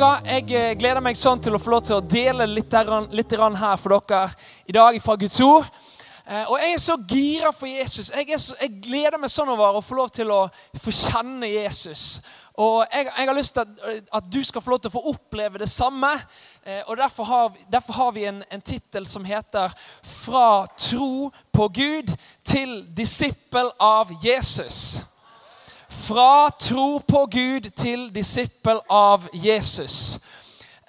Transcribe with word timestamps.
Jeg 0.00 0.46
eh, 0.56 0.70
gleder 0.80 1.02
meg 1.04 1.16
sånn 1.18 1.42
til 1.44 1.52
å 1.52 1.58
få 1.60 1.74
lov 1.74 1.82
til 1.84 1.98
å 1.98 2.00
dele 2.00 2.46
litt, 2.48 2.72
litt 3.12 3.32
her 3.36 3.76
for 3.76 4.00
dere 4.08 4.30
i 4.64 4.72
dag 4.72 4.96
fra 5.04 5.16
Guds 5.20 5.40
ord. 5.44 5.66
Eh, 6.24 6.46
og 6.48 6.56
jeg 6.56 6.72
er 6.72 6.80
så 6.80 6.96
gira 7.10 7.50
for 7.52 7.68
Jesus. 7.68 8.08
Jeg, 8.08 8.38
så, 8.40 8.56
jeg, 8.62 8.78
gleder 8.80 9.20
meg 9.20 9.28
sånn 9.28 9.52
over 9.52 9.76
å 9.76 9.82
få 9.84 9.98
lov 9.98 10.08
til 10.16 10.32
å 10.32 10.46
få 10.80 10.94
kjenne 10.94 11.50
Jesus. 11.52 12.22
Og 12.56 12.80
jeg, 12.86 13.10
jeg 13.10 13.28
har 13.28 13.36
lyst 13.36 13.58
til 13.58 13.66
at, 13.66 14.08
at, 14.22 14.32
du 14.32 14.40
skal 14.40 14.64
få 14.64 14.72
lov 14.72 14.80
til 14.80 14.88
å 14.88 14.96
få 14.96 15.04
oppleve 15.12 15.60
det 15.60 15.68
samme. 15.68 16.14
Eh, 16.64 16.80
og 16.86 16.96
Derfor 16.96 17.28
har, 17.34 17.60
derfor 17.68 18.00
har 18.00 18.16
vi 18.16 18.24
en, 18.30 18.40
en 18.48 18.64
tittel 18.64 19.04
som 19.04 19.28
heter 19.28 19.68
'Fra 20.00 20.64
tro 20.80 21.28
på 21.52 21.68
Gud 21.68 22.16
til 22.40 22.86
disippel 22.96 23.68
av 23.76 24.16
Jesus'. 24.24 25.09
Fra 25.90 26.50
tro 26.50 26.98
på 26.98 27.26
Gud 27.26 27.70
til 27.74 28.10
disippel 28.14 28.78
av 28.86 29.24
Jesus. 29.34 30.20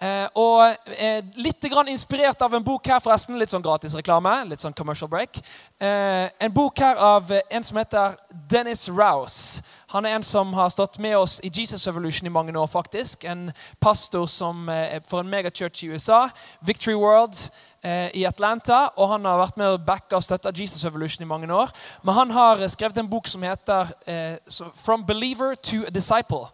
Eh, 0.01 0.27
og 0.37 0.75
eh, 0.97 1.23
Litt 1.41 1.65
inspirert 1.89 2.41
av 2.41 2.53
en 2.53 2.63
bok 2.63 2.85
her, 2.87 2.99
forresten. 3.01 3.37
Litt 3.37 3.49
sånn 3.49 3.65
gratis 3.65 3.95
reklame. 3.97 4.33
Litt 4.45 4.61
sånn 4.61 4.77
commercial 4.77 5.09
break. 5.09 5.41
Eh, 5.81 6.29
en 6.37 6.53
bok 6.53 6.77
her 6.79 7.01
av 7.01 7.33
en 7.49 7.63
som 7.63 7.77
heter 7.81 8.13
Dennis 8.29 8.87
Rouse. 8.89 9.63
Han 9.91 10.05
er 10.05 10.16
en 10.16 10.23
som 10.23 10.54
har 10.54 10.70
stått 10.72 11.00
med 11.04 11.18
oss 11.18 11.40
i 11.44 11.50
Jesus 11.52 11.88
Evolution 11.88 12.27
i 12.27 12.31
mange 12.31 12.59
år. 12.59 12.68
faktisk. 12.68 13.23
En 13.23 13.52
pastor 13.80 14.25
som, 14.25 14.70
eh, 14.70 15.02
for 15.08 15.20
en 15.20 15.30
megachurch 15.30 15.83
i 15.83 15.88
USA. 15.88 16.30
Victory 16.61 16.94
World 16.94 17.50
eh, 17.83 18.09
i 18.16 18.23
Atlanta, 18.23 18.89
og 18.95 19.09
han 19.09 19.25
har 19.25 19.38
vært 19.38 19.58
med 19.58 19.67
å 19.67 19.86
backe 19.86 20.16
og 20.16 20.23
støtte 20.23 20.53
Jesus 20.56 20.86
Evolution 20.86 21.23
i 21.23 21.28
mange 21.28 21.53
år. 21.53 21.70
Men 22.03 22.16
han 22.16 22.31
har 22.31 22.67
skrevet 22.67 22.98
en 22.98 23.09
bok 23.09 23.28
som 23.28 23.44
heter 23.44 23.92
eh, 24.08 24.38
'From 24.75 25.06
Believer 25.06 25.56
to 25.56 25.83
a 25.88 25.89
Disciple'. 25.89 26.48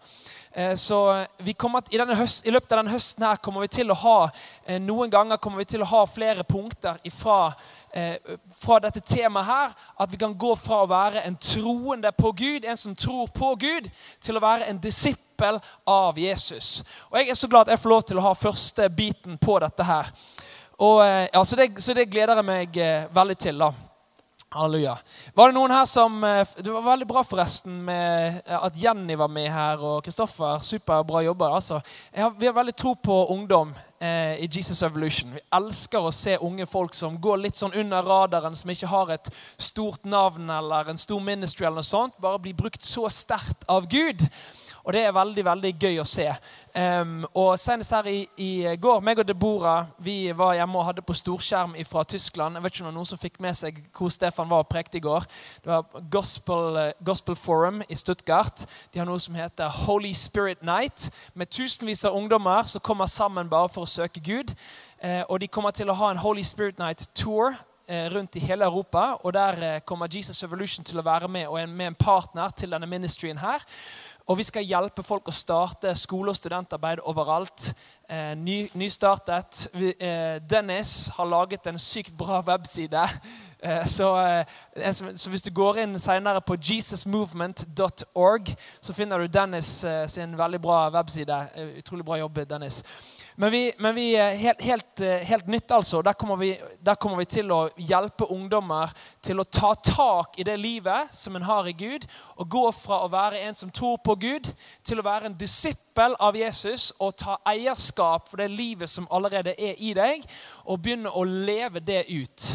Eh, 0.58 0.76
så 0.76 1.26
i, 1.46 1.54
høst, 2.18 2.48
i, 2.48 2.52
løpet 2.52 2.72
av 2.72 2.80
denne 2.80 2.90
høsten 2.90 3.26
her 3.28 3.38
kommer 3.38 3.62
vi 3.62 3.68
til 3.68 3.92
å 3.94 3.98
ha 4.02 4.16
eh, 4.66 4.80
noen 4.82 5.12
ganger 5.14 5.38
kommer 5.38 5.62
vi 5.62 5.68
til 5.70 5.84
å 5.86 5.90
ha 5.92 6.00
flere 6.10 6.42
punkter 6.50 6.98
ifra, 7.06 7.52
eh, 7.52 7.77
fra 8.60 8.80
dette 8.84 9.00
temaet 9.00 9.48
her. 9.48 9.76
At 10.00 10.12
vi 10.12 10.20
kan 10.22 10.36
gå 10.38 10.56
fra 10.56 10.82
å 10.84 10.90
være 10.90 11.24
en 11.26 11.38
troende 11.42 12.12
på 12.12 12.32
Gud, 12.32 12.66
en 12.66 12.78
som 12.78 12.96
tror 12.96 13.32
på 13.34 13.54
Gud, 13.56 13.90
til 14.22 14.38
å 14.38 14.44
være 14.44 14.68
en 14.70 14.82
disippel 14.82 15.60
av 15.88 16.20
Jesus. 16.20 16.84
Og 17.10 17.18
Jeg 17.20 17.30
er 17.30 17.40
så 17.40 17.48
glad 17.48 17.68
at 17.68 17.76
jeg 17.76 17.84
får 17.84 17.96
lov 17.96 18.06
til 18.08 18.20
å 18.20 18.28
ha 18.28 18.34
første 18.38 18.90
biten 18.90 19.38
på 19.38 19.60
dette 19.64 19.84
her. 19.84 20.12
Og, 20.78 21.06
eh, 21.06 21.28
ja, 21.34 21.46
så, 21.46 21.56
det, 21.56 21.72
så, 21.82 21.94
det, 21.94 22.10
gleder 22.12 22.38
jeg 22.38 22.46
meg 22.46 22.78
eh, 22.78 23.08
veldig 23.14 23.38
til. 23.38 23.58
da. 23.66 23.87
Halleluja. 24.50 24.94
Var 25.36 25.50
det 25.50 25.56
noen 25.58 25.73
her 25.76 25.86
som 25.92 26.22
eh, 26.23 26.48
Det 26.64 26.72
var 26.72 26.86
veldig 26.86 27.08
bra 27.09 27.23
forresten 27.28 27.81
med 27.84 28.38
at 28.48 28.78
Jenny 28.80 29.17
var 29.20 29.28
med 29.28 29.50
her, 29.52 29.81
og 29.84 30.06
Kristoffer. 30.06 30.62
Superbra 30.64 31.22
jobba. 31.26 31.50
Altså. 31.58 31.81
Vi 32.39 32.48
har 32.48 32.56
veldig 32.56 32.76
tro 32.76 32.94
på 32.95 33.17
ungdom 33.34 33.73
eh, 34.00 34.39
i 34.39 34.48
Jesus 34.48 34.81
Evolution. 34.88 35.34
Vi 35.36 35.44
elsker 35.59 36.00
å 36.00 36.14
se 36.16 36.38
unge 36.39 36.66
folk 36.66 36.95
som 36.95 37.20
går 37.20 37.44
litt 37.44 37.59
sånn 37.59 37.76
under 37.76 38.08
radaren, 38.08 38.56
som 38.56 38.72
ikke 38.72 38.88
har 38.88 39.12
et 39.17 39.28
stort 39.59 40.08
navn 40.08 40.48
eller 40.48 40.94
en 40.94 41.04
stor 41.04 41.20
ministry, 41.20 41.66
eller 41.66 41.82
noe 41.82 41.92
sånt, 41.92 42.16
bare 42.23 42.39
blir 42.39 42.56
brukt 42.56 42.88
så 42.88 43.09
sterkt 43.11 43.67
av 43.67 43.89
Gud. 43.92 44.23
Og 44.88 44.94
det 44.94 45.02
er 45.04 45.12
veldig 45.12 45.44
veldig 45.44 45.74
gøy 45.76 45.98
å 46.00 46.04
se. 46.08 46.26
Um, 46.72 47.26
og 47.36 47.58
Senest 47.60 47.92
her 47.92 48.06
i, 48.08 48.22
i, 48.40 48.52
går, 48.80 49.02
meg 49.04 49.20
og 49.20 49.28
Deborah 49.28 49.90
vi 50.00 50.30
var 50.32 50.54
hjemme 50.56 50.80
og 50.80 50.86
hadde 50.88 51.04
på 51.04 51.16
storskjerm 51.17 51.76
fra 51.89 52.06
Tyskland. 52.08 52.56
Jeg 52.56 52.64
vet 52.64 52.76
ikke 52.76 52.86
om 52.86 52.88
det 52.88 52.94
var 52.94 52.95
noen 52.95 53.10
som 53.10 53.20
fikk 53.20 53.42
med 53.44 53.58
seg 53.60 53.82
hvor 53.98 54.14
Stefan 54.16 54.48
var 54.48 54.64
og 54.64 54.72
prekte 54.72 55.02
i 55.02 55.04
går. 55.04 55.28
Det 55.66 55.73
var 55.73 56.08
Gospel, 56.14 56.80
uh, 56.80 57.04
Gospel, 57.04 57.36
Forum 57.36 57.84
i 57.84 58.00
Stuttgart. 58.00 58.64
De 58.94 59.04
har 59.04 59.10
noe 59.10 59.20
som 59.20 59.36
heter 59.36 59.76
Holy 59.84 60.14
Spirit 60.16 60.64
Night, 60.64 61.10
med 61.36 61.52
tusenvis 61.52 62.06
av 62.08 62.16
ungdommer 62.16 62.64
som 62.72 62.86
kommer 62.86 63.11
sammen 63.11 63.52
bare 63.52 63.67
for 63.73 63.84
å 63.84 63.92
søke 63.92 64.23
Gud. 64.23 64.56
Uh, 65.04 65.26
og 65.28 65.42
de 65.44 65.52
kommer 65.52 65.76
til 65.76 65.92
å 65.92 66.00
ha 66.00 66.14
en 66.14 66.23
Holy 66.23 66.48
Spirit 66.48 66.80
Night 66.80 67.10
Tour 67.11 67.52
uh, 67.52 68.08
rundt 68.16 68.40
i 68.40 68.48
hele 68.48 68.72
Europa. 68.72 69.17
Og 69.20 69.36
der 69.36 69.82
kommer 69.84 70.08
Jesus 70.08 70.40
Evolution 70.48 70.88
til 70.88 71.04
å 71.04 71.10
være 71.11 71.28
med 71.28 71.52
og 71.52 71.60
er 71.60 71.67
med 71.67 71.92
en 71.92 72.04
partner 72.08 72.56
til 72.56 72.72
denne 72.72 72.88
ministryen 72.88 73.44
her. 73.44 73.67
Og 74.27 74.38
vi 74.38 74.43
skal 74.43 74.65
hjelpe 74.67 75.04
folk 75.08 75.30
å 75.30 75.32
starte 75.32 75.93
skole- 75.95 76.33
og 76.33 76.36
studentarbeid 76.36 76.99
overalt. 77.08 77.73
Eh, 78.10 78.33
ny, 78.36 78.70
nystartet. 78.76 79.67
Eh, 79.73 80.39
Dennis 80.49 81.08
har 81.15 81.26
laget 81.26 81.67
en 81.67 81.80
sykt 81.80 82.17
bra 82.17 82.42
webside. 82.42 83.08
Eh, 83.60 83.86
så, 83.86 84.17
eh, 84.76 84.93
så, 84.93 85.30
hvis 85.30 85.42
du 85.42 85.49
går 85.52 85.80
inn 85.82 85.99
senere 85.99 86.42
på 86.42 86.58
jesusmovement.org, 86.61 88.55
så 88.82 88.93
finner 88.93 89.17
du 89.17 89.27
Dennis 89.27 89.83
eh, 89.83 90.08
sin 90.08 90.37
veldig 90.37 90.61
bra 90.61 90.89
webside. 90.89 91.39
Eh, 91.55 91.77
utrolig 91.80 92.05
bra 92.05 92.20
jobb, 92.20 92.43
Dennis. 92.49 92.83
Men 93.39 93.52
vi, 93.52 93.73
men 93.77 93.95
vi 93.95 94.17
helt, 94.17 94.61
helt, 94.61 94.99
eh, 94.99 95.09
helt, 95.09 95.48
nytt, 95.48 95.71
altså. 95.71 96.02
Der 96.02 96.14
kommer, 96.14 96.36
vi, 96.36 96.61
der 96.80 96.95
kommer, 96.95 97.20
vi, 97.21 97.25
til 97.30 97.52
å 97.53 97.67
hjelpe 97.77 98.25
ungdommer 98.33 98.89
til 99.21 99.37
å 99.37 99.45
ta 99.45 99.75
tak 99.77 100.39
i 100.42 100.45
det 100.48 100.55
livet 100.58 101.14
som 101.14 101.37
en 101.37 101.45
har 101.45 101.70
i 101.70 101.75
Gud, 101.77 102.08
og 102.33 102.49
gå 102.49 102.64
fra 102.73 103.03
å 103.05 103.11
være 103.14 103.43
en 103.45 103.53
som 103.59 103.70
tror 103.70 103.99
på 104.02 104.15
Gud, 104.17 104.49
til 104.81 104.98
å 104.98 105.05
være 105.05 105.30
en 105.30 105.37
disippel 105.37 106.17
av 106.17 106.33
Jesus 106.33 106.87
og 106.98 107.14
ta 107.21 107.37
eierskap 107.53 108.25
for 108.25 108.42
det 108.42 108.49
livet 108.55 108.89
som 108.89 109.05
allerede 109.14 109.54
er 109.54 109.77
i 109.86 109.93
deg, 109.93 110.25
og 110.65 110.81
begynne 110.81 111.14
å 111.14 111.21
leve 111.30 111.86
det 111.86 112.08
ut. 112.09 112.49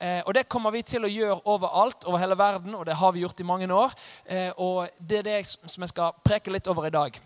Eh, 0.00 0.22
og 0.24 0.32
Det 0.32 0.48
kommer 0.48 0.72
vi 0.72 0.80
til 0.94 1.04
å 1.04 1.12
gjøre 1.12 1.42
overalt 1.44 2.08
over 2.08 2.24
hele 2.24 2.40
verden, 2.40 2.80
og 2.80 2.88
det 2.88 2.96
har 2.96 3.12
vi 3.12 3.26
gjort 3.26 3.44
i 3.44 3.50
mange 3.52 3.68
år. 3.68 3.92
Eh, 4.24 4.48
og 4.56 4.88
Det 4.96 5.20
er 5.20 5.28
det 5.28 5.38
som 5.44 5.84
jeg 5.84 5.92
skal 5.92 6.16
preke 6.24 6.56
litt 6.56 6.72
over 6.72 6.88
i 6.88 6.96
dag. 6.96 7.20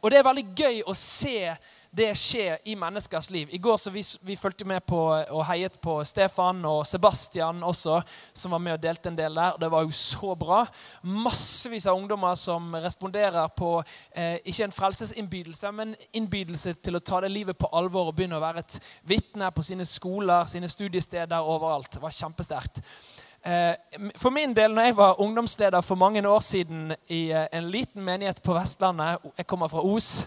Og 0.00 0.10
Det 0.10 0.18
er 0.18 0.22
veldig 0.22 0.44
gøy 0.54 0.76
å 0.86 0.94
se 0.94 1.50
det 1.96 2.10
skjer 2.18 2.58
i 2.68 2.74
menneskers 2.76 3.30
liv. 3.30 3.48
I 3.50 3.58
går 3.58 3.76
så 3.80 3.90
vi, 3.90 4.02
vi 4.22 4.36
fulgte 4.36 4.66
med 4.68 4.84
på 4.84 4.98
og 5.16 5.44
heiet 5.48 5.78
på 5.80 5.94
Stefan 6.04 6.64
og 6.68 6.82
Sebastian 6.86 7.62
også, 7.64 8.00
som 8.36 8.52
var 8.52 8.60
med 8.60 8.76
og 8.76 8.82
delte 8.82 9.08
en 9.08 9.16
del 9.16 9.38
der. 9.38 9.56
Det 9.60 9.70
var 9.72 9.86
jo 9.86 9.94
så 9.96 10.34
bra. 10.36 10.60
Massevis 11.02 11.86
av 11.88 11.96
ungdommer 11.96 12.34
som 12.36 12.74
responderer 12.84 13.48
på 13.56 13.70
eh, 14.12 14.36
ikke 14.44 14.68
en 14.68 14.76
frelsesinnbydelse, 14.76 15.72
men 15.72 15.94
innbydelse 16.12 16.76
til 16.84 16.98
å 16.98 17.04
ta 17.04 17.22
det 17.24 17.32
livet 17.32 17.56
på 17.56 17.70
alvor 17.72 18.10
og 18.10 18.18
begynne 18.18 18.36
å 18.36 18.44
være 18.44 18.64
et 18.66 18.78
vitne 19.08 19.48
på 19.54 19.64
sine 19.64 19.88
skoler, 19.88 20.44
sine 20.52 20.68
studiesteder, 20.68 21.48
overalt. 21.48 21.94
Det 21.96 22.04
var 22.04 22.12
kjempesterkt. 22.12 22.82
Eh, 23.46 23.72
for 24.20 24.34
min 24.36 24.52
del, 24.56 24.74
når 24.74 24.90
jeg 24.90 25.00
var 25.00 25.20
ungdomsleder 25.22 25.80
for 25.80 25.96
mange 25.96 26.28
år 26.28 26.44
siden 26.44 26.92
i 27.08 27.30
eh, 27.30 27.48
en 27.56 27.70
liten 27.72 28.04
menighet 28.04 28.42
på 28.42 28.52
Vestlandet 28.52 29.32
Jeg 29.38 29.46
kommer 29.46 29.72
fra 29.72 29.86
Os. 29.86 30.26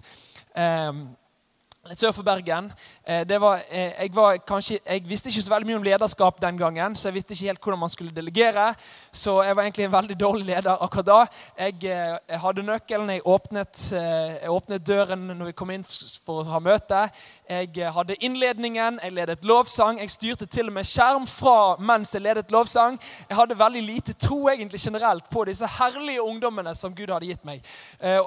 Litt 1.88 2.02
sør 2.04 2.12
for 2.12 2.28
Bergen. 2.28 2.66
Eh, 3.08 3.40
var, 3.40 3.62
eh, 3.72 3.94
jeg, 4.02 4.12
var 4.12 4.36
kanskje, 4.44 4.82
jeg, 4.86 5.04
visste 5.08 5.30
ikke 5.32 5.42
så 5.42 5.52
veldig 5.54 5.68
mye 5.70 5.78
om 5.78 5.86
lederskap 5.86 6.42
den 6.42 6.58
gangen, 6.60 6.96
så 6.96 7.08
jeg 7.08 7.16
visste 7.16 7.32
ikke 7.34 7.48
helt 7.48 7.62
hvordan 7.64 7.80
man 7.80 7.90
skulle 7.94 8.12
delegere. 8.12 8.74
Så 9.16 9.38
jeg 9.48 9.56
var 9.56 9.64
egentlig 9.64 9.86
en 9.86 9.94
veldig 9.94 10.18
dårlig 10.20 10.46
leder 10.46 10.84
akkurat 10.84 11.08
da. 11.08 11.20
Jeg, 11.58 11.78
eh, 11.88 12.18
jeg 12.30 12.40
hadde 12.44 12.66
nøkkelen, 12.68 13.10
jeg 13.10 13.24
åpnet, 13.24 13.84
jeg 13.94 14.52
åpnet, 14.52 14.88
døren 14.88 15.24
når 15.32 15.46
vi 15.46 15.54
kom 15.56 15.72
inn 15.72 15.86
for 16.26 16.42
å 16.44 16.50
ha 16.50 16.60
møte. 16.60 17.06
Jeg 17.50 17.94
hadde 17.96 18.20
innledningen, 18.28 19.00
jeg 19.04 19.16
ledet 19.16 19.48
lovsang. 19.48 20.04
Jeg 20.04 20.12
styrte 20.12 20.46
til 20.46 20.68
og 20.68 20.76
med 20.76 20.86
skjerm 20.86 21.26
fra 21.32 21.78
mens 21.80 22.12
jeg 22.14 22.26
ledet 22.28 22.52
lovsang. 22.52 23.00
Jeg 23.30 23.40
hadde 23.40 23.58
veldig 23.58 23.86
lite 23.88 24.18
tro 24.20 24.50
egentlig 24.52 24.84
generelt 24.84 25.32
på 25.32 25.48
disse 25.48 25.66
herlige 25.80 26.28
ungdommene 26.28 26.76
som 26.76 26.94
Gud 26.94 27.10
hadde 27.10 27.32
gitt 27.32 27.48
meg. 27.48 27.64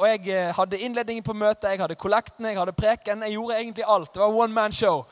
Og 0.00 0.08
jeg 0.08 0.50
hadde 0.56 0.80
innledningen 0.80 1.22
på 1.22 1.36
møtet, 1.36 1.70
jeg 1.70 1.84
hadde 1.84 2.00
kollekten, 2.00 2.48
jeg 2.48 2.58
hadde 2.58 2.74
preken. 2.74 3.22
Jeg 3.22 3.36
gjorde 3.36 3.41
egentlig 3.50 3.84
alt. 3.84 4.14
Det 4.14 4.22
var 4.22 4.40
one 4.44 4.54
man 4.54 4.72
show. 4.72 5.04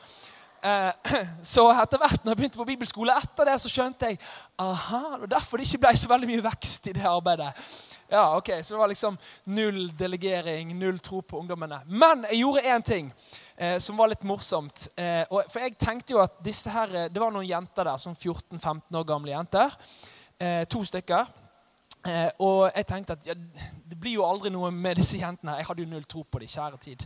Eh, 0.63 0.91
så 1.53 1.67
etter 1.73 1.97
hvert 1.97 2.23
når 2.23 2.31
jeg 2.31 2.37
begynte 2.37 2.61
på 2.61 2.67
bibelskole, 2.69 3.15
etter 3.17 3.49
det 3.49 3.57
så 3.61 3.69
skjønte 3.71 4.11
jeg 4.11 4.19
aha, 4.61 5.01
det 5.15 5.23
var 5.25 5.31
derfor 5.35 5.57
det 5.57 5.67
ikke 5.67 5.87
ble 5.87 5.95
så 5.97 6.11
veldig 6.11 6.29
mye 6.29 6.45
vekst 6.45 6.91
i 6.91 6.93
det 6.99 7.07
arbeidet. 7.09 7.49
Ja, 8.11 8.37
ok, 8.37 8.49
Så 8.61 8.73
det 8.73 8.79
var 8.79 8.87
liksom 8.91 9.17
null 9.45 9.91
delegering, 9.97 10.73
null 10.79 10.99
tro 10.99 11.21
på 11.21 11.39
ungdommene. 11.39 11.79
Men 11.87 12.25
jeg 12.27 12.41
gjorde 12.41 12.65
én 12.67 12.83
ting 12.83 13.13
eh, 13.55 13.77
som 13.79 13.97
var 13.97 14.11
litt 14.11 14.25
morsomt. 14.27 14.89
Eh, 14.99 15.23
og, 15.29 15.45
for 15.47 15.63
jeg 15.63 15.77
tenkte 15.79 16.17
jo 16.17 16.19
at 16.19 16.35
disse 16.43 16.69
her, 16.69 16.91
eh, 16.91 17.07
det 17.07 17.23
var 17.23 17.31
noen 17.31 17.47
jenter 17.47 17.87
der, 17.87 18.01
sånn 18.01 18.17
14-15 18.19 18.99
år 18.99 19.07
gamle 19.07 19.31
jenter. 19.31 19.77
Eh, 20.41 20.65
to 20.67 20.83
stykker. 20.83 21.31
Eh, 22.01 22.29
og 22.41 22.71
jeg 22.75 22.85
tenkte 22.89 23.13
at 23.13 23.27
ja, 23.29 23.35
det 23.35 23.97
blir 24.01 24.15
jo 24.15 24.23
aldri 24.25 24.49
noe 24.49 24.71
med 24.73 24.97
disse 24.97 25.19
jentene. 25.21 25.59
Jeg 25.59 25.67
hadde 25.67 25.83
jo 25.83 25.89
null 25.91 26.05
tro 26.09 26.23
på 26.25 26.39
dem, 26.41 26.49
kjære 26.49 26.79
tid. 26.81 27.03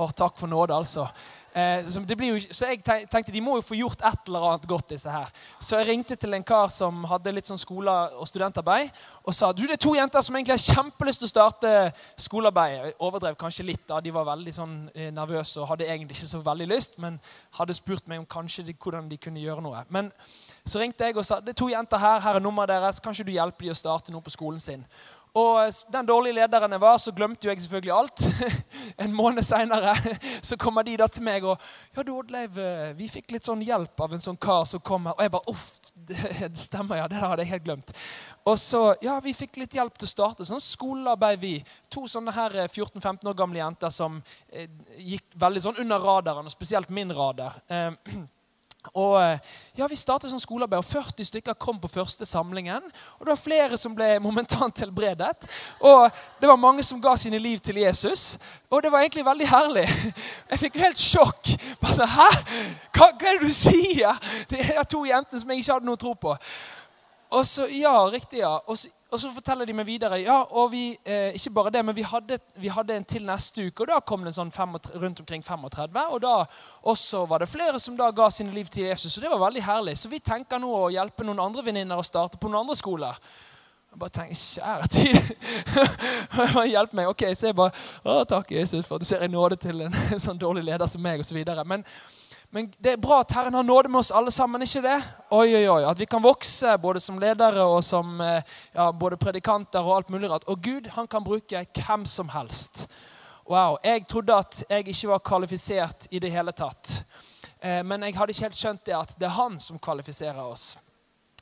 Og 0.00 0.14
takk 0.16 0.38
for 0.40 0.48
nåde, 0.48 0.72
altså. 0.72 1.04
Eh, 1.52 1.84
så, 1.84 2.00
jo, 2.00 2.38
så, 2.46 2.70
jeg 2.70 2.80
tenkte 3.10 3.34
de 3.34 3.42
må 3.44 3.58
jo 3.58 3.66
få 3.66 3.76
gjort 3.76 4.06
et 4.08 4.30
eller 4.30 4.46
annet 4.48 4.64
godt, 4.70 4.88
disse 4.94 5.12
her. 5.12 5.28
Så 5.60 5.76
jeg 5.76 5.90
ringte 5.90 6.16
til 6.16 6.32
en 6.32 6.46
kar 6.48 6.72
som 6.72 7.04
hadde 7.10 7.34
litt 7.36 7.50
sånn 7.50 7.60
skole- 7.60 7.98
og 8.16 8.28
studentarbeid, 8.30 8.88
og 9.24 9.36
sa 9.36 9.52
du, 9.52 9.66
det 9.66 9.76
er 9.76 9.84
to 9.84 9.92
jenter 9.98 10.24
som 10.24 10.38
egentlig 10.38 10.56
har 10.56 10.76
kjempelyst 10.78 11.24
til 11.24 11.28
å 11.28 11.34
starte 11.34 11.72
skolearbeid. 12.16 12.76
Jeg 12.78 12.98
overdrev 13.04 13.36
kanskje 13.40 13.68
litt. 13.68 13.84
da, 13.88 14.00
De 14.00 14.14
var 14.16 14.30
veldig 14.30 14.54
sånn 14.54 14.76
eh, 14.94 15.10
nervøse 15.12 15.60
og 15.60 15.74
hadde 15.74 15.90
egentlig 15.90 16.16
ikke 16.16 16.32
så 16.32 16.44
veldig 16.46 16.70
lyst, 16.72 16.96
men 17.04 17.20
hadde 17.60 17.76
spurt 17.76 18.08
meg 18.08 18.22
om 18.22 18.30
kanskje 18.38 18.64
de, 18.70 18.76
hvordan 18.78 19.12
de 19.12 19.20
kunne 19.20 19.44
gjøre 19.44 19.66
noe. 19.66 19.84
Men 19.92 20.08
så 20.68 20.82
ringte 20.82 21.08
jeg 21.08 21.16
og 21.16 21.26
sa 21.26 21.40
det 21.40 21.54
er 21.54 21.60
to 21.60 21.70
jenter 21.72 22.00
her, 22.02 22.20
her 22.24 22.38
er 22.38 22.44
nummeret 22.44 22.72
deres, 22.74 23.00
kanskje 23.04 23.26
du 23.28 23.32
hjelper 23.34 23.68
dem 23.68 23.76
å 23.76 23.78
starte 23.78 24.14
noe 24.14 24.24
på 24.24 24.34
skolen 24.34 24.60
sin. 24.62 24.84
Og 25.38 25.72
den 25.92 26.06
dårlige 26.08 26.38
lederen 26.38 26.72
jeg 26.72 26.82
var, 26.82 26.96
så 26.98 27.12
glemte 27.14 27.46
jo 27.46 27.52
jeg 27.52 27.62
selvfølgelig 27.62 27.94
alt. 27.94 28.24
En 29.04 29.12
måned 29.14 29.44
seinere 29.46 29.92
kommer 30.62 30.82
de 30.82 30.96
da 30.98 31.06
til 31.06 31.22
meg 31.22 31.44
og 31.46 31.60
Ja, 31.94 32.02
du 32.02 32.14
Oddleiv, 32.16 32.56
eh, 32.58 32.94
vi 32.98 33.10
fikk 33.12 33.30
litt 33.34 33.46
sånn 33.46 33.62
hjelp 33.62 34.00
av 34.00 34.16
en 34.16 34.22
sånn 34.22 34.38
kar 34.40 34.64
som 34.66 34.82
kom 34.82 35.06
her. 35.06 35.14
Og 35.14 35.22
jeg 35.22 35.34
bare 35.36 35.52
Uff, 35.52 35.68
det 36.08 36.50
stemmer, 36.58 37.02
ja. 37.02 37.08
Det 37.10 37.20
hadde 37.20 37.44
jeg 37.44 37.52
helt 37.52 37.66
glemt. 37.66 37.92
Og 38.48 38.56
så, 38.58 38.94
ja, 39.04 39.18
Vi 39.20 39.34
fikk 39.36 39.60
litt 39.60 39.76
hjelp 39.76 39.98
til 39.98 40.08
å 40.08 40.14
starte 40.14 40.46
sånn 40.48 40.62
skolearbeid, 40.62 41.40
vi. 41.42 41.54
To 41.94 42.06
sånne 42.08 42.34
her 42.34 42.56
14-15 42.64 43.12
eh, 43.12 43.30
år 43.30 43.38
gamle 43.38 43.60
jenter 43.60 43.92
som 43.94 44.18
eh, 44.48 44.68
gikk 44.96 45.36
veldig 45.38 45.62
sånn 45.62 45.80
under 45.84 46.02
radaren, 46.02 46.48
og 46.48 46.54
spesielt 46.54 46.90
min 46.90 47.12
radar. 47.14 47.60
Eh, 47.68 47.92
og 48.94 49.38
ja, 49.78 49.86
Vi 49.86 49.96
startet 49.96 50.30
som 50.30 50.40
skolearbeid, 50.40 50.78
og 50.78 50.84
40 50.84 51.24
stykker 51.24 51.52
kom 51.52 51.80
på 51.80 51.88
første 51.88 52.26
samlingen. 52.26 52.82
og 53.18 53.26
Det 53.26 53.28
var 53.28 53.36
flere 53.36 53.76
som 53.76 53.94
ble 53.94 54.18
momentant 54.28 54.80
helbredet. 54.80 55.46
Og 55.80 56.10
det 56.40 56.48
var 56.48 56.56
mange 56.56 56.82
som 56.82 57.02
ga 57.02 57.16
sine 57.16 57.38
liv 57.38 57.58
til 57.58 57.76
Jesus. 57.76 58.38
Og 58.70 58.82
det 58.82 58.92
var 58.92 59.00
egentlig 59.00 59.24
veldig 59.24 59.48
herlig. 59.48 59.88
Jeg 60.50 60.58
fikk 60.58 60.76
helt 60.76 60.98
sjokk. 60.98 61.54
Bare 61.80 61.94
sånn, 61.94 62.08
Hæ? 62.08 62.28
Hva, 62.96 63.12
hva 63.12 63.30
er 63.30 63.38
det 63.38 63.48
du 63.48 63.54
sier? 63.54 64.18
Det 64.50 64.64
er 64.74 64.82
to 64.84 65.04
jentene 65.04 65.40
som 65.40 65.50
jeg 65.50 65.62
ikke 65.62 65.72
hadde 65.72 65.86
noe 65.86 66.00
tro 66.00 66.14
på. 66.18 66.34
Og 67.30 67.46
så, 67.46 67.66
ja, 67.68 67.92
riktig, 68.08 68.38
ja. 68.38 68.54
Og 68.66 68.78
så, 68.78 68.88
og 69.10 69.20
så, 69.20 69.30
forteller 69.32 69.64
de 69.64 69.72
meg 69.72 69.86
videre 69.88 70.18
ja, 70.20 70.36
og 70.60 70.70
vi, 70.72 70.90
eh, 71.04 71.34
ikke 71.36 71.50
bare 71.56 71.70
det, 71.72 71.80
men 71.84 71.96
vi 71.96 72.04
hadde, 72.04 72.38
vi 72.60 72.68
hadde, 72.68 72.96
en 72.96 73.04
til 73.04 73.24
neste 73.24 73.66
uke. 73.66 73.82
og 73.82 73.88
Da 73.88 74.00
kom 74.00 74.24
det 74.24 74.32
en 74.32 74.38
sånn 74.38 74.52
fem, 74.52 74.76
rundt 75.00 75.20
omkring 75.20 75.44
35. 75.44 76.02
Og 76.12 76.20
da 76.24 76.34
også 76.92 77.26
var 77.28 77.40
det 77.40 77.48
flere 77.48 77.80
som 77.80 77.96
da 77.96 78.10
ga 78.10 78.30
sine 78.30 78.52
liv 78.52 78.68
til 78.72 78.88
Jesus. 78.88 79.16
og 79.16 79.22
Det 79.22 79.30
var 79.30 79.44
veldig 79.46 79.64
herlig. 79.64 79.96
Så 79.98 80.08
vi 80.08 80.20
tenker 80.20 80.60
nå 80.60 80.72
å 80.72 80.90
hjelpe 80.92 81.24
noen 81.24 81.40
andre 81.40 81.64
venninner 81.64 82.00
å 82.00 82.04
starte 82.04 82.40
på 82.40 82.48
noen 82.48 82.66
andre 82.66 82.76
skoler. 82.76 83.16
Jeg 83.88 84.00
bare 84.00 84.10
tenker, 84.10 84.36
kjære 84.36 84.88
tid. 84.92 85.16
Hjelp 86.74 86.92
meg. 86.92 87.08
ok, 87.08 87.24
Så 87.34 87.48
jeg 87.48 87.56
bare 87.56 87.72
å, 88.04 88.24
Takk, 88.28 88.52
Jesus, 88.52 88.86
for 88.86 88.96
at 88.96 89.04
du 89.04 89.08
ser 89.08 89.24
i 89.24 89.32
nåde 89.32 89.56
til 89.56 89.86
en 89.86 90.20
sånn 90.26 90.40
dårlig 90.40 90.64
leder 90.68 90.86
som 90.86 91.02
meg. 91.02 91.24
Videre. 91.32 91.64
men 91.64 91.84
men 92.50 92.70
det 92.78 92.94
er 92.94 93.00
bra 93.00 93.20
at 93.20 93.32
Herren 93.36 93.54
har 93.54 93.62
nåde 93.62 93.90
med 93.92 93.98
oss 93.98 94.10
alle 94.10 94.30
sammen. 94.32 94.62
ikke 94.62 94.80
det? 94.80 94.96
Oi, 95.30 95.54
oi, 95.54 95.68
oi, 95.68 95.82
At 95.84 95.98
vi 96.00 96.06
kan 96.06 96.22
vokse 96.22 96.78
både 96.78 97.00
som 97.00 97.18
ledere 97.20 97.64
og 97.64 97.84
som 97.84 98.20
eh, 98.20 98.42
ja, 98.72 98.90
både 98.92 99.16
predikanter 99.20 99.84
og 99.84 99.96
alt 99.96 100.08
mulig 100.08 100.30
rart. 100.30 100.48
Og 100.48 100.62
Gud 100.62 100.88
han 100.94 101.06
kan 101.06 101.24
bruke 101.24 101.66
hvem 101.74 102.06
som 102.06 102.28
helst. 102.28 102.88
Wow, 103.48 103.76
Jeg 103.84 104.06
trodde 104.08 104.34
at 104.34 104.64
jeg 104.70 104.88
ikke 104.88 105.08
var 105.08 105.18
kvalifisert 105.18 106.08
i 106.10 106.18
det 106.18 106.30
hele 106.30 106.52
tatt. 106.52 107.02
Eh, 107.60 107.84
men 107.84 108.02
jeg 108.02 108.16
hadde 108.16 108.32
ikke 108.32 108.48
helt 108.48 108.56
skjønt 108.56 108.86
det 108.86 108.96
at 108.96 109.14
det 109.20 109.28
er 109.28 109.36
han 109.36 109.60
som 109.60 109.78
kvalifiserer 109.78 110.40
oss. 110.40 110.78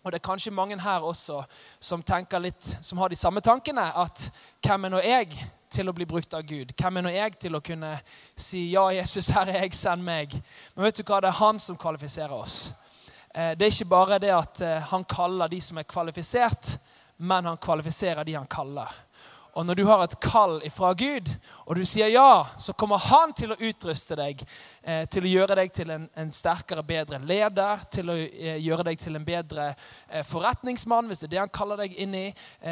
Og 0.02 0.12
det 0.12 0.18
er 0.18 0.26
kanskje 0.26 0.54
mange 0.54 0.78
her 0.80 1.06
også 1.06 1.40
som 1.80 2.02
tenker 2.02 2.42
litt, 2.42 2.76
som 2.82 2.98
har 2.98 3.08
de 3.10 3.18
samme 3.18 3.40
tankene. 3.40 3.92
At 3.94 4.30
hvem 4.62 4.84
er 4.84 4.94
nå 4.94 5.00
jeg 5.06 5.38
til 5.70 5.88
å 5.88 5.94
bli 5.96 6.06
brukt 6.08 6.34
av 6.34 6.42
Gud? 6.46 6.72
Hvem 6.76 6.98
er 6.98 7.06
nå 7.06 7.12
jeg 7.14 7.36
til 7.42 7.58
å 7.58 7.62
kunne 7.64 7.92
si 8.34 8.66
ja, 8.72 8.88
Jesus, 8.94 9.30
her 9.34 9.50
er 9.52 9.64
jeg, 9.64 9.74
send 9.76 10.04
meg? 10.06 10.34
Men 10.74 10.88
vet 10.88 11.00
du 11.00 11.04
hva? 11.06 11.20
Det 11.22 11.30
er 11.32 11.40
han 11.40 11.60
som 11.62 11.78
kvalifiserer 11.80 12.34
oss. 12.36 12.58
Eh, 13.34 13.52
det 13.58 13.66
er 13.66 13.74
ikke 13.74 13.90
bare 13.90 14.20
det 14.22 14.32
at 14.34 14.62
eh, 14.64 14.90
han 14.92 15.04
kaller 15.08 15.52
de 15.52 15.60
som 15.60 15.78
er 15.80 15.88
kvalifisert, 15.88 16.76
men 17.16 17.48
han 17.50 17.60
kvalifiserer 17.60 18.24
de 18.24 18.36
han 18.36 18.48
kaller. 18.50 18.92
Og 19.56 19.64
når 19.64 19.78
du 19.78 19.86
har 19.88 20.02
et 20.04 20.18
kall 20.20 20.58
ifra 20.68 20.92
Gud, 20.92 21.30
og 21.64 21.78
du 21.78 21.84
sier 21.88 22.12
ja, 22.12 22.44
så 22.60 22.74
kommer 22.76 23.00
han 23.08 23.32
til 23.36 23.54
å 23.54 23.60
utruste 23.68 24.18
deg 24.18 24.44
Eh, 24.86 25.02
til 25.10 25.24
å 25.26 25.30
gjøre 25.30 25.54
deg 25.58 25.72
til 25.74 25.88
en, 25.90 26.04
en, 26.14 26.28
sterkere, 26.30 26.84
bedre 26.86 27.18
leder, 27.26 27.80
til 27.90 28.12
å 28.12 28.14
eh, 28.14 28.60
gjøre 28.62 28.84
deg 28.86 29.00
til 29.02 29.18
en 29.18 29.24
bedre 29.26 29.64
eh, 29.72 30.22
forretningsmann, 30.22 31.08
hvis 31.10 31.24
det 31.24 31.26
er 31.26 31.32
det 31.32 31.40
han 31.40 31.50
kaller 31.50 31.80
deg 31.82 31.96
inn 32.04 32.14
i, 32.14 32.28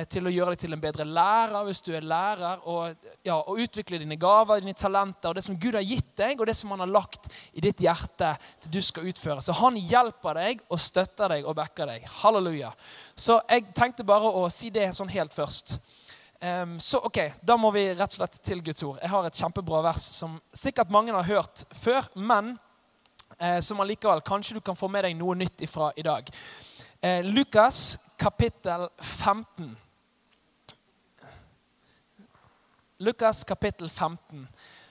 til 0.06 0.28
å 0.28 0.30
gjøre 0.30 0.54
deg 0.54 0.60
til 0.62 0.76
en 0.76 0.84
bedre 0.84 1.06
lærer, 1.08 1.56
hvis 1.66 1.82
du 1.82 1.90
er 1.98 2.06
lærer, 2.06 2.62
og, 2.70 3.08
ja, 3.26 3.40
og 3.40 3.58
utvikle 3.64 3.98
dine 3.98 4.18
gaver, 4.20 4.62
dine 4.62 4.76
talenter, 4.78 5.32
og 5.32 5.40
det 5.40 5.42
som 5.48 5.58
Gud 5.58 5.74
har 5.74 5.82
gitt 5.82 6.12
deg, 6.20 6.38
og 6.38 6.46
det 6.46 6.54
som 6.54 6.70
han 6.76 6.84
har 6.84 6.92
lagt 7.00 7.26
i 7.50 7.66
ditt 7.66 7.82
hjerte 7.82 8.30
til 8.62 8.76
du 8.78 8.80
skal 8.92 9.10
utføre. 9.10 9.42
Så 9.42 9.58
han 9.58 9.74
hjelper 9.74 10.38
deg 10.38 10.62
og 10.68 10.82
støtter 10.86 11.34
deg 11.34 11.50
og 11.50 11.58
backer 11.58 11.90
deg. 11.96 12.06
Halleluja. 12.20 12.70
Så 13.18 13.40
jeg 13.50 13.72
tenkte 13.74 14.06
bare 14.06 14.30
å 14.30 14.46
si 14.54 14.70
det 14.70 14.92
sånn 14.94 15.10
helt 15.16 15.34
først. 15.34 15.80
Um, 16.44 16.80
så 16.80 16.98
ok, 16.98 17.18
Da 17.40 17.56
må 17.56 17.70
vi 17.72 17.86
rett 17.94 18.12
og 18.12 18.18
slett 18.18 18.34
til 18.44 18.60
Guds 18.64 18.82
ord. 18.84 18.98
Jeg 19.00 19.08
har 19.08 19.24
et 19.24 19.38
kjempebra 19.38 19.78
vers 19.86 20.02
som 20.18 20.34
sikkert 20.52 20.90
mange 20.92 21.14
har 21.14 21.24
hørt 21.24 21.62
før, 21.72 22.04
men 22.20 22.58
eh, 23.38 23.60
som 23.64 23.80
allikevel 23.80 24.20
kanskje 24.20 24.58
du 24.58 24.60
kan 24.60 24.76
få 24.76 24.90
med 24.92 25.06
deg 25.06 25.16
noe 25.16 25.38
nytt 25.40 25.64
ifra 25.64 25.88
i 25.96 26.04
dag. 26.04 26.28
Eh, 27.00 27.24
Lukas 27.24 28.10
kapittel 28.20 28.84
15. 29.00 29.72
Lukas 32.98 33.40
kapittel 33.48 33.88
15, 33.88 34.44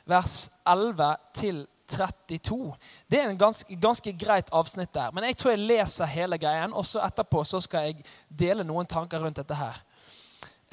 vers 0.10 0.50
11 0.66 1.16
til 1.38 1.68
32. 1.88 2.74
Det 3.12 3.22
er 3.22 3.30
en 3.30 3.38
ganske, 3.38 3.78
ganske, 3.78 4.18
greit 4.18 4.50
avsnitt 4.52 4.94
der. 4.94 5.12
Men 5.14 5.30
jeg 5.30 5.38
tror 5.38 5.54
jeg 5.54 5.68
leser 5.70 6.10
hele 6.18 6.38
greien, 6.38 6.74
og 6.74 6.86
så 6.86 7.06
etterpå 7.06 7.44
så 7.46 7.62
skal 7.62 7.92
jeg 7.92 8.06
dele 8.30 8.66
noen 8.66 8.90
tanker 8.90 9.22
rundt 9.22 9.38
dette 9.38 9.58
her. 9.58 9.84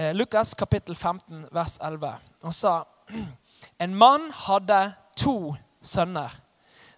Eh, 0.00 0.14
Lukas 0.14 0.54
kapittel 0.54 0.94
15, 0.94 1.46
vers 1.50 1.78
11. 1.80 2.14
Han 2.42 2.52
sa 2.52 2.84
en 3.78 3.96
mann 3.96 4.30
hadde 4.32 4.92
to 5.16 5.56
sønner. 5.80 6.30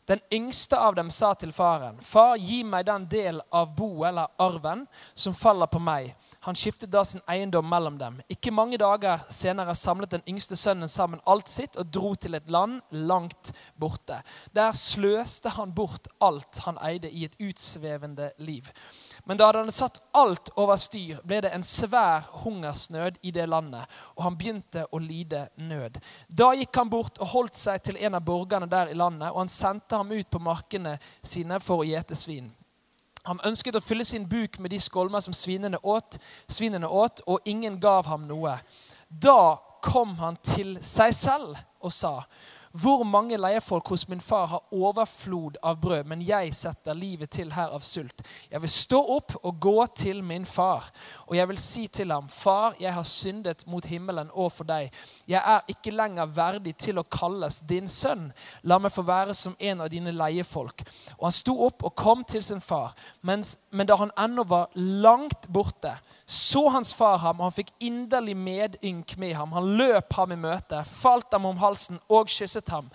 Den 0.07 0.21
yngste 0.33 0.79
av 0.79 0.95
dem 0.95 1.11
sa 1.11 1.35
til 1.35 1.53
faren, 1.53 1.99
'Far, 2.01 2.37
gi 2.37 2.63
meg 2.63 2.87
den 2.87 3.07
del 3.11 3.41
av 3.53 3.75
boet 3.77 4.09
eller 4.09 4.27
arven 4.39 4.87
som 5.15 5.35
faller 5.35 5.67
på 5.67 5.79
meg.' 5.79 6.15
Han 6.41 6.55
skiftet 6.55 6.91
da 6.91 7.05
sin 7.05 7.21
eiendom 7.27 7.69
mellom 7.69 7.99
dem. 7.99 8.21
Ikke 8.29 8.51
mange 8.51 8.79
dager 8.79 9.19
senere 9.29 9.75
samlet 9.75 10.11
den 10.11 10.23
yngste 10.29 10.57
sønnen 10.57 10.89
sammen 10.89 11.21
alt 11.27 11.49
sitt 11.49 11.77
og 11.77 11.87
dro 11.95 12.15
til 12.15 12.35
et 12.35 12.51
land 12.51 12.81
langt 12.91 13.53
borte. 13.79 14.23
Der 14.55 14.73
sløste 14.73 15.49
han 15.49 15.75
bort 15.75 16.09
alt 16.21 16.59
han 16.67 16.79
eide 16.83 17.11
i 17.11 17.25
et 17.25 17.37
utsvevende 17.41 18.31
liv. 18.39 18.71
Men 19.25 19.37
da 19.39 19.47
han 19.47 19.57
hadde 19.61 19.73
satt 19.73 20.01
alt 20.19 20.51
over 20.59 20.77
styr, 20.77 21.21
ble 21.23 21.39
det 21.45 21.53
en 21.55 21.63
svær 21.63 22.25
hungersnød 22.43 23.21
i 23.23 23.31
det 23.31 23.45
landet, 23.47 23.87
og 24.17 24.25
han 24.27 24.39
begynte 24.39 24.83
å 24.91 24.99
lide 24.99 25.45
nød. 25.63 26.01
Da 26.29 26.51
gikk 26.59 26.75
han 26.81 26.91
bort 26.91 27.21
og 27.23 27.31
holdt 27.31 27.59
seg 27.59 27.85
til 27.87 28.01
en 28.03 28.19
av 28.19 28.25
borgerne 28.27 28.67
der 28.71 28.91
i 28.91 28.99
landet, 28.99 29.31
og 29.31 29.45
han 29.45 29.53
sendte 29.53 30.01
ham 30.01 30.11
ut 30.11 30.31
på 30.31 30.43
markene 30.43 30.97
sine 31.23 31.61
for 31.63 31.85
å 31.85 31.87
gjete 31.87 32.19
svin. 32.19 32.51
Han 33.23 33.39
ønsket 33.47 33.79
å 33.79 33.85
fylle 33.85 34.05
sin 34.05 34.27
buk 34.27 34.59
med 34.59 34.75
de 34.75 34.81
skolmer 34.83 35.23
som 35.23 35.35
svinene 35.37 35.79
åt, 35.87 36.19
svinene 36.51 36.91
åt, 36.91 37.23
og 37.27 37.47
ingen 37.47 37.79
gav 37.81 38.11
ham 38.11 38.27
noe. 38.27 38.57
Da 39.07 39.55
kom 39.83 40.17
han 40.19 40.39
til 40.43 40.75
seg 40.83 41.15
selv 41.15 41.55
og 41.79 41.95
sa:" 41.95 42.19
Hvor 42.73 43.03
mange 43.05 43.37
leiefolk 43.37 43.89
hos 43.93 44.07
min 44.09 44.21
far 44.21 44.47
har 44.47 44.63
overflod 44.73 45.59
av 45.63 45.77
brød, 45.81 46.07
men 46.09 46.23
jeg 46.25 46.55
setter 46.57 46.97
livet 46.97 47.29
til 47.31 47.51
her 47.53 47.69
av 47.69 47.83
sult. 47.85 48.23
Jeg 48.49 48.63
vil 48.63 48.73
stå 48.73 49.01
opp 49.17 49.35
og 49.43 49.59
gå 49.61 49.75
til 49.97 50.23
min 50.25 50.47
far, 50.49 50.87
og 51.27 51.37
jeg 51.37 51.49
vil 51.51 51.61
si 51.61 51.87
til 51.93 52.13
ham, 52.13 52.31
Far, 52.33 52.73
jeg 52.81 52.95
har 52.95 53.05
syndet 53.05 53.67
mot 53.67 53.85
himmelen 53.85 54.31
og 54.33 54.49
for 54.53 54.65
deg. 54.65 54.89
Jeg 55.29 55.43
er 55.45 55.69
ikke 55.69 55.93
lenger 55.93 56.31
verdig 56.33 56.73
til 56.81 56.97
å 56.99 57.05
kalles 57.05 57.61
din 57.69 57.89
sønn. 57.89 58.31
La 58.65 58.79
meg 58.81 58.95
få 58.95 59.05
være 59.05 59.37
som 59.37 59.57
en 59.61 59.85
av 59.85 59.93
dine 59.93 60.15
leiefolk. 60.17 60.81
Og 61.19 61.27
han 61.29 61.37
sto 61.37 61.59
opp 61.67 61.85
og 61.85 61.95
kom 61.99 62.25
til 62.25 62.41
sin 62.43 62.65
far, 62.65 62.97
men, 63.21 63.45
men 63.71 63.89
da 63.91 64.01
han 64.01 64.15
ennå 64.17 64.47
var 64.49 64.73
langt 64.75 65.51
borte, 65.53 65.93
så 66.25 66.65
hans 66.73 66.95
far 66.97 67.19
ham, 67.21 67.41
og 67.41 67.51
han 67.51 67.57
fikk 67.59 67.75
inderlig 67.85 68.37
medynk 68.39 69.19
med 69.21 69.37
ham. 69.37 69.53
Han 69.53 69.75
løp 69.77 70.17
ham 70.17 70.33
i 70.33 70.41
møte, 70.41 70.81
falt 70.89 71.29
ham 71.37 71.51
om 71.53 71.61
halsen 71.61 72.01
og 72.09 72.33
kysset 72.33 72.62
ham. 72.69 72.91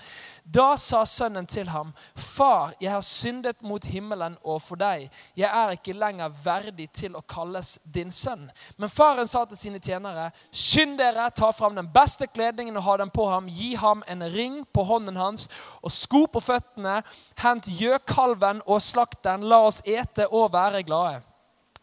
Da 0.54 0.78
sa 0.78 1.06
sønnen 1.06 1.46
til 1.46 1.70
ham, 1.70 1.94
'Far, 2.16 2.74
jeg 2.82 2.92
har 2.92 3.02
syndet 3.02 3.62
mot 3.62 3.86
himmelen 3.86 4.38
og 4.44 4.62
for 4.62 4.76
deg.' 4.76 5.10
'Jeg 5.36 5.50
er 5.50 5.70
ikke 5.72 5.94
lenger 5.94 6.30
verdig 6.44 6.90
til 6.92 7.16
å 7.16 7.22
kalles 7.22 7.80
din 7.84 8.12
sønn.' 8.12 8.50
Men 8.78 8.90
faren 8.90 9.28
sa 9.28 9.46
til 9.46 9.58
sine 9.58 9.80
tjenere, 9.80 10.32
'Skynd 10.52 10.98
dere, 10.98 11.30
ta 11.30 11.52
fram 11.52 11.76
den 11.76 11.90
beste 11.94 12.28
kledningen 12.28 12.78
og 12.78 12.84
ha 12.84 12.98
den 12.98 13.10
på 13.10 13.30
ham.' 13.30 13.50
'Gi 13.50 13.76
ham 13.76 14.04
en 14.08 14.24
ring 14.24 14.66
på 14.74 14.84
hånden 14.84 15.16
hans 15.16 15.50
og 15.82 15.92
sko 15.92 16.26
på 16.26 16.40
føttene.' 16.40 17.04
'Hent 17.38 17.68
gjøkalven 17.68 18.62
og 18.66 18.82
slakt 18.82 19.24
den. 19.24 19.44
La 19.50 19.66
oss 19.66 19.82
ete 19.86 20.28
og 20.32 20.54
være 20.54 20.84
glade.' 20.84 21.37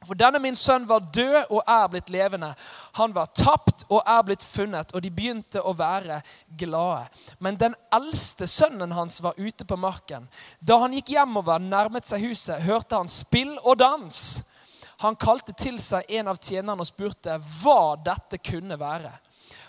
For 0.04 0.18
denne 0.18 0.40
min 0.42 0.56
sønn 0.58 0.86
var 0.88 1.06
død 1.14 1.50
og 1.50 1.62
er 1.66 1.88
blitt 1.92 2.10
levende. 2.12 2.50
Han 2.98 3.14
var 3.16 3.32
tapt 3.36 3.86
og 3.88 4.02
er 4.06 4.22
blitt 4.26 4.44
funnet, 4.44 4.92
og 4.94 5.02
de 5.02 5.10
begynte 5.12 5.62
å 5.62 5.72
være 5.76 6.20
glade. 6.58 7.08
Men 7.38 7.58
den 7.60 7.76
eldste 7.94 8.48
sønnen 8.50 8.92
hans 8.92 9.20
var 9.24 9.38
ute 9.38 9.64
på 9.64 9.78
marken. 9.80 10.28
Da 10.60 10.78
han 10.82 10.94
gikk 10.96 11.14
hjemover, 11.16 11.62
nærmet 11.62 12.08
seg 12.08 12.26
huset, 12.28 12.62
hørte 12.66 13.00
han 13.00 13.10
spill 13.10 13.56
og 13.62 13.78
dans. 13.80 14.18
Han 15.02 15.16
kalte 15.20 15.52
til 15.58 15.80
seg 15.82 16.06
en 16.20 16.30
av 16.30 16.38
tjenerne 16.40 16.84
og 16.84 16.88
spurte 16.88 17.38
hva 17.60 17.94
dette 18.04 18.38
kunne 18.44 18.78
være. 18.80 19.12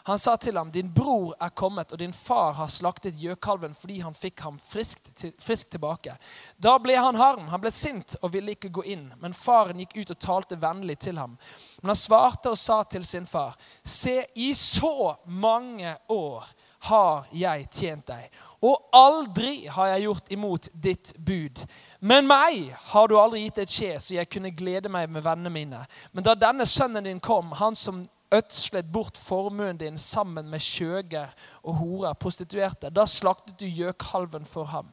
Han 0.05 0.19
sa 0.19 0.35
til 0.35 0.57
ham, 0.57 0.71
'Din 0.71 0.93
bror 0.93 1.35
er 1.41 1.49
kommet, 1.49 1.91
og 1.91 1.99
din 1.99 2.13
far 2.13 2.53
har 2.53 2.67
slaktet 2.67 3.17
gjøkalven 3.17 3.73
fordi 3.75 3.99
han 3.99 4.13
fikk 4.13 4.39
ham 4.39 4.59
frisk, 4.59 5.15
til, 5.15 5.33
frisk 5.39 5.69
tilbake.' 5.69 6.17
Da 6.63 6.77
ble 6.77 6.95
han 6.95 7.15
harm, 7.15 7.47
han 7.47 7.61
ble 7.61 7.71
sint 7.71 8.15
og 8.21 8.33
ville 8.33 8.53
ikke 8.53 8.69
gå 8.69 8.83
inn. 8.85 9.07
Men 9.17 9.33
faren 9.33 9.81
gikk 9.81 9.97
ut 9.97 10.13
og 10.13 10.19
talte 10.19 10.61
vennlig 10.61 10.99
til 10.99 11.17
ham. 11.17 11.37
Men 11.81 11.89
han 11.89 11.95
svarte 11.95 12.53
og 12.53 12.57
sa 12.57 12.83
til 12.83 13.05
sin 13.05 13.25
far, 13.25 13.57
'Se, 13.83 14.23
i 14.35 14.53
så 14.53 15.15
mange 15.25 15.97
år 16.09 16.45
har 16.79 17.25
jeg 17.33 17.67
tjent 17.71 18.07
deg, 18.07 18.29
og 18.61 18.89
aldri 18.93 19.65
har 19.65 19.87
jeg 19.87 20.01
gjort 20.01 20.31
imot 20.31 20.69
ditt 20.73 21.13
bud.' 21.25 21.65
Men 21.99 22.27
meg 22.27 22.75
har 22.77 23.07
du 23.07 23.17
aldri 23.19 23.41
gitt 23.41 23.57
et 23.57 23.69
skje, 23.69 23.99
så 23.99 24.13
jeg 24.13 24.29
kunne 24.29 24.51
glede 24.51 24.89
meg 24.89 25.09
med 25.09 25.23
vennene 25.23 25.49
mine. 25.49 25.85
Men 26.13 26.23
da 26.23 26.35
denne 26.35 26.65
sønnen 26.65 27.03
din 27.03 27.19
kom, 27.19 27.51
han 27.51 27.75
som 27.75 28.09
ødslet 28.33 28.91
bort 28.91 29.17
formuen 29.17 29.77
din 29.77 29.97
sammen 29.97 30.49
med 30.49 30.59
skjøger 30.59 31.27
og 31.63 31.75
horer, 31.75 32.13
prostituerte. 32.13 32.89
Da 32.89 33.05
slaktet 33.05 33.59
du 33.59 33.65
gjøkalven 33.65 34.45
for 34.45 34.63
ham. 34.65 34.89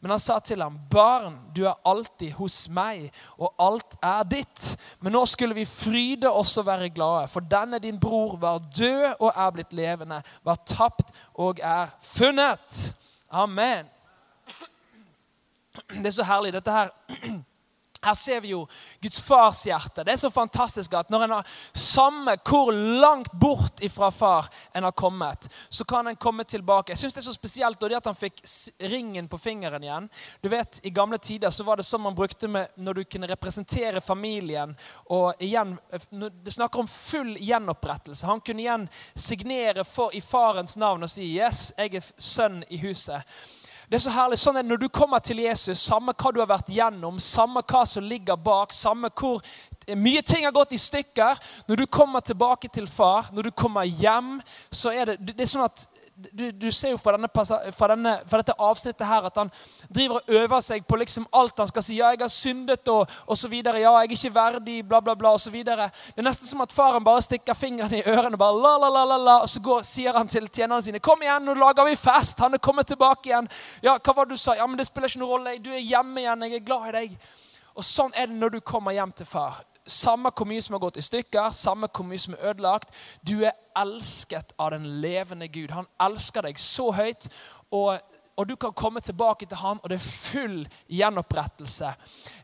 Men 0.00 0.10
han 0.10 0.18
sa 0.18 0.38
til 0.38 0.62
ham, 0.62 0.78
'Barn, 0.90 1.38
du 1.56 1.64
er 1.64 1.80
alltid 1.84 2.32
hos 2.32 2.68
meg, 2.68 3.10
og 3.38 3.54
alt 3.58 3.96
er 4.02 4.22
ditt.' 4.22 4.76
'Men 5.00 5.12
nå 5.12 5.24
skulle 5.26 5.54
vi 5.54 5.64
fryde 5.64 6.30
oss 6.30 6.58
og 6.58 6.66
være 6.66 6.90
glade, 6.90 7.28
for 7.28 7.40
denne 7.40 7.78
din 7.78 8.00
bror 8.00 8.36
var 8.36 8.58
død 8.58 9.14
og 9.20 9.32
er 9.36 9.50
blitt 9.50 9.72
levende, 9.72 10.22
var 10.44 10.58
tapt 10.66 11.12
og 11.34 11.58
er 11.62 11.86
funnet.' 12.00 12.94
Amen. 13.30 13.86
Det 15.88 16.06
er 16.06 16.10
så 16.10 16.24
herlig. 16.24 16.52
Dette 16.52 16.70
her 16.72 16.88
her 18.06 18.14
ser 18.14 18.40
vi 18.40 18.52
jo 18.54 18.62
Guds 19.02 19.20
fars 19.20 19.64
hjerte. 19.66 20.04
Det 20.04 20.14
er 20.14 20.20
så 20.20 20.30
fantastisk 20.30 20.94
at 20.94 21.10
når 21.10 21.26
en 21.26 21.34
har 21.38 21.56
samme 21.72 22.36
hvor 22.46 22.72
langt 22.72 23.32
bort 23.40 23.82
ifra 23.84 24.10
far 24.10 24.48
en 24.74 24.84
har 24.84 24.94
kommet, 24.96 25.48
så 25.68 25.84
kan 25.84 26.06
en 26.06 26.16
komme 26.16 26.44
tilbake. 26.44 26.92
Jeg 26.92 26.98
synes 26.98 27.14
Det 27.14 27.20
er 27.20 27.28
så 27.30 27.32
spesielt 27.32 27.80
det 27.80 27.96
at 27.96 28.06
han 28.06 28.14
fikk 28.14 28.42
ringen 28.80 29.28
på 29.28 29.38
fingeren 29.38 29.82
igjen. 29.82 30.08
Du 30.42 30.48
vet, 30.48 30.80
I 30.84 30.90
gamle 30.90 31.18
tider 31.18 31.50
så 31.50 31.64
var 31.64 31.76
det 31.76 31.86
sånn 31.86 32.04
man 32.04 32.14
brukte 32.14 32.48
med, 32.48 32.68
når 32.76 32.94
du 32.94 33.04
kunne 33.04 33.30
representere 33.30 34.00
familien. 34.00 34.76
og 35.06 35.34
igjen, 35.42 35.78
Det 36.44 36.52
snakker 36.52 36.80
om 36.80 36.88
full 36.88 37.36
gjenopprettelse. 37.36 38.26
Han 38.26 38.40
kunne 38.40 38.62
igjen 38.62 38.88
signere 39.14 39.84
for, 39.84 40.10
i 40.14 40.20
farens 40.20 40.76
navn 40.76 41.02
og 41.02 41.10
si 41.10 41.36
'Yes, 41.36 41.72
jeg 41.78 41.94
er 41.94 42.02
sønn 42.16 42.64
i 42.70 42.78
huset'. 42.78 43.22
Det 43.86 43.94
er 43.94 44.02
så 44.02 44.10
herlig. 44.10 44.38
sånn 44.42 44.56
at 44.58 44.66
Når 44.66 44.80
du 44.82 44.88
kommer 44.88 45.18
til 45.22 45.38
Jesus, 45.44 45.78
samme 45.78 46.12
hva 46.12 46.32
du 46.34 46.40
har 46.40 46.50
vært 46.50 46.72
gjennom, 46.74 47.20
samme 47.22 47.62
hva 47.62 47.84
som 47.86 48.02
ligger 48.02 48.36
bak, 48.36 48.72
samme 48.74 49.10
hvor 49.14 49.42
mye 49.94 50.22
ting 50.26 50.44
har 50.44 50.54
gått 50.54 50.72
i 50.74 50.80
stykker 50.82 51.38
Når 51.68 51.76
du 51.76 51.86
kommer 51.86 52.20
tilbake 52.20 52.68
til 52.68 52.88
far, 52.90 53.30
når 53.32 53.42
du 53.42 53.50
kommer 53.50 53.84
hjem, 53.84 54.40
så 54.70 54.90
er 54.90 55.12
det, 55.12 55.36
det 55.36 55.46
er 55.46 55.52
sånn 55.52 55.68
at 55.68 55.86
du, 56.16 56.50
du, 56.50 56.72
ser 56.72 56.94
jo 56.94 56.96
fra, 56.96 57.12
denne, 57.12 57.28
fra, 57.76 57.88
denne, 57.92 58.12
fra, 58.28 58.38
dette 58.40 58.54
avsnittet 58.58 59.04
her 59.06 59.26
at 59.28 59.36
han 59.36 59.50
driver 59.92 60.16
og 60.16 60.30
øver 60.38 60.62
seg 60.64 60.86
på 60.88 60.96
liksom 60.96 61.26
alt 61.36 61.58
han 61.60 61.68
skal 61.68 61.84
si. 61.84 61.98
'Ja, 61.98 62.10
jeg 62.14 62.22
har 62.22 62.32
syndet', 62.32 62.88
og, 62.88 63.10
og 63.26 63.38
så 63.38 63.48
videre. 63.48 63.80
'Ja, 63.80 63.92
jeg 63.98 64.06
er 64.06 64.16
ikke 64.16 64.34
verdig', 64.34 64.88
bla, 64.88 65.00
bla, 65.00 65.14
bla. 65.14 65.32
Og 65.36 65.40
så 65.40 65.50
videre. 65.50 65.90
Det 66.08 66.18
er 66.18 66.28
nesten 66.28 66.48
som 66.48 66.60
at 66.64 66.72
faren 66.72 67.04
bare 67.04 67.22
stikker 67.22 67.54
fingrene 67.54 68.00
i 68.00 68.02
ørene 68.08 68.36
bare 68.36 68.56
la, 68.62 68.76
la, 68.78 68.88
la, 68.88 69.04
la, 69.04 69.16
la, 69.16 69.36
og 69.44 69.48
så 69.48 69.60
går, 69.60 69.82
sier 69.82 70.16
han 70.16 70.28
til 70.28 70.48
tjenerne 70.48 70.82
sine 70.82 70.98
'Kom 70.98 71.22
igjen, 71.22 71.44
nå 71.44 71.54
lager 71.54 71.84
vi 71.84 71.96
fest'. 71.96 72.40
Han 72.40 72.54
er 72.54 72.58
kommet 72.58 72.86
tilbake 72.86 73.28
igjen. 73.28 73.48
'Ja, 73.82 73.98
hva 73.98 74.16
var 74.16 74.24
det 74.24 74.30
du 74.30 74.36
sa?' 74.36 74.54
'Ja, 74.54 74.66
men 74.66 74.78
det 74.78 74.86
spiller 74.86 75.08
ikke 75.08 75.18
noen 75.18 75.32
rolle. 75.32 75.58
Du 75.58 75.70
er 75.70 75.84
hjemme 75.84 76.20
igjen. 76.20 76.42
Jeg 76.42 76.54
er 76.54 76.64
glad 76.64 76.88
i 76.88 76.92
deg.' 76.92 77.18
Og 77.76 77.84
sånn 77.84 78.12
er 78.16 78.26
det 78.26 78.36
når 78.36 78.48
du 78.48 78.60
kommer 78.60 78.92
hjem 78.92 79.12
til 79.12 79.26
far. 79.26 79.60
Samme 79.86 80.30
hvor 80.34 80.48
mye 80.50 80.62
som 80.62 80.74
har 80.74 80.82
gått 80.82 80.96
i 80.98 81.04
stykker, 81.04 81.50
samme 81.54 81.88
hvor 81.94 82.06
mye 82.06 82.18
som 82.18 82.34
er 82.34 82.50
ødelagt. 82.50 82.94
Du 83.22 83.44
er 83.44 83.54
elsket 83.78 84.54
av 84.58 84.72
den 84.74 84.86
levende 85.00 85.48
Gud. 85.48 85.70
Han 85.70 85.86
elsker 86.02 86.42
deg 86.42 86.58
så 86.58 86.90
høyt. 86.96 87.28
Og, 87.70 87.98
og 88.36 88.48
du 88.48 88.56
kan 88.56 88.74
komme 88.74 89.00
tilbake 89.00 89.46
til 89.46 89.56
ham, 89.56 89.80
og 89.82 89.90
det 89.90 90.00
er 90.00 90.08
full 90.08 90.58
gjenopprettelse. 90.90 91.92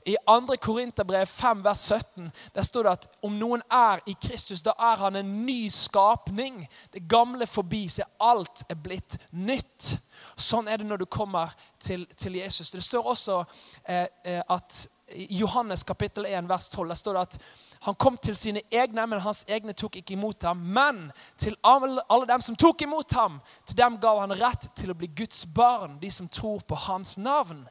I 0.07 0.17
2. 0.29 0.57
Korinterbrev 0.63 1.27
5, 1.27 1.65
vers 1.65 1.79
17 1.79 2.31
der 2.55 2.63
står 2.63 2.83
det 2.83 2.93
at 2.93 3.11
om 3.23 3.35
noen 3.39 3.63
er 3.71 4.01
i 4.07 4.15
Kristus, 4.23 4.63
da 4.63 4.75
er 4.79 5.03
han 5.03 5.17
en 5.17 5.35
ny 5.47 5.69
skapning. 5.71 6.63
Det 6.95 7.09
gamle 7.09 7.47
forbi, 7.47 7.89
så 7.89 8.07
alt 8.21 8.65
er 8.69 8.79
blitt 8.79 9.19
nytt. 9.31 9.93
Sånn 10.37 10.69
er 10.69 10.81
det 10.81 10.87
når 10.87 11.03
du 11.03 11.07
kommer 11.07 11.53
til, 11.79 12.07
til 12.17 12.39
Jesus. 12.41 12.71
Det 12.71 12.83
står 12.83 13.07
også 13.07 13.45
eh, 13.85 14.07
eh 14.25 14.43
at 14.49 14.87
i 15.15 15.27
Johannes 15.39 15.83
kapittel 15.83 16.27
1, 16.27 16.49
vers 16.49 16.69
12 16.69 16.89
der 16.89 16.95
står 16.95 17.13
det 17.13 17.21
at 17.21 17.39
han 17.83 17.95
kom 17.95 18.17
til 18.17 18.37
sine 18.37 18.61
egne, 18.71 19.07
men 19.07 19.21
hans 19.21 19.45
egne 19.51 19.73
tok 19.75 19.97
ikke 19.99 20.15
imot 20.15 20.45
ham. 20.47 20.57
Men 20.57 21.09
til 21.39 21.57
alle, 21.67 22.03
alle 22.09 22.29
dem 22.31 22.41
som 22.41 22.57
tok 22.57 22.83
imot 22.83 23.13
ham, 23.19 23.41
til 23.67 23.77
dem 23.79 23.97
gav 23.99 24.21
han 24.23 24.35
rett 24.39 24.69
til 24.79 24.93
å 24.93 24.95
bli 24.95 25.09
Guds 25.11 25.43
barn, 25.51 25.97
de 25.99 26.11
som 26.11 26.29
tror 26.31 26.63
på 26.63 26.79
hans 26.85 27.17
navn. 27.19 27.65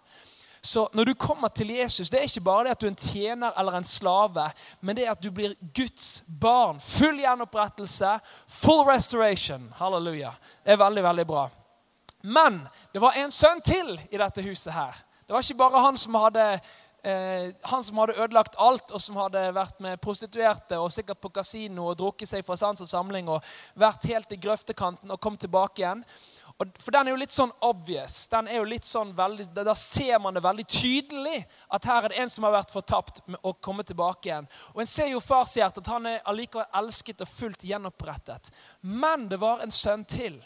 Så 0.62 0.90
når 0.94 1.06
du 1.06 1.14
kommer 1.14 1.48
til 1.48 1.72
Jesus, 1.74 2.10
det 2.10 2.20
er 2.20 2.28
ikke 2.28 2.44
bare 2.46 2.64
det 2.68 2.74
at 2.76 2.82
du 2.82 2.86
er 2.86 2.92
en 2.92 3.00
tjener 3.00 3.56
eller 3.58 3.78
en 3.80 3.88
slave, 3.88 4.50
men 4.82 4.96
det 4.96 5.08
er 5.08 5.14
at 5.16 5.24
du 5.24 5.32
blir 5.32 5.56
Guds 5.74 6.24
barn. 6.42 6.80
Full 6.80 7.24
gjenopprettelse, 7.24 8.12
full 8.48 8.84
restoration. 8.86 9.72
Halleluja. 9.80 10.34
Det 10.66 10.76
er 10.76 10.84
veldig, 10.84 11.04
veldig 11.04 11.26
bra. 11.28 11.48
Men 12.22 12.60
det 12.94 13.02
var 13.02 13.18
en 13.18 13.32
sønn 13.32 13.64
til 13.66 13.96
i 14.12 14.20
dette 14.22 14.44
huset 14.46 14.74
her. 14.76 15.00
Det 15.26 15.34
var 15.34 15.42
ikke 15.42 15.64
bare 15.64 15.82
han 15.82 15.98
som 15.98 16.16
hadde 16.20 16.46
eh, 17.04 17.54
han 17.62 17.84
som 17.84 17.98
hadde 17.98 18.18
ødelagt 18.18 18.56
alt, 18.58 18.92
og 18.92 19.02
som 19.02 19.18
hadde 19.22 19.44
vært 19.56 19.80
med 19.84 20.02
prostituerte 20.02 20.80
og 20.80 20.92
sikkert 20.94 21.22
på 21.22 21.32
kasino 21.34 21.90
og 21.90 21.98
drukket 22.00 22.30
seg 22.30 22.46
fra 22.46 22.58
sans 22.60 22.82
og 22.84 22.90
samling 22.90 23.30
og 23.32 23.44
vært 23.80 24.08
helt 24.12 24.32
i 24.32 24.40
grøftekanten 24.42 25.12
og 25.12 25.22
kom 25.22 25.38
tilbake 25.38 25.84
igjen. 25.84 26.06
Og, 26.62 26.70
for 26.78 26.94
den 26.94 27.08
er 27.08 27.16
jo 27.16 27.22
litt 27.22 27.34
sånn 27.34 27.52
obvious. 27.66 28.28
den 28.30 28.48
er 28.48 28.60
jo 28.60 28.68
litt 28.70 28.86
sånn 28.86 29.16
veldig, 29.18 29.48
Da 29.56 29.74
ser 29.76 30.20
man 30.22 30.36
det 30.38 30.44
veldig 30.46 30.66
tydelig 30.70 31.40
at 31.74 31.88
her 31.90 32.06
er 32.06 32.14
det 32.14 32.20
en 32.22 32.30
som 32.30 32.46
har 32.46 32.54
vært 32.54 32.74
fortapt 32.74 33.22
og 33.42 33.62
kommet 33.62 33.90
tilbake 33.90 34.30
igjen. 34.30 34.50
Og 34.76 34.82
En 34.82 34.90
ser 34.90 35.10
jo 35.10 35.24
farshjertet 35.24 35.82
at 35.82 35.94
han 35.94 36.06
er 36.06 36.22
allikevel 36.26 36.68
elsket 36.84 37.24
og 37.26 37.32
fullt 37.32 37.66
gjenopprettet. 37.66 38.52
Men 38.82 39.28
det 39.32 39.40
var 39.42 39.64
en 39.64 39.74
sønn 39.74 40.06
til. 40.06 40.38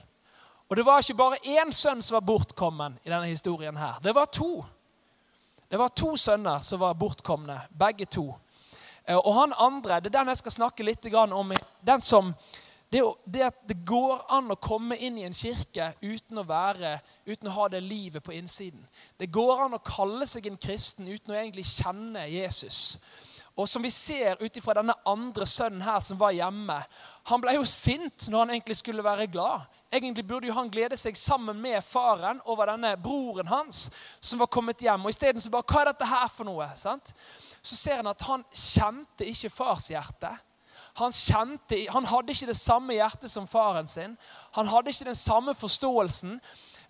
Og 0.70 0.78
det 0.78 0.86
var 0.86 1.04
ikke 1.04 1.20
bare 1.20 1.42
én 1.44 1.72
sønn 1.76 2.02
som 2.02 2.16
var 2.16 2.26
bortkommen 2.26 2.98
i 3.04 3.12
denne 3.12 3.28
historien 3.30 3.76
her. 3.78 4.00
Det 4.02 4.16
var 4.16 4.32
to. 4.32 4.64
Det 5.70 5.80
var 5.80 5.94
to 5.98 6.16
sønner 6.18 6.60
som 6.60 6.80
var 6.80 6.94
bortkomne, 6.94 7.60
begge 7.70 8.06
to. 8.06 8.28
Eh, 9.06 9.18
og 9.18 9.34
han 9.34 9.56
andre, 9.58 10.00
det 10.00 10.12
er 10.12 10.20
den 10.20 10.34
jeg 10.34 10.44
skal 10.44 10.58
snakke 10.60 10.86
litt 10.86 11.08
om. 11.16 11.54
den 11.82 12.02
som, 12.02 12.34
det, 12.90 13.44
at 13.44 13.68
det 13.68 13.86
går 13.86 14.26
an 14.30 14.52
å 14.52 14.56
komme 14.56 14.96
inn 14.98 15.18
i 15.18 15.26
en 15.26 15.34
kirke 15.34 15.94
uten 16.02 16.38
å, 16.38 16.44
være, 16.44 17.00
uten 17.26 17.50
å 17.50 17.56
ha 17.58 17.68
det 17.70 17.82
livet 17.84 18.24
på 18.24 18.34
innsiden. 18.34 18.86
Det 19.18 19.32
går 19.32 19.66
an 19.66 19.74
å 19.74 19.84
kalle 19.84 20.26
seg 20.28 20.48
en 20.48 20.58
kristen 20.58 21.08
uten 21.08 21.34
å 21.34 21.38
egentlig 21.38 21.66
kjenne 21.66 22.28
Jesus. 22.30 23.00
Og 23.56 23.70
som 23.70 23.84
vi 23.84 23.90
ser 23.92 24.36
ut 24.44 24.58
ifra 24.58 24.74
denne 24.76 24.94
andre 25.08 25.46
sønnen 25.48 25.84
her 25.86 26.02
som 26.04 26.20
var 26.20 26.34
hjemme 26.36 26.76
Han 27.32 27.42
ble 27.42 27.54
jo 27.56 27.64
sint 27.66 28.28
når 28.28 28.42
han 28.44 28.50
egentlig 28.54 28.76
skulle 28.82 29.04
være 29.04 29.30
glad. 29.32 29.64
Egentlig 29.90 30.26
burde 30.28 30.50
jo 30.50 30.58
han 30.58 30.70
glede 30.70 30.98
seg 31.00 31.16
sammen 31.18 31.58
med 31.62 31.80
faren 31.84 32.42
over 32.46 32.70
denne 32.70 32.92
broren 33.02 33.48
hans 33.48 33.88
som 34.20 34.44
var 34.44 34.52
kommet 34.52 34.84
hjem. 34.84 35.08
Og 35.08 35.14
isteden 35.14 35.42
så 35.42 35.50
bare 35.54 35.66
Hva 35.72 35.82
er 35.82 35.92
dette 35.94 36.10
her 36.10 36.28
for 36.30 36.46
noe? 36.46 36.68
Sant? 36.78 37.16
Så 37.66 37.80
ser 37.80 38.04
han 38.04 38.12
at 38.12 38.28
han 38.28 38.44
kjente 38.52 39.26
ikke 39.32 39.50
fars 39.50 39.88
hjerte. 39.90 40.30
Han, 41.00 41.12
kjente, 41.12 41.80
han 41.92 42.06
hadde 42.08 42.32
ikke 42.32 42.52
det 42.52 42.60
samme 42.60 42.96
hjertet 42.96 43.32
som 43.32 43.48
faren 43.50 43.88
sin. 43.90 44.14
Han 44.56 44.70
hadde 44.72 44.94
ikke 44.94 45.10
den 45.10 45.18
samme 45.18 45.56
forståelsen. 45.58 46.38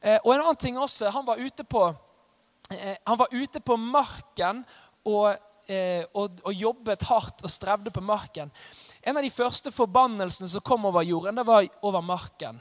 Eh, 0.01 0.19
og 0.19 0.33
en 0.33 0.43
annen 0.43 0.59
ting 0.61 0.77
også, 0.77 1.09
han 1.09 1.25
var 1.25 1.41
ute 1.41 1.63
på, 1.63 1.87
eh, 2.71 2.97
han 3.07 3.17
var 3.17 3.33
ute 3.33 3.61
på 3.65 3.77
marken 3.81 4.61
og 5.05 5.33
Eh, 5.67 6.03
og, 6.13 6.39
og, 6.43 6.53
jobbet 6.53 7.07
hardt 7.09 7.43
og 7.43 7.49
strevde 7.49 7.91
på 7.91 8.01
marken. 8.01 8.51
En 9.01 9.17
av 9.17 9.23
de 9.25 9.33
første 9.33 9.71
forbannelsene 9.73 10.49
som 10.49 10.61
kom 10.65 10.85
over 10.85 11.05
jorden, 11.05 11.35
det 11.35 11.47
var 11.47 11.65
over 11.81 12.05
marken. 12.05 12.59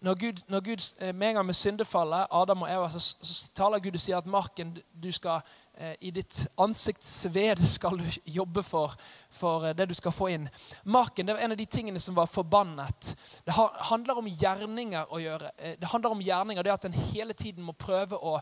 Når 0.00 0.14
Gud, 0.18 0.44
når 0.48 0.60
Gud 0.64 0.84
eh, 1.00 1.14
Med 1.14 1.28
en 1.28 1.34
gang 1.34 1.46
med 1.46 1.54
syndefallet, 1.54 2.26
Adam 2.30 2.62
og 2.62 2.70
Eva, 2.70 2.88
så, 2.88 3.00
så 3.00 3.54
taler 3.54 3.78
Gud 3.78 3.94
og 3.94 4.00
sier 4.00 4.18
at 4.18 4.26
marken 4.26 4.72
du 5.02 5.12
skal 5.12 5.44
Eh, 5.80 5.94
i 6.04 6.10
ditt 6.12 6.42
ansiktsved 6.60 7.62
skal 7.64 7.96
du 7.96 8.16
jobbe 8.28 8.60
for, 8.66 8.92
for 9.30 9.66
eh, 9.66 9.74
det 9.76 9.86
du 9.90 9.94
skal 9.94 10.12
få 10.12 10.28
inn. 10.34 10.48
Marken 10.84 11.26
det 11.26 11.34
var 11.34 11.40
en 11.40 11.54
av 11.54 11.58
de 11.60 11.66
tingene 11.66 12.00
som 12.00 12.14
var 12.14 12.26
forbannet. 12.26 13.14
Det 13.44 13.54
handler 13.90 14.18
om 14.18 14.28
gjerninger 14.28 15.12
å 15.12 15.20
gjøre. 15.22 15.52
Eh, 15.56 15.76
det 15.80 15.90
handler 15.92 16.16
om 16.16 16.22
gjerninger, 16.22 16.62
det 16.62 16.74
at 16.74 16.84
en 16.88 16.98
hele 17.12 17.32
tiden 17.32 17.64
må 17.64 17.72
prøve 17.72 18.18
å, 18.18 18.36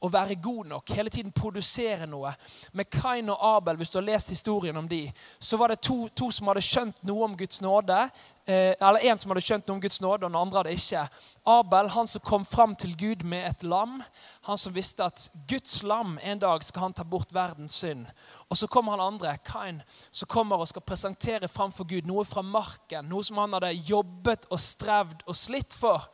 å 0.00 0.12
være 0.12 0.38
god 0.42 0.72
nok. 0.74 0.94
Hele 0.96 1.10
tiden 1.10 1.32
produsere 1.32 2.08
noe. 2.10 2.32
Med 2.72 2.90
Kain 2.90 3.30
og 3.30 3.44
Abel, 3.56 3.80
hvis 3.80 3.92
du 3.92 4.00
har 4.00 4.08
lest 4.08 4.34
historien 4.34 4.76
om 4.76 4.88
de, 4.88 5.04
så 5.38 5.60
var 5.60 5.74
det 5.74 5.82
to, 5.84 6.08
to 6.16 6.30
som 6.34 6.50
hadde 6.50 6.64
skjønt 6.64 7.02
noe 7.08 7.28
om 7.28 7.36
Guds 7.38 7.62
nåde. 7.62 8.08
eh, 8.46 8.74
eller 8.80 9.04
en 9.06 9.18
som 9.18 9.30
hadde 9.30 9.44
skjønt 9.44 9.68
noe 9.68 9.76
om 9.76 9.82
Guds 9.82 10.00
nåde, 10.00 10.24
og 10.24 10.32
den 10.32 10.40
andre 10.40 10.62
hadde 10.62 10.74
ikke. 10.74 11.04
Abel, 11.46 11.88
han 11.88 12.06
som 12.06 12.22
kom 12.24 12.44
fram 12.44 12.74
til 12.76 12.96
Gud 12.96 13.24
med 13.24 13.46
et 13.46 13.62
lam. 13.62 14.02
Han 14.48 14.58
som 14.58 14.74
visste 14.74 15.04
at 15.04 15.30
Guds 15.48 15.82
lam 15.82 16.18
en 16.22 16.38
dag 16.38 16.64
skal 16.64 16.88
han 16.88 16.96
ta 16.96 17.04
bort 17.04 17.32
verdens 17.34 17.80
synd. 17.80 18.06
Og 18.50 18.58
så 18.58 18.66
kommer 18.66 18.96
han 18.96 19.14
andre, 19.14 19.36
Kain, 19.46 19.78
som 20.10 20.28
kommer 20.28 20.58
og 20.58 20.68
skal 20.68 20.82
presentere 20.82 21.48
framfor 21.48 21.86
Gud 21.86 22.08
noe 22.10 22.24
fra 22.26 22.42
marken. 22.42 23.06
Noe 23.06 23.22
som 23.22 23.38
han 23.38 23.54
hadde 23.54 23.76
jobbet 23.86 24.48
og 24.50 24.58
strevd 24.58 25.22
og 25.26 25.38
slitt 25.38 25.76
for. 25.76 26.08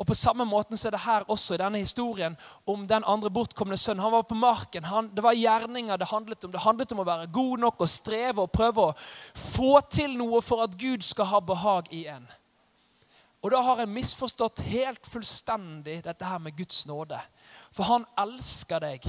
Og 0.00 0.06
På 0.06 0.14
samme 0.14 0.44
måten 0.44 0.76
så 0.76 0.88
er 0.88 0.94
det 0.94 1.02
her 1.04 1.24
også 1.28 1.54
i 1.54 1.60
denne 1.60 1.80
historien 1.80 2.36
om 2.68 2.86
den 2.88 3.04
andre 3.04 3.30
bortkomne 3.30 3.76
sønnen. 3.76 4.02
Han 4.02 4.12
var 4.12 4.22
på 4.28 4.36
marken. 4.36 4.84
Han, 4.84 5.10
det 5.14 5.24
var 5.24 5.36
gjerninger 5.36 5.96
det 5.96 6.08
handlet 6.08 6.44
om. 6.44 6.52
Det 6.52 6.62
handlet 6.64 6.92
om 6.92 7.00
å 7.00 7.08
være 7.08 7.32
god 7.32 7.64
nok 7.64 7.80
og 7.84 7.88
streve 7.88 8.44
og 8.44 8.52
prøve 8.52 8.86
å 8.86 8.94
få 9.36 9.80
til 9.92 10.16
noe 10.16 10.40
for 10.44 10.64
at 10.64 10.76
Gud 10.80 11.04
skal 11.04 11.28
ha 11.32 11.40
behag 11.40 11.92
i 11.96 12.06
en. 12.12 12.28
Og 13.40 13.52
da 13.52 13.60
har 13.64 13.80
en 13.80 13.92
misforstått 13.92 14.60
helt 14.68 15.06
fullstendig 15.08 16.02
dette 16.04 16.28
her 16.28 16.40
med 16.44 16.56
Guds 16.56 16.86
nåde. 16.88 17.20
For 17.72 17.88
han 17.88 18.08
elsker 18.20 18.80
deg. 18.84 19.04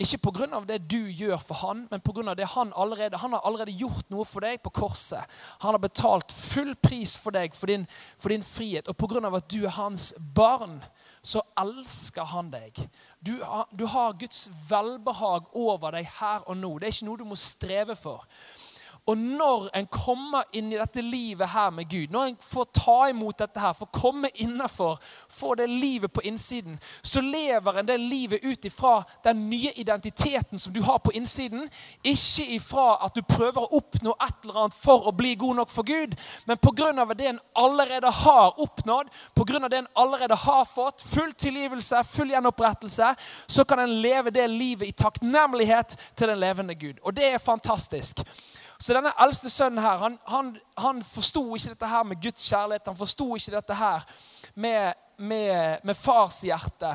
Ikke 0.00 0.30
pga. 0.30 0.60
det 0.64 0.78
du 0.88 1.10
gjør 1.12 1.36
for 1.36 1.54
han, 1.60 1.86
men 1.90 2.00
pga. 2.00 2.34
det 2.34 2.46
han 2.54 2.72
allerede 2.76 3.18
Han 3.18 3.32
har 3.32 3.40
allerede 3.44 3.76
gjort 3.76 4.08
noe 4.10 4.24
for 4.24 4.40
deg 4.40 4.62
på 4.62 4.70
korset. 4.70 5.20
Han 5.60 5.74
har 5.74 5.78
betalt 5.78 6.32
full 6.32 6.74
pris 6.74 7.16
for 7.16 7.30
deg, 7.30 7.54
for 7.54 7.66
din, 7.66 7.86
for 8.18 8.28
din 8.28 8.42
frihet. 8.42 8.88
Og 8.88 8.96
pga. 8.96 9.36
at 9.36 9.50
du 9.50 9.64
er 9.64 9.76
hans 9.76 10.14
barn, 10.34 10.80
så 11.22 11.42
elsker 11.60 12.24
han 12.24 12.50
deg. 12.50 12.88
Du, 13.20 13.36
du 13.76 13.86
har 13.86 14.16
Guds 14.16 14.48
velbehag 14.70 15.52
over 15.52 15.90
deg 15.90 16.08
her 16.20 16.48
og 16.48 16.56
nå. 16.56 16.78
Det 16.78 16.88
er 16.88 16.96
ikke 16.96 17.10
noe 17.10 17.20
du 17.20 17.28
må 17.28 17.36
streve 17.36 17.96
for. 17.96 18.24
Og 19.10 19.18
når 19.18 19.64
en 19.74 19.86
kommer 19.90 20.44
inn 20.54 20.68
i 20.70 20.78
dette 20.78 21.02
livet 21.02 21.50
her 21.50 21.72
med 21.74 21.88
Gud, 21.90 22.12
når 22.14 22.28
en 22.28 22.36
får 22.38 22.66
ta 22.78 22.98
imot 23.10 23.40
dette 23.42 23.58
her, 23.58 23.72
får 23.74 23.88
komme 23.90 24.28
innafor, 24.38 25.00
få 25.26 25.56
det 25.58 25.66
livet 25.66 26.12
på 26.14 26.22
innsiden, 26.30 26.76
så 27.02 27.20
lever 27.20 27.80
en 27.80 27.88
det 27.88 27.96
livet 27.98 28.44
ut 28.44 28.64
ifra 28.64 29.00
den 29.24 29.48
nye 29.50 29.72
identiteten 29.82 30.58
som 30.58 30.72
du 30.72 30.82
har 30.86 31.00
på 31.02 31.10
innsiden. 31.18 31.64
Ikke 32.06 32.46
ifra 32.54 32.84
at 33.06 33.18
du 33.18 33.26
prøver 33.26 33.64
å 33.64 33.80
oppnå 33.80 34.14
et 34.14 34.44
eller 34.44 34.60
annet 34.62 34.78
for 34.78 35.08
å 35.10 35.14
bli 35.16 35.34
god 35.40 35.58
nok 35.58 35.74
for 35.74 35.90
Gud, 35.90 36.14
men 36.46 36.62
pga. 36.62 37.04
det 37.14 37.26
en 37.32 37.42
allerede 37.54 38.10
har 38.10 38.62
oppnådd, 38.62 39.10
pga. 39.34 39.68
det 39.68 39.82
en 39.82 39.90
allerede 39.94 40.34
har 40.34 40.64
fått, 40.64 41.02
full 41.02 41.32
tilgivelse, 41.32 42.04
full 42.04 42.30
gjenopprettelse, 42.30 43.14
så 43.46 43.64
kan 43.64 43.78
en 43.78 43.98
leve 44.02 44.30
det 44.30 44.46
livet 44.48 44.88
i 44.88 44.92
takknemlighet 44.92 45.98
til 46.14 46.28
den 46.28 46.38
levende 46.38 46.74
Gud. 46.74 47.02
Og 47.02 47.16
det 47.16 47.32
er 47.34 47.38
fantastisk. 47.38 48.22
Så 48.80 48.94
denne 48.96 49.12
eldste 49.20 49.50
sønnen 49.52 49.82
her, 49.84 49.98
han, 50.00 50.14
han, 50.32 50.54
han 50.80 51.02
forsto 51.04 51.42
ikke 51.56 51.74
dette 51.74 51.88
her 51.90 52.04
med 52.08 52.20
Guds 52.22 52.46
kjærlighet. 52.48 52.86
Han 52.88 52.96
forsto 52.96 53.26
ikke 53.36 53.52
dette 53.58 53.76
her 53.76 54.06
med, 54.54 54.94
med, 55.20 55.82
med 55.84 55.98
farshjerte. 55.98 56.94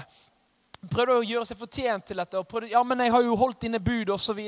Prøvde 0.89 1.19
å 1.19 1.27
gjøre 1.27 1.45
seg 1.45 1.59
fortjent 1.59 2.07
til 2.09 2.17
dette. 2.23 2.41
og 2.41 2.47
prøvde, 2.49 2.71
ja, 2.73 2.81
men 2.83 2.99
'Jeg 2.99 3.11
har 3.11 3.21
jo 3.21 3.37
holdt 3.37 3.61
dine 3.61 3.79
bud', 3.79 4.09
osv. 4.09 4.41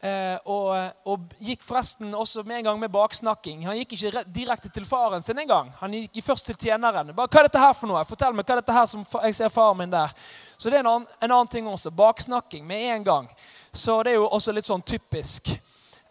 Eh, 0.00 0.38
og, 0.46 0.92
og 1.10 1.34
gikk 1.42 1.62
forresten 1.66 2.14
også 2.14 2.44
med 2.46 2.60
en 2.60 2.64
gang 2.64 2.80
med 2.80 2.90
baksnakking. 2.94 3.66
Han 3.66 3.76
gikk 3.80 3.96
ikke 3.96 4.22
direkte 4.30 4.70
til 4.70 4.86
faren 4.86 5.22
sin 5.22 5.38
engang. 5.38 5.72
Han 5.80 5.90
gikk 5.90 6.22
først 6.22 6.46
til 6.46 6.54
tjeneren. 6.54 7.14
Bare, 7.16 7.26
'Hva 7.26 7.38
er 7.38 7.48
dette 7.50 7.66
her 7.66 7.72
for 7.72 7.90
noe? 7.90 8.04
Fortell 8.04 8.32
meg 8.32 8.46
hva 8.46 8.54
er 8.54 8.62
dette 8.62 8.78
her 8.78 8.86
som 8.86 9.02
jeg 9.24 9.34
ser 9.34 9.48
faren 9.48 9.78
min 9.78 9.90
der.' 9.90 10.14
Så 10.56 10.70
det 10.70 10.76
er 10.76 10.86
en 10.86 10.94
annen, 10.94 11.06
en 11.22 11.32
annen 11.32 11.48
ting 11.48 11.66
også. 11.66 11.90
Baksnakking 11.90 12.66
med 12.66 12.94
en 12.94 13.04
gang. 13.04 13.28
Så 13.72 14.02
det 14.02 14.12
er 14.12 14.22
jo 14.22 14.28
også 14.28 14.52
litt 14.52 14.66
sånn 14.66 14.82
typisk. 14.82 15.58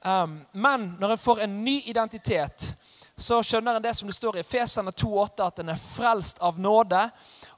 Um, 0.08 0.40
men 0.52 0.96
når 1.00 1.12
en 1.12 1.18
får 1.18 1.40
en 1.40 1.64
ny 1.64 1.82
identitet, 1.86 2.76
så 3.18 3.42
skjønner 3.44 3.76
en 3.76 3.84
det 3.84 3.96
som 3.98 4.08
det 4.08 4.16
står 4.16 4.38
i 4.38 4.44
Fesene 4.46 4.92
2,8, 4.92 5.48
at 5.48 5.60
en 5.60 5.72
er 5.74 5.80
frelst 5.82 6.40
av 6.46 6.60
nåde. 6.62 7.02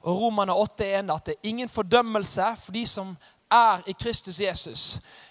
Og 0.00 0.22
Romane 0.22 0.56
8,1 0.56 1.12
at 1.12 1.28
det 1.28 1.36
er 1.36 1.50
ingen 1.50 1.68
fordømmelse 1.68 2.46
for 2.62 2.74
de 2.74 2.86
som 2.88 3.12
er 3.52 3.84
i 3.86 3.92
Kristus 3.92 4.40
Jesus. 4.40 4.84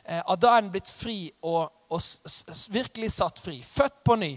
Eh, 0.06 0.22
at 0.22 0.42
da 0.42 0.54
er 0.54 0.64
en 0.64 0.72
blitt 0.72 0.92
fri 0.92 1.32
og, 1.42 1.72
og 1.90 2.70
virkelig 2.72 3.12
satt 3.18 3.42
fri. 3.42 3.58
Født 3.66 4.04
på 4.06 4.16
ny. 4.22 4.32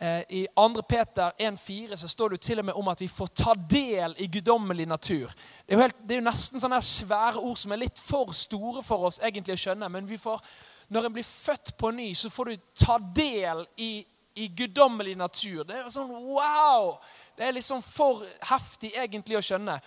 Eh, 0.00 0.20
I 0.28 0.44
2. 0.54 0.82
Peter 0.88 1.32
1,4 1.38 1.96
så 1.96 2.08
står 2.08 2.28
det 2.28 2.38
jo 2.38 2.46
til 2.50 2.60
og 2.60 2.68
med 2.68 2.78
om 2.84 2.92
at 2.92 3.00
vi 3.00 3.08
får 3.08 3.32
ta 3.32 3.54
del 3.54 4.14
i 4.18 4.28
guddommelig 4.28 4.86
natur. 4.86 5.32
Det 5.64 5.74
er 5.74 5.78
jo, 5.78 5.82
helt, 5.82 6.00
det 6.04 6.14
er 6.14 6.20
jo 6.20 6.28
nesten 6.28 6.60
sånne 6.60 6.82
svære 6.84 7.40
ord 7.40 7.56
som 7.56 7.72
er 7.72 7.86
litt 7.86 7.98
for 7.98 8.36
store 8.36 8.84
for 8.84 9.08
oss 9.08 9.22
egentlig 9.24 9.56
å 9.56 9.64
skjønne. 9.64 9.88
men 9.88 10.08
vi 10.08 10.20
får 10.20 10.44
når 10.88 11.08
en 11.08 11.12
blir 11.12 11.26
født 11.26 11.74
på 11.78 11.90
ny, 11.90 12.14
så 12.14 12.30
får 12.30 12.44
du 12.44 12.56
ta 12.78 12.98
del 12.98 13.66
i, 13.82 14.06
i 14.34 14.48
guddommelig 14.48 15.16
natur. 15.18 15.64
Det 15.66 15.80
er 15.80 15.90
sånn 15.92 16.12
wow! 16.12 16.96
Det 17.36 17.48
er 17.48 17.56
liksom 17.56 17.82
for 17.84 18.24
heftig 18.50 18.92
egentlig 18.96 19.38
å 19.38 19.44
skjønne. 19.44 19.80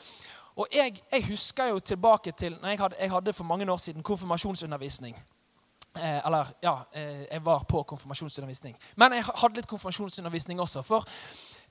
Og 0.60 0.68
jeg, 0.76 1.00
jeg 1.12 1.28
husker 1.30 1.72
jo 1.72 1.80
tilbake 1.80 2.32
til 2.36 2.58
når 2.60 2.74
jeg 2.74 2.80
hadde, 2.80 2.96
jeg 3.00 3.12
hadde 3.14 3.34
for 3.34 3.48
mange 3.48 3.72
år 3.72 3.80
siden 3.80 4.04
konfirmasjonsundervisning. 4.04 5.16
Eh, 5.98 6.26
eller, 6.26 6.52
ja, 6.62 6.76
eh, 6.94 7.24
jeg 7.32 7.46
var 7.46 7.64
på 7.70 7.84
konfirmasjonsundervisning. 7.84 8.76
Men 8.96 9.16
jeg 9.18 9.26
hadde 9.26 9.56
litt 9.56 9.70
konfirmasjonsundervisning 9.72 10.60
også. 10.62 10.84
For 10.86 11.08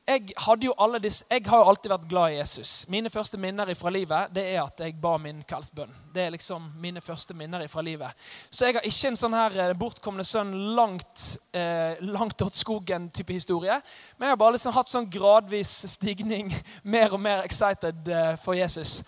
jeg, 0.08 1.02
disse, 1.02 1.24
jeg, 1.30 1.42
har 1.46 1.60
jo 1.60 1.68
alltid 1.68 1.90
vært 1.92 2.08
glad 2.08 2.32
i 2.32 2.38
Jesus. 2.38 2.72
Mine 2.88 3.10
første 3.12 3.38
minner 3.40 3.68
fra 3.76 3.90
livet 3.92 4.32
det 4.34 4.44
er 4.54 4.62
at 4.62 4.80
jeg 4.80 4.96
ba 5.02 5.16
min 5.20 5.42
kveldsbønn. 5.48 5.92
Det 6.14 6.22
er 6.22 6.32
liksom 6.32 6.70
mine 6.80 7.02
første 7.04 7.36
minner 7.36 7.66
fra 7.68 7.84
livet. 7.84 8.16
Så 8.50 8.66
jeg 8.66 8.78
har 8.78 8.88
ikke 8.88 9.12
en 9.12 9.20
sånn 9.20 9.36
her 9.36 9.58
eh, 9.60 9.74
bortkomne 9.78 10.24
sønn 10.24 10.54
langt, 10.78 11.26
eh, 11.52 12.00
langt 12.00 12.40
åt 12.42 12.56
skogen-type 12.56 13.36
historie. 13.36 13.76
Men 14.16 14.28
jeg 14.28 14.36
har 14.36 14.40
bare 14.40 14.56
liksom 14.56 14.76
hatt 14.78 14.92
sånn 14.92 15.10
gradvis 15.12 15.74
stigning, 15.92 16.54
mer 16.96 17.12
og 17.12 17.20
mer 17.20 17.44
excited 17.44 18.08
eh, 18.08 18.34
for 18.40 18.56
Jesus. 18.56 19.02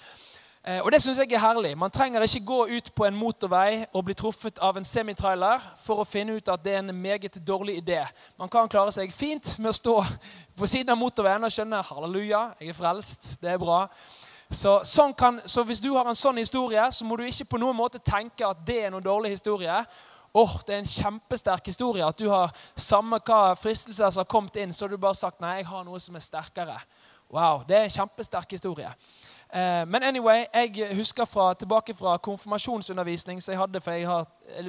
Eh, 0.66 0.80
og 0.84 0.92
Det 0.92 1.02
syns 1.02 1.18
jeg 1.18 1.32
er 1.32 1.40
herlig. 1.40 1.78
Man 1.78 1.90
trenger 1.90 2.20
ikke 2.20 2.44
gå 2.44 2.66
ut 2.76 2.90
på 2.94 3.04
en 3.04 3.16
motorvei 3.16 3.86
og 3.92 4.04
bli 4.04 4.14
truffet 4.14 4.58
av 4.60 4.76
en 4.76 4.84
semitrailer 4.84 5.62
for 5.80 6.02
å 6.02 6.04
finne 6.04 6.36
ut 6.36 6.48
at 6.52 6.60
det 6.64 6.74
er 6.74 6.82
en 6.82 6.94
meget 6.94 7.38
dårlig 7.46 7.78
idé. 7.80 8.02
Man 8.38 8.48
kan 8.48 8.68
klare 8.68 8.92
seg 8.92 9.12
fint 9.12 9.54
med 9.58 9.70
å 9.70 9.78
stå 9.78 9.94
på 10.58 10.68
siden 10.68 10.92
av 10.92 11.00
motorveien 11.00 11.44
og 11.44 11.54
skjønne 11.54 11.80
halleluja, 11.80 12.42
jeg 12.60 12.68
er 12.68 12.76
frelst, 12.76 13.30
det 13.40 13.54
er 13.54 13.62
bra. 13.62 13.86
Så, 14.50 14.80
sånn 14.84 15.14
kan, 15.14 15.40
så 15.46 15.64
hvis 15.64 15.80
du 15.80 15.94
har 15.94 16.08
en 16.10 16.18
sånn 16.18 16.42
historie, 16.42 16.84
så 16.92 17.08
må 17.08 17.16
du 17.16 17.24
ikke 17.24 17.54
på 17.54 17.62
noen 17.62 17.78
måte 17.78 18.02
tenke 18.04 18.44
at 18.44 18.60
det 18.66 18.82
er 18.84 18.92
noen 18.92 19.06
dårlig 19.06 19.30
historie. 19.38 19.80
Åh, 20.32 20.42
oh, 20.42 20.60
Det 20.66 20.74
er 20.74 20.78
en 20.78 20.92
kjempesterk 20.92 21.66
historie. 21.66 22.04
At 22.06 22.18
du 22.18 22.28
har 22.28 22.52
samme 22.76 23.18
hva 23.24 23.54
fristelser 23.56 24.10
som 24.10 24.26
har 24.26 24.28
kommet 24.28 24.60
inn, 24.60 24.74
så 24.74 24.84
har 24.84 24.92
du 24.92 25.00
bare 25.00 25.16
sagt 25.16 25.40
nei, 25.40 25.56
jeg 25.62 25.70
har 25.72 25.88
noe 25.88 25.98
som 25.98 26.18
er 26.18 26.26
sterkere. 26.26 26.76
Wow, 27.30 27.64
Det 27.66 27.76
er 27.76 27.88
en 27.88 27.96
kjempesterk 27.96 28.50
historie. 28.50 28.90
Eh, 29.52 29.86
men 29.86 30.02
anyway, 30.02 30.44
jeg 30.54 30.96
husker 30.96 31.24
fra, 31.24 31.54
tilbake 31.54 31.94
fra 31.94 32.16
konfirmasjonsundervisning 32.22 33.42
som 33.42 33.52
jeg 33.52 33.60
hadde. 33.60 33.80
for 33.80 33.92
jeg 33.92 34.06
har, 34.06 34.26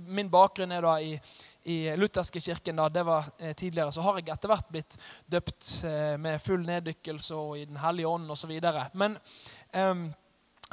Min 0.07 0.29
bakgrunn 0.29 0.71
er 0.71 0.81
da 0.81 0.95
i, 0.97 1.19
i 1.65 1.95
lutherske 1.95 2.41
kirken. 2.41 2.75
da, 2.75 2.87
det 2.89 3.05
var 3.05 3.29
eh, 3.39 3.55
tidligere, 3.55 3.91
Så 3.91 4.01
har 4.01 4.17
jeg 4.17 4.29
etter 4.33 4.47
hvert 4.47 4.71
blitt 4.71 4.97
døpt 5.31 5.83
eh, 5.85 6.17
med 6.17 6.41
full 6.41 6.65
neddykkelse 6.65 7.35
og 7.35 7.59
i 7.59 7.65
Den 7.65 7.77
hellige 7.77 8.07
ånd 8.07 8.31
osv. 8.31 8.51
Men 8.93 9.17
um, 9.73 10.13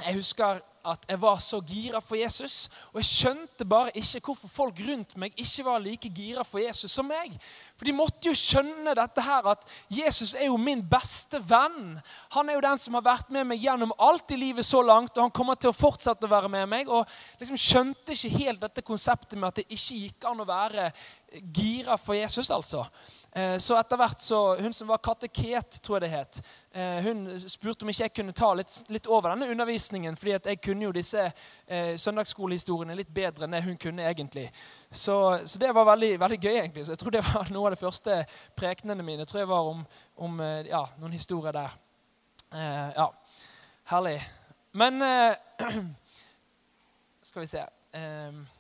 jeg 0.07 0.15
husker 0.15 0.61
at 0.89 1.05
jeg 1.09 1.21
var 1.21 1.39
så 1.43 1.61
gira 1.67 2.01
for 2.05 2.17
Jesus. 2.19 2.69
Og 2.93 3.01
jeg 3.01 3.09
skjønte 3.09 3.67
bare 3.69 3.93
ikke 3.99 4.21
hvorfor 4.29 4.51
folk 4.51 4.81
rundt 4.87 5.17
meg 5.21 5.37
ikke 5.37 5.65
var 5.67 5.83
like 5.85 6.11
gira 6.15 6.45
for 6.47 6.63
Jesus 6.63 6.95
som 6.95 7.09
meg. 7.09 7.35
For 7.79 7.87
de 7.89 7.95
måtte 7.95 8.31
jo 8.31 8.35
skjønne 8.37 8.95
dette 8.99 9.23
her, 9.23 9.51
at 9.53 9.67
Jesus 9.93 10.35
er 10.35 10.49
jo 10.49 10.57
min 10.61 10.83
beste 10.83 11.41
venn. 11.49 11.99
Han 12.35 12.49
er 12.49 12.59
jo 12.59 12.65
den 12.65 12.83
som 12.83 12.99
har 12.99 13.07
vært 13.07 13.31
med 13.35 13.47
meg 13.51 13.63
gjennom 13.63 13.95
alt 14.03 14.35
i 14.35 14.41
livet 14.41 14.67
så 14.67 14.83
langt, 14.83 15.15
og 15.17 15.29
han 15.29 15.35
kommer 15.35 15.59
til 15.61 15.71
å 15.73 15.77
fortsette 15.77 16.27
å 16.27 16.33
være 16.33 16.51
med 16.53 16.67
meg. 16.71 16.91
Og 16.91 17.07
liksom 17.41 17.61
skjønte 17.61 18.17
ikke 18.17 18.35
helt 18.41 18.65
dette 18.65 18.87
konseptet 18.87 19.39
med 19.39 19.51
at 19.51 19.61
det 19.61 19.69
ikke 19.69 20.03
gikk 20.03 20.29
an 20.31 20.43
å 20.43 20.49
være 20.49 20.91
gira 21.55 21.99
for 22.01 22.17
Jesus, 22.17 22.51
altså. 22.51 22.87
Eh, 23.39 23.59
så 23.59 23.77
etter 23.79 23.97
hvert 24.01 24.21
så, 24.21 24.57
Hun 24.57 24.73
som 24.75 24.89
var 24.89 24.99
kateket, 25.05 25.79
tror 25.83 25.99
jeg 25.99 26.03
det 26.07 26.09
het, 26.17 26.39
eh, 26.73 27.05
hun 27.05 27.21
spurte 27.41 27.85
om 27.85 27.93
ikke 27.93 28.07
jeg 28.07 28.15
kunne 28.17 28.35
ta 28.35 28.49
litt, 28.57 28.73
litt 28.89 29.07
over 29.07 29.31
denne 29.31 29.51
undervisningen. 29.53 30.17
fordi 30.17 30.33
at 30.33 30.47
jeg 30.47 30.61
kunne 30.65 30.85
jo 30.85 30.93
disse 30.93 31.27
eh, 31.67 31.95
søndagsskolehistoriene 31.97 32.97
litt 32.97 33.15
bedre 33.15 33.45
enn 33.45 33.55
det 33.55 33.63
hun 33.63 33.77
kunne 33.77 34.03
egentlig. 34.11 34.51
Så, 34.91 35.39
så, 35.45 35.59
det 35.59 35.75
var 35.75 35.85
veldig, 35.93 36.21
veldig, 36.21 36.41
gøy, 36.41 36.57
egentlig. 36.57 36.87
Så 36.87 36.97
jeg 36.97 36.99
tror 36.99 37.11
det 37.15 37.25
var 37.35 37.53
noe 37.53 37.67
av 37.69 37.77
de 37.77 37.85
første 37.85 38.19
prekenene 38.57 39.03
mine. 39.07 39.23
Jeg 39.23 39.29
tror 39.29 39.45
jeg 39.45 39.53
var 39.55 39.71
om, 39.71 39.87
om 40.17 40.41
eh, 40.41 40.67
ja, 40.73 40.83
noen 40.99 41.13
historier 41.13 41.53
der. 41.53 41.79
Eh, 42.53 42.91
ja, 42.97 43.09
herlig. 43.95 44.19
Men 44.73 45.03
Skal 47.29 47.41
vi 47.41 47.47
se. 47.47 47.61
Eh, 47.93 48.58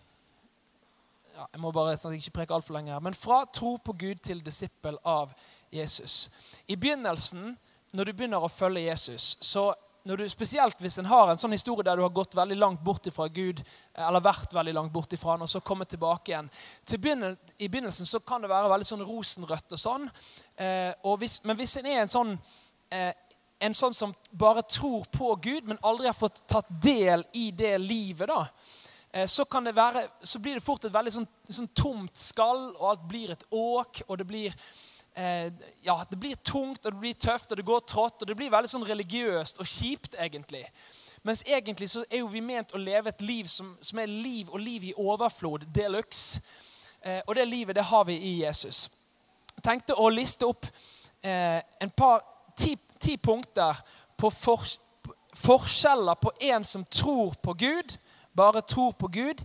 ja, 1.38 1.46
jeg 1.52 1.60
må 1.62 1.70
bare 1.70 1.94
sånn 1.94 2.10
at 2.10 2.18
jeg 2.18 2.26
ikke 2.26 2.40
preker 2.40 2.56
altfor 2.56 2.74
lenge 2.74 2.90
her, 2.90 3.02
men 3.04 3.14
fra 3.14 3.44
tro 3.54 3.76
på 3.78 3.94
Gud 4.00 4.22
til 4.26 4.40
disippel 4.42 4.96
av 5.06 5.30
Jesus. 5.70 6.16
I 6.66 6.74
begynnelsen, 6.74 7.52
når 7.94 8.08
du 8.08 8.16
begynner 8.16 8.42
å 8.42 8.50
følge 8.50 8.88
Jesus, 8.88 9.36
så 9.46 9.70
du, 10.08 10.24
spesielt 10.30 10.80
hvis 10.80 10.96
en 11.02 11.08
har 11.10 11.28
en 11.28 11.38
sånn 11.38 11.52
historie 11.52 11.84
der 11.84 11.98
du 11.98 12.02
har 12.02 12.14
gått 12.16 12.34
veldig 12.34 12.56
langt 12.56 12.82
bort 12.82 13.06
ifra 13.10 13.28
Gud, 13.28 13.60
eller 13.92 14.24
vært 14.24 14.54
veldig 14.56 14.74
langt 14.74 14.92
bort 14.94 15.12
ifra 15.12 15.34
han, 15.34 15.44
og 15.44 15.50
så 15.52 15.60
kommet 15.60 15.90
tilbake 15.92 16.32
igjen. 16.32 16.48
Til 16.88 17.02
begynne, 17.02 17.34
I 17.58 17.68
begynnelsen 17.68 18.08
så 18.08 18.22
kan 18.24 18.42
det 18.42 18.50
være 18.50 18.72
veldig 18.72 18.88
sånn 18.88 19.04
rosenrødt 19.04 19.76
og 19.76 19.82
sånn. 19.82 20.08
Eh, 20.56 20.90
og 21.04 21.20
hvis, 21.20 21.42
men 21.44 21.58
hvis 21.60 21.76
en 21.78 21.90
er 21.90 22.00
en 22.02 22.14
sånn, 22.14 22.34
eh, 22.94 23.12
en 23.68 23.76
sånn 23.76 23.94
som 23.94 24.14
bare 24.32 24.64
tror 24.64 25.06
på 25.12 25.34
Gud, 25.44 25.68
men 25.68 25.82
aldri 25.86 26.08
har 26.08 26.16
fått 26.16 26.40
tatt 26.48 26.70
del 26.82 27.26
i 27.36 27.50
det 27.52 27.76
livet, 27.82 28.30
da, 28.32 28.40
eh, 28.46 28.77
så, 29.26 29.44
kan 29.44 29.64
det 29.64 29.76
være, 29.76 30.02
så 30.20 30.38
blir 30.38 30.58
det 30.58 30.62
fort 30.62 30.84
et 30.84 30.94
veldig 30.94 31.12
sånn, 31.14 31.26
sånn 31.48 31.70
tomt 31.76 32.16
skall, 32.20 32.68
og 32.76 32.90
alt 32.90 33.08
blir 33.08 33.32
et 33.32 33.44
åk. 33.50 34.02
og 34.06 34.18
det 34.20 34.26
blir 34.28 34.54
eh, 35.14 35.52
ja, 35.82 35.96
det 36.10 36.18
blir 36.20 36.36
tungt 36.36 36.86
og 36.86 36.92
det 36.92 37.00
blir 37.00 37.14
tøft 37.14 37.52
og 37.52 37.56
det 37.56 37.66
går 37.66 37.80
trått. 37.80 38.22
og 38.22 38.28
Det 38.28 38.36
blir 38.36 38.52
veldig 38.52 38.70
sånn 38.70 38.86
religiøst 38.86 39.60
og 39.62 39.66
kjipt, 39.66 40.14
egentlig. 40.18 40.64
Mens 41.22 41.42
egentlig 41.46 41.90
så 41.90 42.04
er 42.10 42.22
jo 42.22 42.30
vi 42.30 42.40
ment 42.44 42.74
å 42.74 42.80
leve 42.80 43.10
et 43.10 43.24
liv 43.26 43.48
som, 43.50 43.74
som 43.80 43.98
er 43.98 44.10
liv 44.10 44.50
og 44.52 44.60
liv 44.62 44.90
i 44.90 44.94
overflod 44.96 45.66
de 45.74 45.88
luxe. 45.90 46.42
Eh, 47.02 47.20
og 47.26 47.34
det 47.34 47.48
livet 47.48 47.76
det 47.76 47.86
har 47.88 48.04
vi 48.04 48.18
i 48.18 48.34
Jesus. 48.44 48.88
Jeg 49.56 49.64
tenkte 49.66 49.96
å 49.98 50.10
liste 50.10 50.46
opp 50.46 50.66
eh, 51.22 51.58
en 51.80 51.90
par, 51.90 52.22
ti, 52.56 52.76
ti 53.00 53.16
punkter 53.16 53.80
på 54.18 54.30
for, 54.34 54.62
forskjeller 55.38 56.18
på 56.18 56.32
en 56.50 56.64
som 56.64 56.84
tror 56.84 57.34
på 57.42 57.54
Gud, 57.58 57.98
bare 58.38 58.62
tror 58.62 58.94
på 58.94 59.10
Gud, 59.12 59.42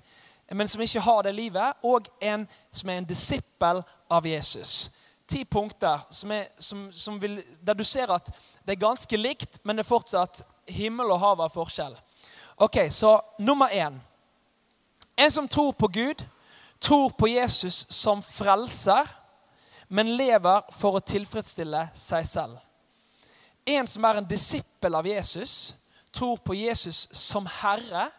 men 0.53 0.69
som 0.69 0.81
ikke 0.81 1.01
har 1.01 1.23
det 1.25 1.33
livet, 1.35 1.79
og 1.83 2.07
en 2.21 2.45
som 2.71 2.89
er 2.89 3.01
en 3.01 3.09
disippel 3.09 3.81
av 4.11 4.27
Jesus 4.27 4.91
ti 5.33 5.45
punkter 5.45 5.99
som 6.09 6.31
er, 6.31 6.47
som, 6.57 6.91
som 6.91 7.21
vil, 7.21 7.39
der 7.61 7.73
du 7.73 7.83
ser 7.83 8.11
at 8.13 8.29
det 8.65 8.75
er 8.75 8.85
ganske 8.85 9.17
likt, 9.17 9.59
men 9.63 9.77
det 9.77 9.85
er 9.85 9.89
fortsatt 9.89 10.43
himmel 10.69 11.11
og 11.11 11.19
hav 11.19 11.41
av 11.43 11.53
forskjell. 11.53 11.95
Ok, 12.61 12.77
Så 12.89 13.19
nummer 13.39 13.67
én. 13.67 13.99
En 15.17 15.31
som 15.31 15.47
tror 15.47 15.71
på 15.71 15.87
Gud, 15.87 16.23
tror 16.79 17.09
på 17.09 17.27
Jesus 17.27 17.85
som 17.89 18.21
frelser, 18.23 19.09
men 19.87 20.15
lever 20.17 20.61
for 20.71 20.97
å 20.97 21.05
tilfredsstille 21.05 21.87
seg 21.95 22.27
selv. 22.27 22.57
En 23.65 23.87
som 23.87 24.05
er 24.05 24.19
en 24.19 24.27
disippel 24.27 24.95
av 24.95 25.07
Jesus, 25.07 25.75
tror 26.11 26.37
på 26.37 26.53
Jesus 26.53 27.07
som 27.17 27.45
Herre 27.61 28.09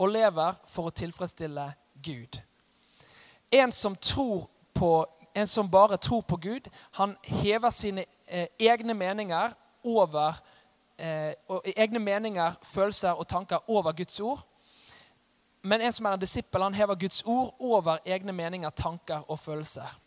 og 0.00 0.08
lever 0.08 0.56
for 0.66 0.88
å 0.88 0.94
tilfredsstille 0.96 1.66
Gud. 2.00 2.40
En 3.52 3.72
som 3.72 3.96
på 4.74 4.92
en 5.34 5.46
som 5.46 5.70
bare 5.70 5.96
tror 5.96 6.20
på 6.20 6.36
Gud, 6.36 6.68
han 6.96 7.16
hever 7.24 7.70
sine 7.70 8.04
eh, 8.26 8.46
egne 8.58 8.94
meninger 8.94 9.52
over 9.84 10.40
eh, 10.98 11.32
egne 11.76 11.98
meninger, 11.98 12.52
følelser 12.62 13.12
og 13.12 13.28
tanker 13.28 13.70
over 13.70 13.92
Guds 13.92 14.20
ord. 14.20 14.40
Men 15.62 15.80
en 15.80 15.92
som 15.92 16.06
er 16.06 16.16
en 16.16 16.20
disippel, 16.20 16.62
han 16.62 16.74
hever 16.74 16.94
Guds 16.94 17.22
ord 17.26 17.54
over 17.60 17.98
egne 18.06 18.32
meninger, 18.32 18.70
tanker 18.70 19.20
og 19.28 19.38
følelser. 19.38 20.00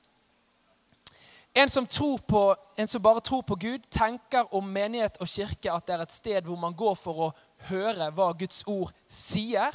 En 1.53 1.69
som, 1.69 1.86
på, 2.27 2.56
en 2.77 2.88
som, 2.88 3.01
bare 3.01 3.21
tror 3.21 3.41
på 3.41 3.56
Gud, 3.56 3.79
tenker 3.91 4.56
om 4.56 4.65
menighet 4.65 5.17
og 5.21 5.27
kirke 5.29 5.71
at 5.71 5.86
det 5.88 5.93
er 5.93 6.01
et 6.01 6.13
sted 6.13 6.47
hvor 6.49 6.58
man 6.58 6.73
går 6.73 6.95
for 6.97 7.27
å 7.27 7.34
høre 7.69 8.10
hva 8.12 8.32
Guds 8.34 8.63
ord 8.67 8.89
sier. 9.08 9.69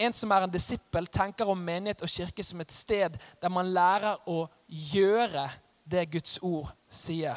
En 0.00 0.12
som 0.16 0.32
er 0.32 0.46
en 0.46 0.52
disippel, 0.52 1.06
tenker 1.12 1.48
om 1.52 1.60
menighet 1.60 2.00
og 2.00 2.08
kirke 2.08 2.44
som 2.46 2.62
et 2.62 2.72
sted 2.72 3.16
der 3.42 3.52
man 3.52 3.68
lærer 3.68 4.22
å 4.30 4.46
gjøre 4.68 5.44
det 5.84 6.06
Guds 6.14 6.38
ord 6.40 6.70
sier. 6.88 7.36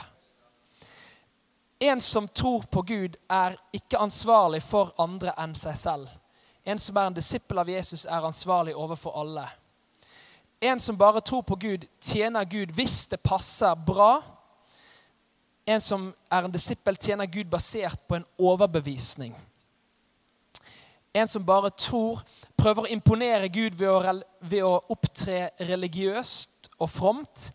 En 1.83 1.99
som 2.01 2.27
tror 2.27 2.63
på 2.71 2.81
Gud, 2.87 3.17
er 3.27 3.57
ikke 3.75 3.99
ansvarlig 3.99 4.61
for 4.63 4.93
andre 5.03 5.33
enn 5.43 5.57
seg 5.59 5.75
selv. 5.75 6.07
En 6.63 6.79
som 6.79 6.95
er 6.97 7.09
en 7.09 7.17
disippel 7.17 7.59
av 7.59 7.67
Jesus, 7.67 8.05
er 8.05 8.23
ansvarlig 8.23 8.77
overfor 8.79 9.17
alle. 9.19 9.43
En 10.63 10.79
som 10.79 10.95
bare 10.97 11.19
tror 11.19 11.43
på 11.43 11.59
Gud, 11.59 11.83
tjener 11.99 12.47
Gud 12.47 12.71
hvis 12.71 13.01
det 13.11 13.19
passer 13.19 13.75
bra. 13.75 14.21
En 15.67 15.81
som 15.83 16.13
er 16.31 16.47
en 16.47 16.55
disippel, 16.55 16.95
tjener 16.95 17.27
Gud 17.27 17.51
basert 17.51 18.07
på 18.07 18.15
en 18.15 18.29
overbevisning. 18.39 19.35
En 21.13 21.27
som 21.27 21.45
bare 21.45 21.69
tror, 21.69 22.23
prøver 22.57 22.87
å 22.87 22.89
imponere 22.89 23.49
Gud 23.53 23.75
ved 23.77 23.89
å, 23.89 24.13
ved 24.41 24.63
å 24.65 24.79
opptre 24.89 25.51
religiøst 25.61 26.71
og 26.79 26.89
fromt. 26.89 27.51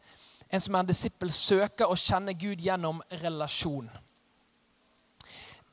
En 0.50 0.62
som 0.62 0.76
er 0.76 0.84
en 0.84 0.90
disippel, 0.90 1.32
søker 1.34 1.90
å 1.90 1.96
kjenne 1.98 2.36
Gud 2.38 2.62
gjennom 2.62 3.02
relasjon. 3.22 3.90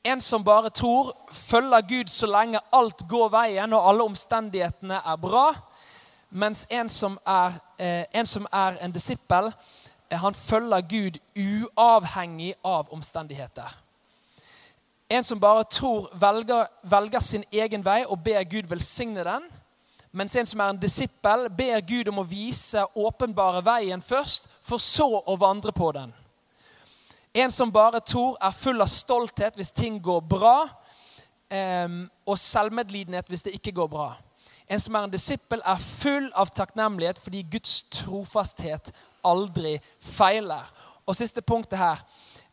En 0.06 0.22
som 0.22 0.44
bare 0.44 0.70
tror, 0.70 1.14
følger 1.32 1.86
Gud 1.90 2.10
så 2.14 2.28
lenge 2.30 2.62
alt 2.74 3.06
går 3.10 3.30
veien 3.34 3.74
og 3.74 3.88
alle 3.90 4.10
omstendighetene 4.10 5.00
er 5.06 5.22
bra. 5.22 5.48
Mens 6.30 6.66
en 6.70 6.90
som 6.90 7.20
er 7.26 7.56
eh, 7.78 8.04
en, 8.14 8.26
som 8.26 8.46
er 8.54 8.82
en 8.82 8.94
disippel, 8.94 9.54
eh, 10.10 10.20
han 10.20 10.34
følger 10.34 10.90
Gud 10.90 11.22
uavhengig 11.38 12.54
av 12.64 12.90
omstendigheter. 12.94 13.85
En 15.10 15.24
som 15.24 15.40
bare 15.40 15.64
tror, 15.64 16.10
velger, 16.14 16.66
velger, 16.84 17.20
sin 17.20 17.44
egen 17.52 17.86
vei 17.86 18.02
og 18.06 18.24
ber 18.26 18.44
Gud 18.44 18.70
velsigne 18.70 19.24
den. 19.24 19.44
Mens 20.16 20.36
en 20.36 20.48
som 20.48 20.60
er 20.64 20.72
en 20.72 20.80
disippel, 20.82 21.50
ber 21.52 21.82
Gud 21.86 22.08
om 22.10 22.24
å 22.24 22.28
vise 22.30 22.82
åpenbare 22.96 23.62
veien 23.66 24.02
først, 24.02 24.50
for 24.64 24.82
så 24.82 25.08
å 25.28 25.36
vandre 25.38 25.76
på 25.76 25.92
den. 25.92 26.14
En 27.36 27.52
som 27.52 27.72
bare 27.72 28.00
tror, 28.00 28.38
er 28.42 28.56
full 28.56 28.82
av 28.82 28.90
stolthet 28.90 29.58
hvis 29.60 29.74
ting 29.76 30.00
går 30.02 30.22
bra, 30.24 30.58
og 32.26 32.40
selvmedlidenhet 32.40 33.28
hvis 33.30 33.44
det 33.46 33.58
ikke 33.60 33.76
går 33.76 33.92
bra. 33.92 34.14
En 34.66 34.80
som 34.82 34.96
er 34.96 35.06
en 35.06 35.14
disippel, 35.14 35.62
er 35.62 35.84
full 35.84 36.32
av 36.34 36.50
takknemlighet 36.56 37.20
fordi 37.22 37.44
Guds 37.52 37.84
trofasthet 38.00 38.90
aldri 39.28 39.76
feiler. 40.02 40.64
Og 41.06 41.14
siste 41.20 41.44
punktet 41.46 41.78
her 41.78 42.02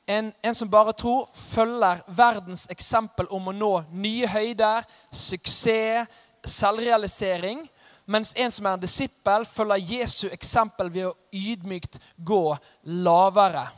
en, 0.07 0.33
en, 0.43 0.55
som 0.55 0.71
bare 0.71 0.93
tror, 0.93 1.29
følger 1.35 2.03
verdens 2.07 2.67
eksempel 2.71 3.29
om 3.31 3.49
å 3.49 3.55
nå 3.55 3.73
nye 3.93 4.29
høyder, 4.29 4.87
suksess, 5.11 6.11
selvrealisering. 6.47 7.62
Mens 8.11 8.35
en 8.35 8.51
som 8.51 8.67
er 8.67 8.77
en 8.77 8.83
disippel, 8.83 9.47
følger 9.47 9.85
Jesu 9.95 10.27
eksempel 10.33 10.91
ved 10.91 11.07
å 11.07 11.17
ydmykt 11.33 12.01
gå 12.19 12.57
lavere. 12.83 13.69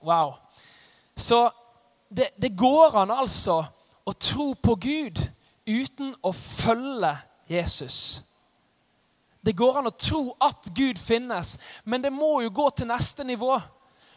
Wow. 0.00 0.38
Så 1.16 1.50
det, 2.08 2.30
det 2.40 2.56
går 2.56 2.96
an 3.02 3.12
altså 3.12 3.60
å 4.08 4.16
tro 4.16 4.54
på 4.56 4.74
Gud 4.80 5.20
uten 5.68 6.14
å 6.24 6.32
følge 6.32 7.12
Jesus. 7.50 7.98
Det 9.40 9.52
går 9.56 9.78
an 9.78 9.88
å 9.88 9.96
tro 9.96 10.22
at 10.42 10.72
Gud 10.76 10.98
finnes, 11.00 11.58
men 11.84 12.02
det 12.02 12.12
må 12.12 12.40
jo 12.44 12.52
gå 12.52 12.66
til 12.76 12.88
neste 12.88 13.24
nivå. 13.24 13.54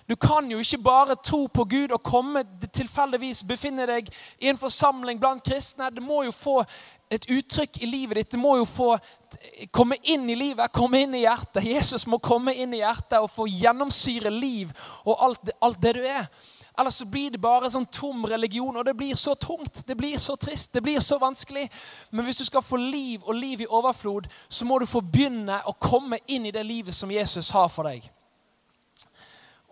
Du 0.09 0.15
kan 0.15 0.49
jo 0.51 0.59
ikke 0.59 0.81
bare 0.83 1.15
tro 1.15 1.45
på 1.47 1.63
Gud 1.63 1.91
og 1.95 2.03
komme 2.03 2.43
tilfeldigvis 2.75 3.43
befinne 3.47 3.85
deg 3.87 4.09
i 4.39 4.49
en 4.51 4.59
forsamling 4.59 5.19
blant 5.19 5.43
kristne. 5.45 5.87
Det 5.95 6.03
må 6.03 6.23
jo 6.27 6.33
få 6.35 6.57
et 7.13 7.29
uttrykk 7.31 7.79
i 7.81 7.87
livet 7.87 8.19
ditt. 8.19 8.31
Det 8.31 8.39
må 8.39 8.57
jo 8.59 8.65
få 8.67 8.89
komme 9.71 9.95
inn 10.03 10.27
i 10.29 10.35
livet, 10.35 10.73
komme 10.75 11.05
inn 11.05 11.15
i 11.15 11.23
hjertet. 11.23 11.63
Jesus 11.63 12.07
må 12.07 12.19
komme 12.19 12.55
inn 12.55 12.73
i 12.75 12.81
hjertet 12.81 13.21
og 13.21 13.31
få 13.31 13.47
gjennomsyre 13.47 14.33
liv 14.33 14.73
og 15.05 15.23
alt 15.29 15.47
det, 15.47 15.55
alt 15.61 15.81
det 15.81 15.95
du 15.99 16.03
er. 16.03 16.27
Ellers 16.77 16.95
så 16.95 17.05
blir 17.05 17.29
det 17.31 17.37
bare 17.41 17.69
sånn 17.69 17.85
tom 17.93 18.25
religion, 18.25 18.73
og 18.73 18.85
det 18.85 18.95
blir 18.97 19.13
så 19.15 19.35
tungt, 19.37 19.83
det 19.85 19.93
blir 19.95 20.17
så 20.17 20.33
trist, 20.41 20.71
det 20.73 20.81
blir 20.81 20.97
så 21.05 21.19
vanskelig. 21.21 21.67
Men 22.09 22.25
hvis 22.25 22.41
du 22.41 22.45
skal 22.47 22.65
få 22.65 22.79
liv 22.81 23.21
og 23.27 23.37
liv 23.37 23.61
i 23.61 23.69
overflod, 23.69 24.25
så 24.49 24.65
må 24.65 24.79
du 24.81 24.87
få 24.89 25.03
begynne 25.05 25.59
å 25.69 25.75
komme 25.77 26.17
inn 26.25 26.49
i 26.49 26.55
det 26.55 26.65
livet 26.65 26.97
som 26.97 27.13
Jesus 27.13 27.53
har 27.53 27.69
for 27.69 27.85
deg. 27.91 28.09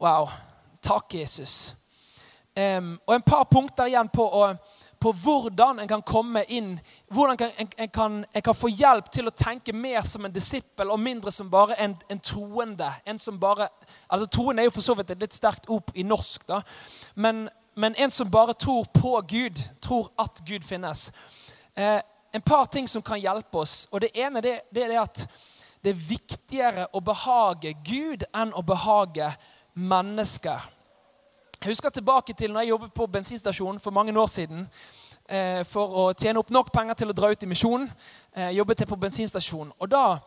Wow. 0.02 0.30
Takk, 0.82 1.14
Jesus. 1.14 1.76
Um, 2.58 3.00
og 3.06 3.16
en 3.16 3.22
par 3.22 3.44
punkter 3.44 3.86
igjen 3.86 4.08
på, 4.10 4.56
på, 5.00 5.12
hvordan 5.12 5.80
en 5.80 5.88
kan 5.88 6.02
komme 6.02 6.42
inn 6.50 6.72
Hvordan 7.08 7.38
kan, 7.38 7.52
en, 7.58 7.70
en, 7.78 7.90
kan, 7.90 8.16
en, 8.34 8.42
kan, 8.42 8.58
få 8.58 8.72
hjelp 8.74 9.12
til 9.14 9.30
å 9.30 9.34
tenke 9.38 9.76
mer 9.78 10.02
som 10.02 10.26
en 10.26 10.34
disippel 10.34 10.90
og 10.90 11.00
mindre 11.00 11.32
som 11.32 11.52
bare 11.54 11.78
en, 11.78 11.94
en 12.10 12.20
troende. 12.20 12.90
En 13.06 13.22
som 13.22 13.38
bare, 13.40 13.70
altså 14.08 14.26
Troende 14.26 14.66
er 14.66 14.72
jo 14.72 14.74
for 14.80 14.88
så 14.88 14.98
vidt 14.98 15.14
et 15.14 15.22
litt 15.22 15.38
sterkt 15.38 15.70
ord 15.70 15.94
i 15.94 16.04
norsk. 16.04 16.50
da, 16.50 16.64
men, 17.14 17.46
men, 17.76 17.94
en 17.94 18.12
som 18.12 18.32
bare 18.32 18.58
tror 18.58 18.90
på 18.90 19.14
Gud, 19.22 19.64
tror 19.86 20.10
at 20.18 20.42
Gud 20.50 20.66
finnes. 20.66 21.12
Uh, 21.78 22.02
en 22.34 22.42
par 22.42 22.66
ting 22.66 22.90
som 22.90 23.06
kan 23.06 23.22
hjelpe 23.22 23.62
oss. 23.62 23.86
og 23.92 24.02
Det 24.02 24.16
ene 24.18 24.42
det, 24.42 24.60
det 24.74 24.90
er 24.90 25.00
at 25.06 25.28
det 25.82 25.94
er 25.94 26.06
viktigere 26.10 26.90
å 26.94 27.06
behage 27.06 27.78
Gud 27.86 28.26
enn 28.34 28.54
å 28.54 28.66
behage 28.66 29.30
Gud 29.30 29.50
mennesker. 29.74 30.70
Jeg 31.62 31.70
husker 31.70 31.90
tilbake 31.94 32.34
til 32.34 32.52
når 32.52 32.66
jeg 32.66 32.74
jobbet 32.74 32.94
på 32.94 33.06
bensinstasjonen 33.08 33.80
for 33.80 33.94
mange 33.94 34.20
år 34.20 34.28
siden. 34.28 34.66
Eh, 35.30 35.62
for 35.64 35.94
å 35.94 36.06
tjene 36.18 36.42
opp 36.42 36.50
nok 36.50 36.72
penger 36.74 36.98
til 36.98 37.12
å 37.12 37.16
dra 37.16 37.30
ut 37.32 37.44
i 37.46 37.50
misjon. 37.50 37.86
Eh, 38.34 38.50
jobbet 38.58 38.82
jeg 38.82 38.90
på 38.90 38.98
bensinstasjon. 39.00 39.70
Og 39.78 39.92
da 39.92 40.18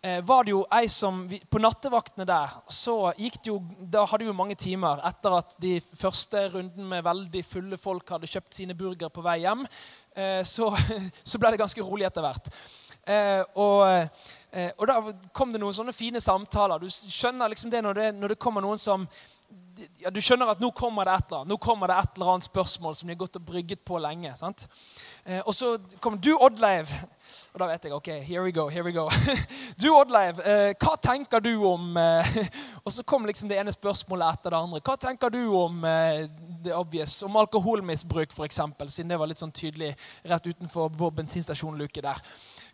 eh, 0.00 0.20
var 0.22 0.46
det 0.46 0.54
jo 0.54 0.62
ei 0.72 0.86
som 0.88 1.24
På 1.50 1.58
nattevaktene 1.58 2.24
der 2.28 2.54
så 2.70 3.10
gikk 3.18 3.40
det 3.42 3.50
jo 3.50 3.58
Da 3.80 4.04
hadde 4.06 4.24
vi 4.24 4.30
jo 4.30 4.36
mange 4.38 4.54
timer 4.54 5.02
etter 5.10 5.34
at 5.40 5.58
de 5.60 5.74
første 5.80 6.46
runden 6.54 6.86
med 6.88 7.04
veldig 7.04 7.44
fulle 7.44 7.76
folk 7.76 8.14
hadde 8.14 8.30
kjøpt 8.30 8.54
sine 8.54 8.78
burger 8.78 9.10
på 9.10 9.26
vei 9.26 9.40
hjem. 9.42 9.66
Eh, 10.14 10.42
så, 10.46 10.70
så 11.34 11.42
ble 11.42 11.52
det 11.52 11.64
ganske 11.66 11.84
rolig 11.84 12.06
etter 12.08 12.24
hvert. 12.24 12.54
Eh, 13.06 13.42
og, 13.54 14.08
eh, 14.50 14.72
og, 14.78 14.84
da 14.90 14.98
kom 15.36 15.52
det 15.54 15.62
noen 15.62 15.76
sånne 15.76 15.94
fine 15.94 16.20
samtaler. 16.22 16.82
Du 16.82 16.90
skjønner 16.90 17.52
liksom 17.52 17.70
det 17.70 17.82
når 17.86 18.00
det, 18.00 18.06
når 18.18 18.34
det 18.34 18.42
kommer 18.42 18.64
noen 18.64 18.82
som 18.82 19.06
ja, 20.00 20.10
Du 20.10 20.22
skjønner 20.24 20.48
at 20.50 20.60
nå 20.62 20.70
kommer 20.76 21.04
det 21.04 21.14
et 21.18 21.26
eller 21.28 21.42
annet 21.42 21.52
Nå 21.52 21.58
kommer 21.60 21.90
det 21.90 21.98
et 22.00 22.14
eller 22.16 22.30
annet 22.32 22.46
spørsmål 22.48 22.94
som 22.96 23.08
de 23.08 23.14
har 23.14 23.20
gått 23.20 23.36
og 23.36 23.44
brygget 23.44 23.84
på 23.84 23.98
lenge. 24.00 24.32
sant? 24.36 24.66
Eh, 25.24 25.42
og 25.44 25.54
så 25.54 25.76
kommer 26.00 26.18
du, 26.18 26.32
Oddleiv. 26.34 26.90
Og 27.54 27.60
da 27.60 27.68
vet 27.70 27.86
jeg 27.86 27.94
ok, 27.96 28.08
here 28.24 28.42
we 28.44 28.52
go, 28.52 28.68
here 28.68 28.84
we 28.84 28.92
go. 28.92 29.08
Du, 29.80 29.90
Oddleiv, 29.92 30.40
eh, 30.40 30.72
hva 30.80 30.96
tenker 31.00 31.44
du 31.44 31.52
om 31.68 31.96
eh, 32.00 32.36
Og 32.84 32.92
så 32.92 33.04
kom 33.04 33.26
liksom 33.28 33.48
det 33.52 33.60
ene 33.60 33.72
spørsmålet 33.74 34.38
etter 34.38 34.54
det 34.54 34.62
andre. 34.64 34.82
Hva 34.84 34.96
tenker 35.00 35.32
du 35.32 35.42
om 35.56 35.84
eh, 35.84 36.26
det 36.64 36.74
obvious, 36.74 37.20
om 37.22 37.36
alkoholmisbruk, 37.36 38.32
f.eks., 38.32 38.60
siden 38.88 39.12
det 39.12 39.20
var 39.20 39.30
litt 39.30 39.42
sånn 39.42 39.54
tydelig 39.54 39.92
rett 40.26 40.46
utenfor 40.46 40.90
vår 40.98 41.18
bensinstasjonluke 41.20 42.02
der. 42.04 42.22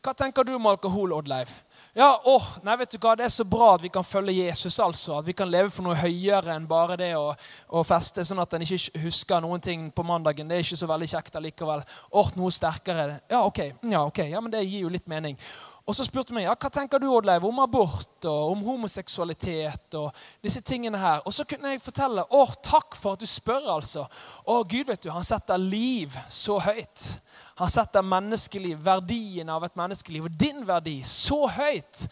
Hva 0.03 0.11
tenker 0.19 0.43
du 0.43 0.57
om 0.57 0.65
alkohol, 0.67 1.12
Oddleif? 1.15 1.61
Ja, 1.95 2.17
åh, 2.27 2.47
nei, 2.67 2.75
vet 2.81 2.91
du 2.91 2.99
hva, 2.99 3.12
Det 3.15 3.23
er 3.23 3.31
så 3.31 3.45
bra 3.47 3.69
at 3.77 3.85
vi 3.85 3.91
kan 3.93 4.03
følge 4.03 4.33
Jesus. 4.35 4.81
altså, 4.81 5.19
At 5.21 5.27
vi 5.27 5.33
kan 5.33 5.51
leve 5.51 5.71
for 5.71 5.87
noe 5.87 5.95
høyere 5.95 6.57
enn 6.57 6.67
bare 6.67 6.97
det 6.99 7.12
å, 7.15 7.29
å 7.71 7.83
feste, 7.87 8.25
sånn 8.27 8.43
at 8.43 8.57
en 8.57 8.65
ikke 8.67 8.99
husker 9.05 9.45
noen 9.45 9.62
ting 9.62 9.85
på 9.95 10.03
mandagen. 10.03 10.49
Det 10.49 10.57
er 10.57 10.65
ikke 10.67 10.81
så 10.81 10.88
veldig 10.91 11.09
kjekt 11.12 11.38
allikevel. 11.38 11.85
Åh, 12.19 12.33
noe 12.35 12.51
sterkere. 12.51 13.21
Ja, 13.31 13.45
ok, 13.47 13.61
ja, 13.93 14.03
ok, 14.03 14.25
ja, 14.33 14.41
men 14.43 14.51
det 14.51 14.65
gir 14.65 14.88
jo 14.88 14.91
litt 14.91 15.07
mening. 15.07 15.38
Og 15.87 15.95
så 15.95 16.03
spurte 16.07 16.35
vi 16.35 16.49
ja, 16.49 16.57
hva 16.59 16.71
tenker 16.75 16.99
du 16.99 17.07
Oddleiv, 17.07 17.47
om 17.47 17.62
abort 17.62 18.27
og 18.27 18.57
om 18.57 18.67
homoseksualitet. 18.67 19.95
og 20.03 20.11
disse 20.43 20.65
tingene 20.67 20.99
her. 20.99 21.23
Og 21.27 21.35
så 21.35 21.47
kunne 21.47 21.77
jeg 21.77 21.83
fortelle 21.83 22.27
å, 22.27 22.43
takk 22.59 22.99
for 22.99 23.15
at 23.15 23.23
du 23.23 23.31
spør. 23.31 23.71
altså. 23.77 24.09
Å, 24.47 24.65
Gud, 24.67 24.88
vet 24.91 25.07
du, 25.07 25.12
han 25.15 25.27
setter 25.27 25.62
liv 25.62 26.19
så 26.27 26.59
høyt. 26.59 27.12
Han 27.61 27.71
setter 27.71 28.05
menneskeliv, 28.07 28.79
verdien 28.85 29.51
av 29.53 29.65
et 29.67 29.77
menneskeliv 29.77 30.29
og 30.29 30.38
din 30.41 30.62
verdi 30.67 31.01
så 31.07 31.45
høyt 31.53 32.07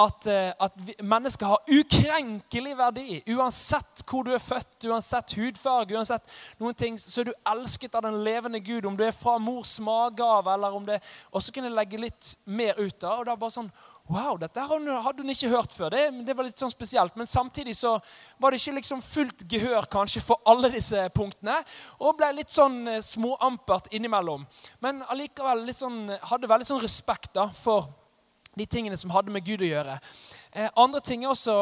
at, 0.00 0.26
eh, 0.26 0.52
at 0.60 1.02
mennesker 1.02 1.46
har 1.46 1.64
ukrenkelig 1.68 2.76
verdi. 2.78 3.20
Uansett 3.34 4.04
hvor 4.08 4.24
du 4.26 4.32
er 4.34 4.42
født, 4.42 4.86
uansett 4.88 5.34
hudfarge, 5.36 5.96
uansett 5.96 6.26
noen 6.60 6.76
ting, 6.78 6.98
så 6.98 7.20
er 7.20 7.30
du 7.30 7.34
elsket 7.52 7.94
av 7.98 8.06
den 8.06 8.20
levende 8.24 8.60
Gud. 8.64 8.86
Om 8.86 8.96
du 8.96 9.04
er 9.04 9.16
fra 9.16 9.36
mors 9.38 9.76
mage 9.84 10.24
av, 10.24 10.48
eller 10.54 10.76
om 10.76 10.86
det 10.86 11.00
Og 11.32 11.42
så 11.42 11.52
kunne 11.52 11.68
jeg 11.68 11.76
legge 11.76 12.00
litt 12.00 12.36
mer 12.46 12.74
ut 12.78 13.04
av. 13.04 13.20
og 13.20 13.26
da 13.26 13.36
bare 13.36 13.50
sånn, 13.50 13.72
Wow, 14.10 14.36
dette 14.40 14.62
hadde 14.66 15.22
hun 15.22 15.30
ikke 15.30 15.50
hørt 15.52 15.74
før. 15.76 15.92
Det, 15.94 16.24
det, 16.26 16.34
var 16.34 16.46
litt 16.46 16.58
sånn 16.58 16.72
spesielt. 16.72 17.14
Men 17.18 17.28
samtidig 17.30 17.76
så 17.78 17.92
var 18.42 18.50
det 18.50 18.58
ikke 18.58 18.78
liksom 18.80 19.02
fullt 19.04 19.44
gehør 19.50 19.86
kanskje 19.90 20.22
for 20.24 20.42
alle 20.50 20.72
disse 20.72 21.04
punktene. 21.14 21.60
Og 22.00 22.16
ble 22.18 22.32
litt 22.40 22.50
sånn 22.50 22.82
eh, 22.90 23.02
småampert 23.04 23.92
innimellom. 23.94 24.46
Men 24.82 25.04
allikevel 25.14 25.68
sånn, 25.76 26.06
hadde 26.32 26.50
veldig 26.50 26.70
sånn 26.72 26.82
respekt 26.82 27.34
da, 27.38 27.46
for 27.54 27.92
de 28.58 28.66
tingene 28.66 28.98
som 28.98 29.12
hadde 29.14 29.30
med 29.30 29.46
Gud 29.46 29.62
å 29.62 29.70
gjøre. 29.70 29.98
Eh, 30.52 30.70
andre 30.74 31.04
ting 31.06 31.26
også 31.28 31.60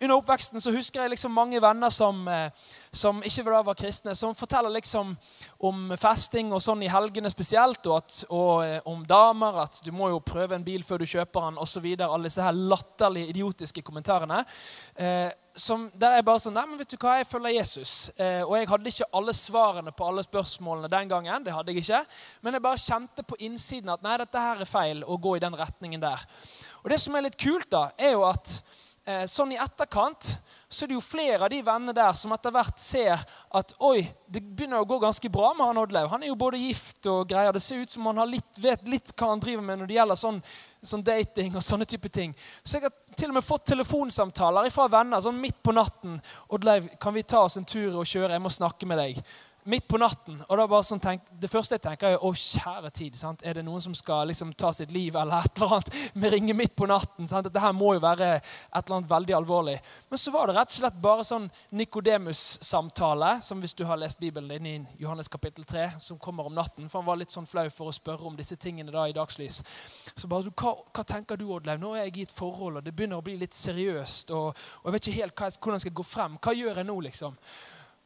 under 0.00 0.16
oppveksten 0.16 0.62
så 0.62 0.72
husker 0.72 1.02
jeg 1.02 1.12
liksom 1.12 1.34
mange 1.36 1.60
venner 1.60 1.92
som, 1.92 2.26
eh, 2.28 2.50
som 2.92 3.20
ikke 3.22 3.44
var 3.46 3.74
kristne, 3.78 4.14
som 4.18 4.34
forteller 4.34 4.72
liksom 4.74 5.12
om 5.62 5.92
festing 6.00 6.50
og 6.52 6.62
sånn 6.62 6.82
i 6.82 6.90
helgene 6.90 7.30
spesielt, 7.30 7.86
og, 7.86 8.00
at, 8.00 8.16
og 8.34 8.64
eh, 8.64 8.80
om 8.90 9.04
damer, 9.06 9.60
at 9.62 9.78
du 9.84 9.92
må 9.94 10.10
jo 10.10 10.22
prøve 10.24 10.56
en 10.56 10.66
bil 10.66 10.82
før 10.82 11.02
du 11.02 11.06
kjøper 11.06 11.46
den, 11.46 11.60
osv. 11.62 11.86
Alle 11.94 12.26
disse 12.26 12.42
her 12.42 12.56
latterlige, 12.56 13.30
idiotiske 13.30 13.84
kommentarene. 13.86 14.42
Eh, 14.98 15.30
som, 15.54 15.88
der 15.98 16.16
er 16.16 16.26
bare 16.26 16.40
sånn 16.42 16.54
Nei, 16.54 16.66
men 16.66 16.78
vet 16.80 16.92
du 16.92 16.98
hva, 16.98 17.16
jeg 17.20 17.28
følger 17.30 17.54
Jesus. 17.56 17.94
Eh, 18.16 18.42
og 18.42 18.56
jeg 18.58 18.68
hadde 18.70 18.92
ikke 18.92 19.10
alle 19.20 19.36
svarene 19.36 19.94
på 19.94 20.10
alle 20.10 20.26
spørsmålene 20.26 20.90
den 20.90 21.10
gangen. 21.10 21.46
det 21.46 21.54
hadde 21.54 21.74
jeg 21.74 21.84
ikke, 21.84 22.04
Men 22.42 22.54
jeg 22.56 22.66
bare 22.66 22.84
kjente 22.84 23.26
på 23.26 23.38
innsiden 23.46 23.94
at 23.94 24.02
nei, 24.02 24.18
dette 24.18 24.44
her 24.46 24.62
er 24.62 24.70
feil 24.70 25.04
å 25.06 25.18
gå 25.18 25.36
i 25.36 25.42
den 25.42 25.54
retningen 25.58 26.02
der. 26.02 26.26
Og 26.82 26.90
det 26.90 27.00
som 27.02 27.14
er 27.14 27.26
litt 27.26 27.38
kult, 27.38 27.70
da, 27.70 27.90
er 27.98 28.16
jo 28.16 28.24
at 28.26 28.60
sånn 29.26 29.54
i 29.54 29.58
etterkant 29.58 30.26
så 30.70 30.84
er 30.84 30.90
det 30.90 30.94
jo 30.94 31.02
flere 31.02 31.42
av 31.42 31.50
de 31.50 31.58
vennene 31.66 31.94
der 31.96 32.12
som 32.14 32.30
etter 32.34 32.52
hvert 32.54 32.78
ser 32.78 33.22
at 33.58 33.72
oi, 33.82 34.04
det 34.30 34.42
begynner 34.44 34.84
å 34.84 34.86
gå 34.86 35.00
ganske 35.02 35.30
bra 35.32 35.48
med 35.56 35.66
han 35.66 35.80
Oddlaug. 35.82 36.10
Han 36.12 36.22
er 36.22 36.30
jo 36.30 36.36
både 36.38 36.60
gift 36.60 37.08
og 37.10 37.24
greier. 37.32 37.50
Det 37.56 37.62
ser 37.64 37.82
ut 37.82 37.90
som 37.90 38.06
han 38.06 38.20
litt, 38.30 38.60
vet 38.62 38.86
litt 38.86 39.10
hva 39.16 39.32
han 39.32 39.42
driver 39.42 39.66
med 39.66 39.80
når 39.80 39.90
det 39.90 39.96
gjelder 39.96 40.20
sånn, 40.20 40.38
sånn, 40.92 41.02
dating 41.02 41.58
og 41.58 41.64
sånne 41.66 41.88
type 41.90 42.12
ting. 42.14 42.36
Så 42.62 42.78
jeg 42.78 42.86
har 42.86 43.16
til 43.16 43.32
og 43.32 43.40
med 43.40 43.48
fått 43.48 43.66
telefonsamtaler 43.72 44.70
fra 44.70 44.86
venner 44.92 45.24
sånn 45.24 45.42
midt 45.42 45.58
på 45.58 45.74
natten. 45.74 46.20
'Oddleiv, 46.46 46.92
kan 47.02 47.16
vi 47.16 47.26
ta 47.26 47.42
oss 47.48 47.58
en 47.58 47.66
tur 47.66 47.96
og 47.96 48.06
kjøre? 48.06 48.36
Jeg 48.36 48.46
må 48.46 48.52
snakke 48.52 48.86
med 48.86 49.02
deg.' 49.02 49.24
Midt 49.64 49.88
på 49.88 49.98
natten. 49.98 50.42
og 50.48 50.58
da 50.58 50.66
bare 50.66 50.84
sånn 50.86 51.00
tenk, 51.00 51.26
Det 51.40 51.50
første 51.50 51.74
jeg 51.76 51.82
tenker, 51.84 52.14
er 52.14 52.24
å 52.24 52.32
kjære 52.32 52.90
tid. 52.92 53.16
Sant? 53.16 53.42
Er 53.44 53.54
det 53.54 53.64
noen 53.64 53.80
som 53.80 53.94
skal 53.94 54.28
liksom 54.28 54.52
ta 54.52 54.72
sitt 54.72 54.90
liv 54.92 55.16
eller 55.16 55.40
et 55.40 55.56
eller 55.56 55.74
annet 55.74 56.14
med 56.14 56.32
ringe 56.32 56.54
midt 56.54 56.76
på 56.76 56.86
natten? 56.86 57.28
Sant? 57.28 57.44
Dette 57.44 57.60
her 57.60 57.72
må 57.72 57.94
jo 57.94 58.00
være 58.00 58.28
et 58.36 58.44
eller 58.74 58.96
annet 58.96 59.10
veldig 59.10 59.36
alvorlig. 59.36 59.78
Men 60.10 60.18
så 60.18 60.32
var 60.34 60.46
det 60.46 60.56
rett 60.56 60.74
og 60.74 60.76
slett 60.76 61.00
bare 61.00 61.24
sånn 61.24 61.48
Nikodemus-samtale, 61.72 63.32
som 63.42 63.60
hvis 63.60 63.74
du 63.74 63.84
har 63.88 64.00
lest 64.00 64.20
Bibelen 64.20 64.48
din 64.48 64.66
i 64.66 65.02
Johannes 65.02 65.28
kapittel 65.28 65.64
3, 65.64 65.90
som 65.98 66.18
kommer 66.18 66.46
om 66.46 66.54
natten. 66.54 66.88
For 66.88 67.00
han 67.00 67.08
var 67.08 67.20
litt 67.20 67.32
sånn 67.32 67.48
flau 67.48 67.68
for 67.70 67.90
å 67.90 67.96
spørre 67.96 68.28
om 68.28 68.36
disse 68.36 68.56
tingene 68.60 68.92
da 68.92 69.06
i 69.08 69.16
dagslys. 69.16 69.62
Så 70.14 70.28
bare, 70.28 70.52
hva, 70.52 70.74
hva 70.92 71.04
tenker 71.04 71.40
du, 71.40 71.48
Oddleiv? 71.54 71.80
Nå 71.80 71.94
er 71.94 72.08
jeg 72.08 72.16
i 72.16 72.28
et 72.28 72.34
forhold, 72.34 72.80
og 72.80 72.84
det 72.84 72.94
begynner 72.96 73.20
å 73.20 73.24
bli 73.24 73.36
litt 73.40 73.56
seriøst. 73.56 74.32
Og, 74.36 74.50
og 74.82 74.88
jeg 74.88 74.96
vet 74.96 75.08
ikke 75.08 75.22
helt 75.22 75.36
hva, 75.36 75.50
hvordan 75.56 75.78
jeg 75.78 75.86
skal 75.88 75.98
gå 76.00 76.06
frem. 76.06 76.40
Hva 76.40 76.56
gjør 76.56 76.82
jeg 76.82 76.90
nå, 76.90 76.98
liksom? 77.08 77.36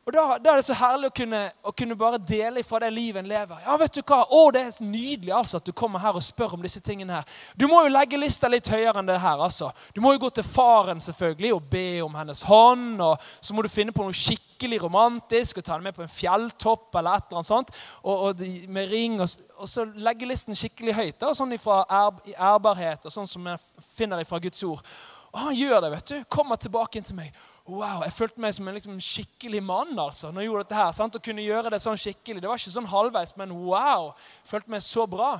Og 0.05 0.13
da, 0.13 0.23
da, 0.37 0.53
er 0.53 0.61
det 0.61 0.67
så 0.67 0.75
herlig 0.77 1.09
å 1.09 1.15
kunne, 1.17 1.39
å 1.65 1.73
kunne, 1.73 1.95
bare 1.97 2.19
dele 2.21 2.61
fra 2.67 2.77
det 2.83 2.91
livet 2.93 3.23
en 3.23 3.29
lever. 3.29 3.61
Ja, 3.65 3.77
vet 3.81 3.95
du 3.97 4.03
hva? 4.03 4.19
Å, 4.29 4.41
Det 4.53 4.61
er 4.61 4.75
nydelig 4.85 5.33
altså 5.33 5.57
at 5.57 5.65
du 5.65 5.73
kommer 5.73 6.03
her 6.03 6.19
og 6.19 6.25
spør 6.25 6.59
om 6.59 6.65
disse 6.65 6.83
tingene. 6.85 7.23
her. 7.23 7.39
Du 7.57 7.65
må 7.71 7.81
jo 7.87 7.93
legge 7.93 8.21
lista 8.21 8.51
litt 8.53 8.69
høyere 8.69 9.01
enn 9.01 9.09
det 9.09 9.17
her. 9.23 9.41
altså. 9.41 9.71
Du 9.97 10.03
må 10.05 10.13
jo 10.13 10.21
gå 10.27 10.31
til 10.37 10.45
faren 10.45 11.01
selvfølgelig 11.01 11.55
og 11.55 11.71
be 11.73 12.03
om 12.05 12.19
hennes 12.21 12.43
hånd. 12.45 13.01
og 13.01 13.17
Så 13.41 13.57
må 13.57 13.65
du 13.65 13.71
finne 13.73 13.97
på 13.97 14.05
noe 14.05 14.13
skikkelig 14.13 14.83
romantisk 14.83 15.59
og 15.59 15.65
ta 15.65 15.73
henne 15.73 15.89
med 15.89 15.97
på 15.97 16.05
en 16.05 16.13
fjelltopp 16.13 17.01
eller 17.01 17.17
et 17.17 17.25
eller 17.31 17.41
annet 17.41 17.53
sånt. 17.55 17.75
Og, 18.03 18.29
og 18.29 18.45
med 18.69 18.93
ring, 18.93 19.17
og, 19.25 19.49
og, 19.57 19.65
så 19.69 19.89
legge 19.97 20.29
listen 20.29 20.59
skikkelig 20.59 20.99
høyt. 21.01 21.19
da, 21.25 21.33
Sånn 21.33 21.57
ifra 21.57 21.81
ærbarhet 21.89 23.09
og 23.09 23.17
sånn 23.17 23.31
som 23.31 23.49
jeg 23.55 23.89
finner 23.89 24.21
ifra 24.21 24.43
Guds 24.43 24.61
ord. 24.69 24.85
Og 25.33 25.49
han 25.49 25.57
gjør 25.57 25.81
det. 25.81 25.95
vet 25.97 26.13
du. 26.13 26.25
Kommer 26.29 26.61
tilbake 26.61 27.01
inn 27.01 27.09
til 27.09 27.17
meg. 27.17 27.33
Wow, 27.65 28.03
Jeg 28.05 28.13
følte 28.13 28.43
meg 28.45 28.53
som 28.53 28.67
en 28.69 28.77
liksom, 28.77 28.97
skikkelig 29.01 29.63
mann 29.65 29.99
altså, 29.99 30.29
når 30.31 30.43
jeg 30.43 30.51
gjorde 30.51 30.65
dette. 30.67 30.77
her, 30.77 30.91
sant? 30.93 31.17
Å 31.17 31.25
kunne 31.25 31.45
gjøre 31.45 31.71
det 31.73 31.81
sånn 31.81 31.97
skikkelig. 31.97 32.43
Det 32.43 32.51
var 32.51 32.61
ikke 32.61 32.75
sånn 32.75 32.91
halvveis, 32.91 33.33
men 33.41 33.55
wow! 33.65 34.11
Følte 34.45 34.75
meg 34.75 34.85
så 34.85 35.07
bra. 35.09 35.31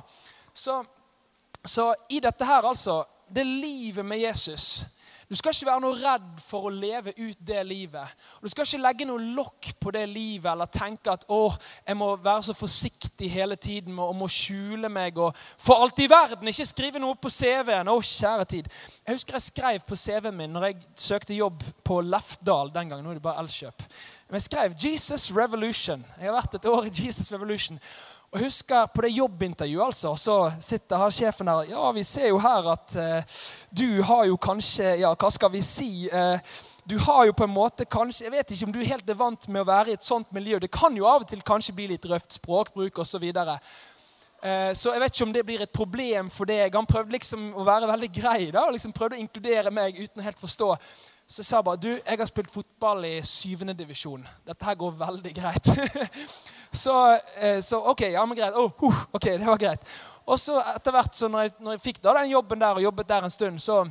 Så, 0.49 0.79
så 1.61 1.91
i 2.09 2.21
dette 2.23 2.47
her, 2.47 2.65
altså 2.65 3.03
Det 3.27 3.43
livet 3.45 4.05
med 4.05 4.21
Jesus 4.21 4.85
du 5.29 5.35
skal 5.35 5.55
ikke 5.55 5.67
være 5.71 5.81
noe 5.81 5.97
redd 5.97 6.41
for 6.43 6.67
å 6.67 6.73
leve 6.73 7.13
ut 7.17 7.39
det 7.47 7.63
livet. 7.65 8.25
Du 8.43 8.49
skal 8.51 8.67
ikke 8.67 8.81
legge 8.83 9.07
noe 9.09 9.31
lokk 9.37 9.71
på 9.81 9.93
det 9.95 10.03
livet 10.11 10.51
eller 10.51 10.69
tenke 10.69 11.15
at 11.15 11.25
å, 11.33 11.47
jeg 11.87 11.97
må 11.97 12.11
være 12.21 12.45
så 12.45 12.53
forsiktig 12.57 13.31
hele 13.33 13.57
tiden 13.57 13.97
og 13.99 14.13
må 14.19 14.29
skjule 14.29 14.89
meg. 14.93 15.17
og 15.17 15.33
For 15.57 15.81
alt 15.81 16.03
i 16.03 16.09
verden 16.11 16.51
ikke 16.51 16.67
skrive 16.69 17.01
noe 17.01 17.17
på 17.17 17.31
CV-en. 17.33 17.89
Å, 17.89 17.97
kjære 18.05 18.45
tid. 18.53 18.69
Jeg 19.01 19.17
husker 19.17 19.39
jeg 19.39 19.47
skrev 19.47 19.87
på 19.89 19.97
CV-en 19.97 20.37
min 20.37 20.53
når 20.53 20.69
jeg 20.69 20.83
søkte 21.07 21.37
jobb 21.37 21.65
på 21.85 22.01
Lefdal 22.05 22.69
den 22.75 22.93
gangen. 22.93 23.05
Nå 23.05 23.15
er 23.15 23.19
det 23.19 23.25
bare 23.25 23.41
Elkjøp. 23.41 23.81
Men 24.27 24.39
jeg 24.39 24.47
skrev 24.49 24.75
'Jesus 24.77 25.31
Revolution'. 25.31 26.05
Jeg 26.19 26.29
har 26.29 26.37
vært 26.37 26.55
et 26.55 26.65
år 26.65 26.85
i 26.85 26.93
Jesus 27.05 27.31
Revolution. 27.33 27.79
Og 28.33 28.39
husker 28.41 28.87
På 28.93 29.01
det 29.05 29.13
jobbintervjuet 29.15 29.85
altså, 29.85 30.15
så 30.15 30.37
sitter 30.59 30.97
her 30.97 31.09
sjefen 31.13 31.47
her. 31.47 31.65
Ja, 31.69 31.91
vi 31.91 32.03
ser 32.03 32.29
jo 32.29 32.39
her 32.41 32.71
at 32.73 32.95
eh, 32.99 33.41
du 33.71 34.01
har 34.03 34.25
jo 34.25 34.37
kanskje 34.37 34.97
Ja, 35.01 35.13
hva 35.15 35.31
skal 35.31 35.53
vi 35.53 35.61
si? 35.65 36.09
Eh, 36.11 36.55
du 36.85 36.99
har 37.01 37.25
jo 37.25 37.33
på 37.33 37.43
en 37.43 37.49
måte 37.49 37.85
kanskje, 37.85 38.27
Jeg 38.27 38.31
vet 38.31 38.51
ikke 38.51 38.65
om 38.67 38.73
du 38.73 38.79
er 38.79 38.91
helt 38.91 39.17
vant 39.17 39.47
med 39.47 39.63
å 39.63 39.65
være 39.65 39.89
i 39.89 39.97
et 39.97 40.05
sånt 40.05 40.29
miljø. 40.31 40.59
Det 40.59 40.69
kan 40.69 40.93
jo 40.93 41.07
av 41.09 41.23
og 41.23 41.27
til 41.27 41.41
kanskje 41.41 41.73
bli 41.73 41.87
litt 41.89 42.05
røft 42.05 42.37
språkbruk 42.37 42.99
osv. 42.99 43.15
Så, 43.15 43.19
videre. 43.23 43.55
uh, 44.45 44.69
så 44.77 44.93
jeg 44.93 45.01
vet 45.01 45.15
ikke 45.15 45.25
om 45.25 45.33
det 45.33 45.45
blir 45.47 45.63
et 45.65 45.73
problem 45.73 46.29
for 46.29 46.45
deg. 46.45 46.75
Han 46.75 46.85
prøvde 46.85 47.17
liksom 47.17 47.47
å 47.57 47.65
være 47.65 47.89
veldig 47.89 48.11
grei 48.13 48.51
da, 48.51 48.67
og 48.67 48.75
liksom 48.75 48.93
prøvde 48.93 49.17
å 49.17 49.23
inkludere 49.23 49.73
meg 49.73 49.97
uten 49.97 50.21
å 50.21 50.27
helt 50.27 50.39
forstå. 50.39 50.69
Så 51.27 51.41
jeg 51.41 51.47
sa 51.49 51.61
bare 51.65 51.81
du, 51.81 51.89
jeg 51.89 52.19
har 52.19 52.29
spilt 52.29 52.51
fotball 52.53 53.05
i 53.09 53.15
syvende 53.25 53.73
divisjon. 53.73 54.25
Dette 54.45 54.65
her 54.65 54.77
går 54.77 54.97
veldig 54.99 55.33
greit. 55.33 55.71
Så, 56.75 56.91
eh, 57.39 57.61
så, 57.63 57.77
OK, 57.87 58.01
ja, 58.11 58.25
men 58.25 58.35
greit. 58.35 58.55
Oh, 58.59 58.71
uh, 58.83 58.97
ok, 59.15 59.23
det 59.23 59.45
var 59.47 59.57
greit. 59.57 59.85
Og 60.27 60.39
så 60.41 60.57
etter 60.73 60.91
hvert, 60.91 61.15
så 61.15 61.29
når 61.31 61.45
jeg, 61.45 61.51
når 61.63 61.77
jeg 61.77 61.81
fikk 61.85 62.01
da 62.03 62.17
den 62.17 62.33
jobben 62.33 62.59
der 62.59 62.75
og 62.75 62.83
jobbet 62.83 63.07
der 63.07 63.23
en 63.23 63.31
stund, 63.31 63.61
så 63.63 63.85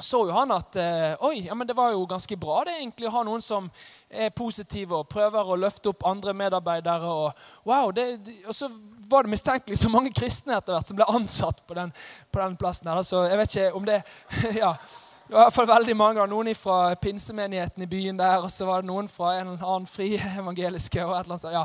så 0.00 0.22
jo 0.26 0.32
han 0.32 0.52
at 0.54 0.76
eh, 0.80 1.24
oi, 1.26 1.42
ja, 1.46 1.54
men 1.54 1.68
det 1.68 1.76
var 1.76 1.92
jo 1.92 2.06
ganske 2.08 2.36
bra 2.40 2.62
det 2.64 2.78
egentlig 2.78 3.08
å 3.08 3.14
ha 3.18 3.24
noen 3.26 3.42
som 3.44 3.66
er 4.08 4.32
positive 4.36 4.96
og 4.96 5.10
prøver 5.12 5.52
å 5.52 5.58
løfte 5.60 5.92
opp 5.92 6.06
andre 6.08 6.34
medarbeidere. 6.36 7.10
og 7.10 7.68
wow, 7.68 7.90
det, 7.92 8.06
og 8.46 8.54
så 8.56 8.70
var 9.10 9.26
det 9.26 9.34
mistenkelig 9.34 9.78
så 9.78 9.90
mange 9.92 10.12
kristne 10.14 10.56
etter 10.56 10.74
hvert 10.74 10.88
som 10.88 10.98
ble 10.98 11.08
ansatt 11.10 11.62
på 11.66 11.76
den, 11.76 11.92
på 12.32 12.40
den 12.40 12.56
plassen. 12.56 12.88
her. 12.88 13.02
Så 13.02 13.24
jeg 13.28 13.38
vet 13.40 13.56
ikke 13.56 13.76
om 13.76 13.88
det 13.88 14.00
ja, 14.62 14.74
det 15.30 15.36
var 15.36 15.44
i 15.44 15.46
hvert 15.46 15.54
fall 15.54 15.68
veldig 15.70 15.94
mange. 15.94 16.22
Noen 16.26 16.48
fra 16.58 16.76
pinsemenigheten 16.98 17.84
i 17.84 17.86
byen 17.86 18.16
der, 18.18 18.42
og 18.42 18.50
så 18.50 18.66
var 18.66 18.82
det 18.82 18.88
noen 18.88 19.06
fra 19.06 19.36
en 19.38 19.52
annen 19.52 19.86
fri 19.86 20.16
evangeliske. 20.18 21.04
og 21.04 21.12
et 21.14 21.28
eller 21.28 21.36
annet. 21.36 21.52
Ja, 21.54 21.60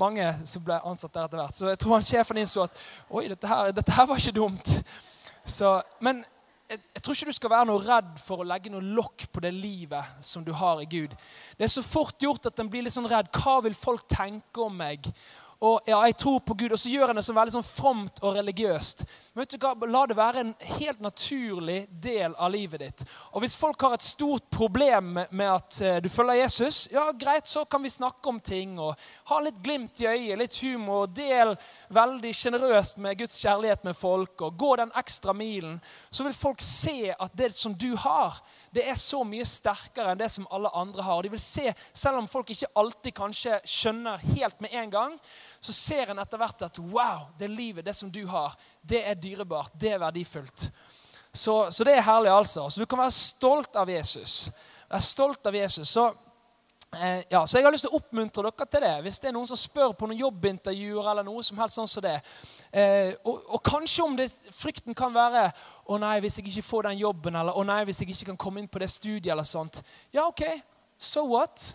Mange 0.00 0.30
som 0.48 0.64
ble 0.64 0.78
ansatt 0.88 1.12
der 1.12 1.26
etter 1.28 1.42
hvert. 1.42 1.58
Så 1.58 1.68
jeg 1.68 1.78
tror 1.82 1.98
han 1.98 2.06
sjefen 2.06 2.40
innså 2.40 2.64
at 2.64 2.78
oi, 3.10 3.26
dette 3.28 3.50
her, 3.50 3.74
dette 3.76 3.92
her 3.92 4.08
var 4.08 4.16
ikke 4.16 4.38
dumt. 4.38 4.72
Så, 5.44 5.74
men 6.00 6.24
jeg, 6.70 6.80
tror 7.02 7.18
ikke 7.18 7.28
du 7.28 7.36
skal 7.36 7.52
være 7.52 7.68
noe 7.68 7.84
redd 7.84 8.16
for 8.24 8.40
å 8.40 8.48
legge 8.48 8.72
noe 8.72 8.88
lokk 8.96 9.26
på 9.28 9.44
det 9.44 9.52
livet 9.52 10.24
som 10.24 10.46
du 10.46 10.54
har 10.56 10.80
i 10.80 10.88
Gud. 10.88 11.12
Det 11.58 11.68
er 11.68 11.74
så 11.76 11.84
fort 11.84 12.16
gjort 12.24 12.48
at 12.48 12.64
en 12.64 12.72
blir 12.72 12.88
litt 12.88 12.96
sånn 12.96 13.10
redd. 13.10 13.28
Hva 13.36 13.58
vil 13.68 13.76
folk 13.76 14.08
tenke 14.08 14.64
om 14.64 14.80
meg? 14.80 15.12
Og 15.60 15.80
ja, 15.84 15.98
jeg 16.08 16.16
tror 16.16 16.38
på 16.40 16.54
Gud. 16.54 16.72
Og 16.72 16.78
så 16.80 16.88
gjør 16.88 17.10
han 17.10 17.18
det 17.18 17.24
så 17.26 17.34
veldig 17.36 17.52
sånn 17.52 17.66
fromt 17.66 18.22
og 18.24 18.36
religiøst. 18.38 19.02
Men 19.34 19.42
vet 19.42 19.52
du 19.52 19.64
hva? 19.66 19.74
La 19.92 20.04
det 20.08 20.16
være 20.16 20.40
en 20.40 20.52
helt 20.78 21.02
naturlig 21.04 21.82
del 22.02 22.32
av 22.32 22.48
livet 22.54 22.80
ditt. 22.80 23.04
Og 23.34 23.44
hvis 23.44 23.58
folk 23.60 23.84
har 23.84 23.98
et 23.98 24.06
stort 24.06 24.48
problem 24.54 25.18
med 25.20 25.44
at 25.44 25.80
eh, 25.84 25.98
du 26.00 26.08
følger 26.08 26.40
Jesus, 26.40 26.86
ja 26.94 27.04
greit, 27.12 27.46
så 27.46 27.66
kan 27.68 27.84
vi 27.84 27.92
snakke 27.92 28.32
om 28.32 28.40
ting 28.40 28.78
og 28.80 28.96
ha 29.28 29.42
litt 29.44 29.60
glimt 29.60 30.00
i 30.00 30.08
øyet, 30.08 30.38
litt 30.40 30.56
humor. 30.64 31.10
Del 31.12 31.52
veldig 31.92 32.32
sjenerøst 32.40 33.02
med 33.04 33.20
Guds 33.20 33.36
kjærlighet 33.44 33.84
med 33.84 33.98
folk 34.00 34.40
og 34.46 34.56
gå 34.56 34.72
den 34.80 34.96
ekstra 34.96 35.36
milen. 35.36 35.76
Så 36.08 36.24
vil 36.24 36.40
folk 36.40 36.64
se 36.64 37.12
at 37.12 37.36
det 37.36 37.52
som 37.52 37.76
du 37.76 37.92
har, 38.00 38.40
det 38.70 38.84
er 38.86 38.98
så 38.98 39.24
mye 39.26 39.46
sterkere 39.48 40.12
enn 40.12 40.20
det 40.20 40.28
som 40.30 40.46
alle 40.54 40.70
andre 40.78 41.02
har. 41.02 41.18
Og 41.18 41.26
de 41.26 41.32
vil 41.32 41.42
se, 41.42 41.72
Selv 41.92 42.20
om 42.20 42.28
folk 42.30 42.50
ikke 42.50 42.70
alltid 42.78 43.14
kanskje 43.16 43.58
skjønner 43.66 44.22
helt 44.36 44.60
med 44.60 44.74
en 44.78 44.90
gang, 44.90 45.18
så 45.60 45.72
ser 45.72 46.10
en 46.10 46.22
etter 46.22 46.38
hvert 46.38 46.62
at 46.62 46.78
wow, 46.78 47.26
det 47.38 47.50
livet, 47.50 47.84
det 47.84 47.96
som 47.96 48.10
du 48.10 48.22
har, 48.30 48.54
det 48.82 49.02
er 49.06 49.18
dyrebart. 49.18 49.74
Det 49.74 49.92
er 49.94 49.98
verdifullt. 49.98 50.70
Så, 51.32 51.70
så 51.70 51.84
det 51.84 51.96
er 51.96 52.06
herlig, 52.06 52.30
altså. 52.30 52.68
Så 52.70 52.80
du 52.80 52.86
kan 52.86 53.02
være 53.02 53.14
stolt 53.14 53.76
av 53.76 53.90
Jesus. 53.90 54.50
Vær 54.90 55.02
stolt 55.02 55.46
av 55.46 55.54
Jesus. 55.54 55.88
Så 55.88 56.10
Eh, 56.96 57.22
ja, 57.28 57.46
så 57.46 57.58
jeg 57.58 57.64
har 57.64 57.70
lyst 57.70 57.84
til 57.86 57.92
å 57.94 58.00
oppmuntre 58.00 58.42
dere 58.42 58.66
til 58.66 58.82
det. 58.82 58.94
Hvis 59.04 59.20
det 59.22 59.28
er 59.30 59.34
noen 59.36 59.46
som 59.46 59.58
spør 59.58 59.92
på 59.94 60.08
noen 60.10 60.18
jobbintervjuer 60.18 61.10
eller 61.12 61.26
noe 61.26 61.44
som 61.46 61.60
helst 61.62 61.78
sånn 61.78 61.90
som 61.90 62.02
det. 62.02 62.16
Eh, 62.74 63.12
og, 63.22 63.44
og, 63.46 63.60
kanskje 63.62 64.06
om 64.08 64.16
det, 64.18 64.26
frykten 64.54 64.96
kan 64.98 65.14
være 65.14 65.44
å 65.90 65.98
nei, 65.98 66.16
hvis 66.22 66.38
jeg 66.38 66.48
ikke 66.48 66.68
får 66.68 66.90
den 66.90 67.02
jobben, 67.02 67.36
eller 67.36 67.56
å 67.58 67.66
nei, 67.66 67.82
hvis 67.88 68.02
jeg 68.02 68.12
ikke 68.14 68.32
kan 68.32 68.40
komme 68.46 68.62
inn 68.62 68.70
på 68.70 68.82
det 68.82 68.90
studiet, 68.92 69.32
eller 69.34 69.46
sånt. 69.46 69.82
Ja, 70.14 70.28
ok, 70.30 70.46
so 70.98 71.26
what? 71.32 71.72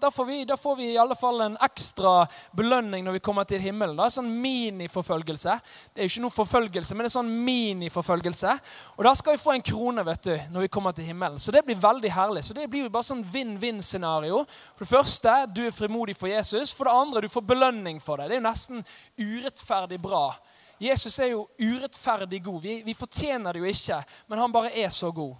Da 0.00 0.10
får, 0.10 0.24
vi, 0.24 0.44
da 0.48 0.56
får, 0.56 0.76
vi, 0.76 0.84
i 0.92 0.98
alle 0.98 1.14
fall 1.14 1.40
en 1.44 1.56
ekstra 1.60 2.22
belønning 2.56 3.04
når 3.04 3.18
vi 3.18 3.20
kommer 3.26 3.44
til 3.44 3.60
himmelen. 3.60 3.98
Da. 3.98 4.06
Sånn 4.08 4.30
miniforfølgelse. 4.40 5.56
Det 5.92 6.00
er 6.00 6.08
jo 6.08 6.12
ikke 6.14 6.22
noe 6.24 6.32
forfølgelse, 6.32 6.96
men 6.96 7.04
det 7.04 7.10
er 7.10 7.14
sånn 7.18 7.34
miniforfølgelse. 7.44 8.54
Og 8.96 9.04
da 9.04 9.12
skal 9.20 9.36
vi 9.36 9.42
få 9.42 9.52
en 9.52 9.66
krone 9.68 10.06
vet 10.08 10.30
du, 10.30 10.32
når 10.54 10.64
vi 10.64 10.70
kommer 10.72 10.96
til 10.96 11.10
himmelen. 11.10 11.36
Så 11.36 11.52
det 11.52 11.66
blir 11.68 11.76
veldig 11.76 12.14
herlig. 12.16 12.46
Så 12.48 12.56
det 12.56 12.64
blir 12.72 12.86
jo 12.86 12.94
bare 12.94 13.04
sånn 13.10 13.20
vinn-vinn-scenario. 13.34 14.46
For 14.48 14.86
det 14.86 14.94
første, 14.94 15.36
du 15.52 15.66
er 15.66 15.76
frimodig 15.76 16.16
for 16.16 16.32
Jesus. 16.32 16.72
For 16.72 16.88
det 16.88 16.96
andre, 16.96 17.26
du 17.26 17.34
får 17.36 17.44
belønning 17.52 18.00
for 18.00 18.16
det. 18.16 18.30
Det 18.30 18.38
er 18.38 18.40
jo 18.40 18.48
nesten 18.48 18.86
urettferdig 19.20 20.00
bra. 20.00 20.30
Jesus 20.78 21.18
er 21.18 21.32
jo 21.32 21.46
urettferdig 21.58 22.42
god. 22.44 22.62
Vi, 22.62 22.82
vi 22.86 22.94
fortjener 22.94 23.52
det 23.52 23.62
jo 23.62 23.70
ikke, 23.70 24.02
men 24.26 24.38
han 24.38 24.52
bare 24.52 24.72
er 24.76 24.88
så 24.92 25.10
god. 25.10 25.34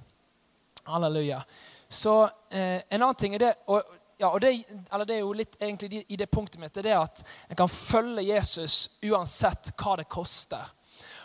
Halleluja. 0.87 1.43
Så 1.89 2.25
eh, 2.51 2.83
en 2.89 3.03
annen 3.03 3.15
ting 3.15 3.35
er 3.35 3.45
det 3.49 3.55
og 3.67 3.83
ja, 4.19 4.31
og 4.31 4.41
det, 4.41 4.65
det, 5.07 5.15
er 5.15 5.21
jo 5.21 5.35
litt 5.37 5.59
egentlig 5.61 6.05
i 6.09 6.17
det 6.17 6.31
punktet 6.33 6.61
mitt, 6.61 6.73
det 6.73 6.89
er 6.89 7.03
at 7.03 7.21
en 7.51 7.59
kan 7.59 7.69
følge 7.69 8.23
Jesus 8.25 8.97
uansett 9.05 9.75
hva 9.77 9.99
det 10.01 10.07
koster. 10.09 10.63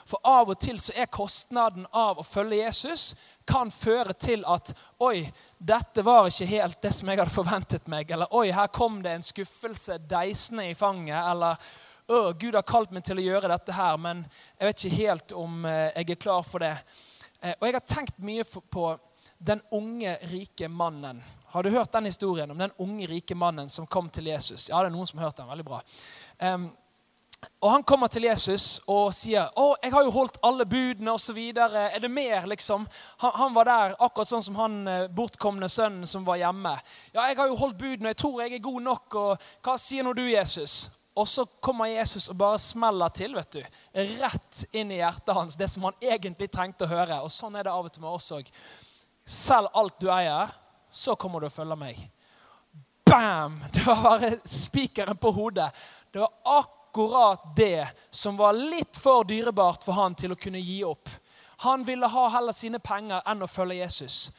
For 0.04 0.20
av 0.28 0.50
og 0.52 0.60
til 0.60 0.80
så 0.82 0.92
er 1.00 1.08
kostnaden 1.08 1.86
av 1.96 2.20
å 2.20 2.26
følge 2.28 2.60
Jesus 2.66 3.14
kan 3.48 3.72
føre 3.72 4.12
til 4.20 4.44
at 4.50 4.74
Oi, 5.02 5.24
dette 5.58 6.04
var 6.04 6.28
ikke 6.28 6.50
helt 6.50 6.82
det 6.84 6.92
som 6.98 7.10
jeg 7.10 7.22
hadde 7.22 7.34
forventet 7.34 7.88
meg. 7.92 8.12
Eller 8.12 8.34
oi, 8.36 8.50
her 8.52 8.68
kom 8.74 9.00
det 9.06 9.16
en 9.16 9.26
skuffelse 9.26 9.98
deisende 10.10 10.68
i 10.70 10.76
fanget. 10.76 11.22
Eller 11.32 11.72
å, 12.08 12.34
Gud 12.34 12.56
har 12.58 12.66
kalt 12.68 12.92
meg 12.96 13.06
til 13.08 13.22
å 13.22 13.28
gjøre 13.28 13.52
dette 13.52 13.76
her, 13.76 14.00
men 14.02 14.26
jeg 14.58 14.70
vet 14.70 14.86
ikke 14.86 15.02
helt 15.04 15.36
om 15.38 15.66
eh, 15.66 15.92
jeg 15.96 16.16
er 16.16 16.24
klar 16.26 16.42
for 16.48 16.64
det. 16.64 16.74
Eh, 17.42 17.54
og 17.60 17.68
jeg 17.68 17.78
har 17.78 17.86
tenkt 17.86 18.24
mye 18.24 18.48
på 18.48 18.88
den 19.42 19.62
unge, 19.74 20.18
rike 20.30 20.70
mannen 20.70 21.22
har 21.52 21.64
du 21.64 21.70
hørt 21.70 21.92
den 21.92 22.06
historien 22.06 22.52
om 22.52 22.58
den 22.58 22.72
unge, 22.78 23.08
rike 23.08 23.36
mannen 23.36 23.70
som 23.70 23.88
kom 23.88 24.10
til 24.10 24.28
Jesus? 24.28 24.70
Ja, 24.70 24.80
det 24.80 24.88
er 24.88 24.94
noen 24.94 25.08
som 25.08 25.20
har 25.20 25.26
hørt 25.26 25.42
den. 25.42 25.50
Veldig 25.50 25.66
bra. 25.68 25.82
Um, 26.40 26.70
og 27.60 27.72
Han 27.72 27.84
kommer 27.84 28.08
til 28.08 28.24
Jesus 28.24 28.80
og 28.88 29.10
sier 29.18 29.50
å, 29.60 29.74
jeg 29.84 29.92
har 29.92 30.06
jo 30.06 30.14
holdt 30.16 30.40
alle 30.48 30.64
budene 30.70 31.12
osv. 31.12 31.42
Er 31.52 32.00
det 32.00 32.12
mer, 32.12 32.48
liksom? 32.48 32.86
Han, 33.26 33.36
han, 33.36 33.54
var 33.58 33.68
der 33.68 33.98
akkurat 34.00 34.32
sånn 34.32 34.46
som 34.46 34.62
han 34.62 34.80
eh, 34.88 35.10
bortkomne 35.12 35.68
sønnen 35.68 36.08
som 36.08 36.24
var 36.24 36.40
hjemme. 36.40 36.72
Ja, 37.12 37.28
jeg 37.28 37.42
har 37.42 37.52
jo 37.52 37.60
holdt 37.60 37.82
budene, 37.82 38.14
jeg 38.14 38.22
tror 38.24 38.46
jeg 38.46 38.56
er 38.56 38.64
god 38.70 38.88
nok. 38.88 39.20
og 39.20 39.48
Hva 39.60 39.76
sier 39.82 40.08
nå 40.08 40.16
du, 40.16 40.24
Jesus? 40.32 40.86
Og 41.16 41.28
så 41.28 41.46
kommer 41.60 41.92
Jesus 41.92 42.30
og 42.32 42.38
bare 42.40 42.60
smeller 42.60 43.10
til. 43.10 43.36
vet 43.36 43.52
du. 43.52 43.64
Rett 44.22 44.64
inn 44.72 44.92
i 44.92 45.02
hjertet 45.02 45.36
hans, 45.36 45.58
det 45.60 45.68
som 45.68 45.84
han 45.90 45.98
egentlig 46.02 46.48
trengte 46.52 46.88
å 46.88 46.92
høre. 46.92 47.20
Og 47.26 47.32
Sånn 47.32 47.58
er 47.60 47.68
det 47.68 47.74
av 47.74 47.86
og 47.86 47.92
til 47.92 48.06
med 48.06 48.16
oss 48.16 48.32
òg. 48.32 48.52
Selg 49.28 49.76
alt 49.78 50.00
du 50.00 50.08
eier, 50.12 50.52
så 50.90 51.16
kommer 51.16 51.40
du 51.40 51.50
og 51.50 51.56
følger 51.56 51.80
meg. 51.80 52.00
Bam! 53.06 53.60
Det 53.74 53.84
var 53.86 54.04
bare 54.04 54.32
spikeren 54.46 55.18
på 55.18 55.32
hodet. 55.36 55.68
Det 56.12 56.20
var 56.20 56.32
akkurat 56.60 57.44
det 57.56 57.88
som 58.12 58.38
var 58.38 58.56
litt 58.56 58.98
for 59.00 59.28
dyrebart 59.28 59.84
for 59.84 59.96
han 59.96 60.16
til 60.16 60.32
å 60.32 60.40
kunne 60.40 60.60
gi 60.60 60.82
opp. 60.88 61.10
Han 61.64 61.84
ville 61.88 62.08
ha 62.08 62.24
heller 62.34 62.56
sine 62.56 62.80
penger 62.80 63.22
enn 63.28 63.44
å 63.44 63.52
følge 63.52 63.84
Jesus. 63.84 64.32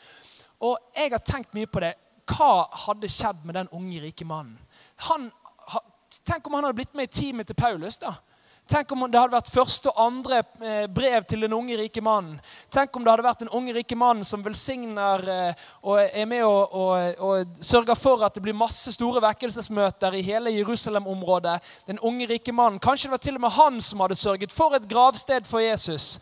Og 0.62 0.78
jeg 0.96 1.12
har 1.12 1.22
tenkt 1.22 1.54
mye 1.54 1.68
på 1.70 1.82
det. 1.85 1.92
Hva 2.32 2.66
hadde 2.87 3.11
skjedd 3.11 3.44
med 3.44 3.56
den 3.58 3.70
unge, 3.76 4.00
rike 4.02 4.26
mannen? 4.26 4.58
Han, 5.08 5.28
tenk 6.20 6.46
om 6.46 6.55
han 6.55 6.64
hadde 6.64 6.81
blitt 6.81 6.94
med 6.94 7.09
i 7.09 7.20
teamet 7.20 7.46
til 7.46 7.57
Paulus. 7.57 7.98
da. 7.98 8.14
Tenk 8.66 8.92
om 8.94 9.03
det 9.11 9.18
hadde 9.18 9.35
vært 9.35 9.51
første 9.51 9.90
og 9.90 9.98
andre 10.01 10.38
eh, 10.62 10.85
brev 10.87 11.25
til 11.29 11.42
den 11.44 11.53
unge, 11.53 11.75
rike 11.77 12.01
mannen. 12.01 12.38
Tenk 12.72 12.94
om 12.96 13.05
det 13.05 13.11
hadde 13.11 13.25
vært 13.27 13.42
den 13.42 13.51
unge, 13.53 13.75
rike 13.75 13.96
mannen 13.98 14.25
som 14.25 14.44
velsigner 14.44 15.25
eh, 15.29 15.64
og 15.83 15.98
er 16.05 16.29
med 16.31 16.44
og, 16.46 16.77
og, 16.79 17.18
og 17.27 17.59
sørger 17.61 17.98
for 17.98 18.22
at 18.25 18.38
det 18.38 18.44
blir 18.44 18.57
masse 18.57 18.94
store 18.94 19.20
vekkelsesmøter 19.25 20.14
i 20.16 20.22
hele 20.25 20.55
Jerusalem-området. 20.55 21.59
Den 21.90 22.01
unge, 22.01 22.31
rike 22.31 22.55
mannen. 22.55 22.81
Kanskje 22.81 23.11
det 23.11 23.16
var 23.16 23.25
til 23.27 23.40
og 23.40 23.44
med 23.44 23.57
han 23.59 23.83
som 23.83 24.07
hadde 24.07 24.20
sørget 24.22 24.55
for 24.55 24.79
et 24.79 24.88
gravsted 24.88 25.48
for 25.48 25.61
Jesus. 25.61 26.20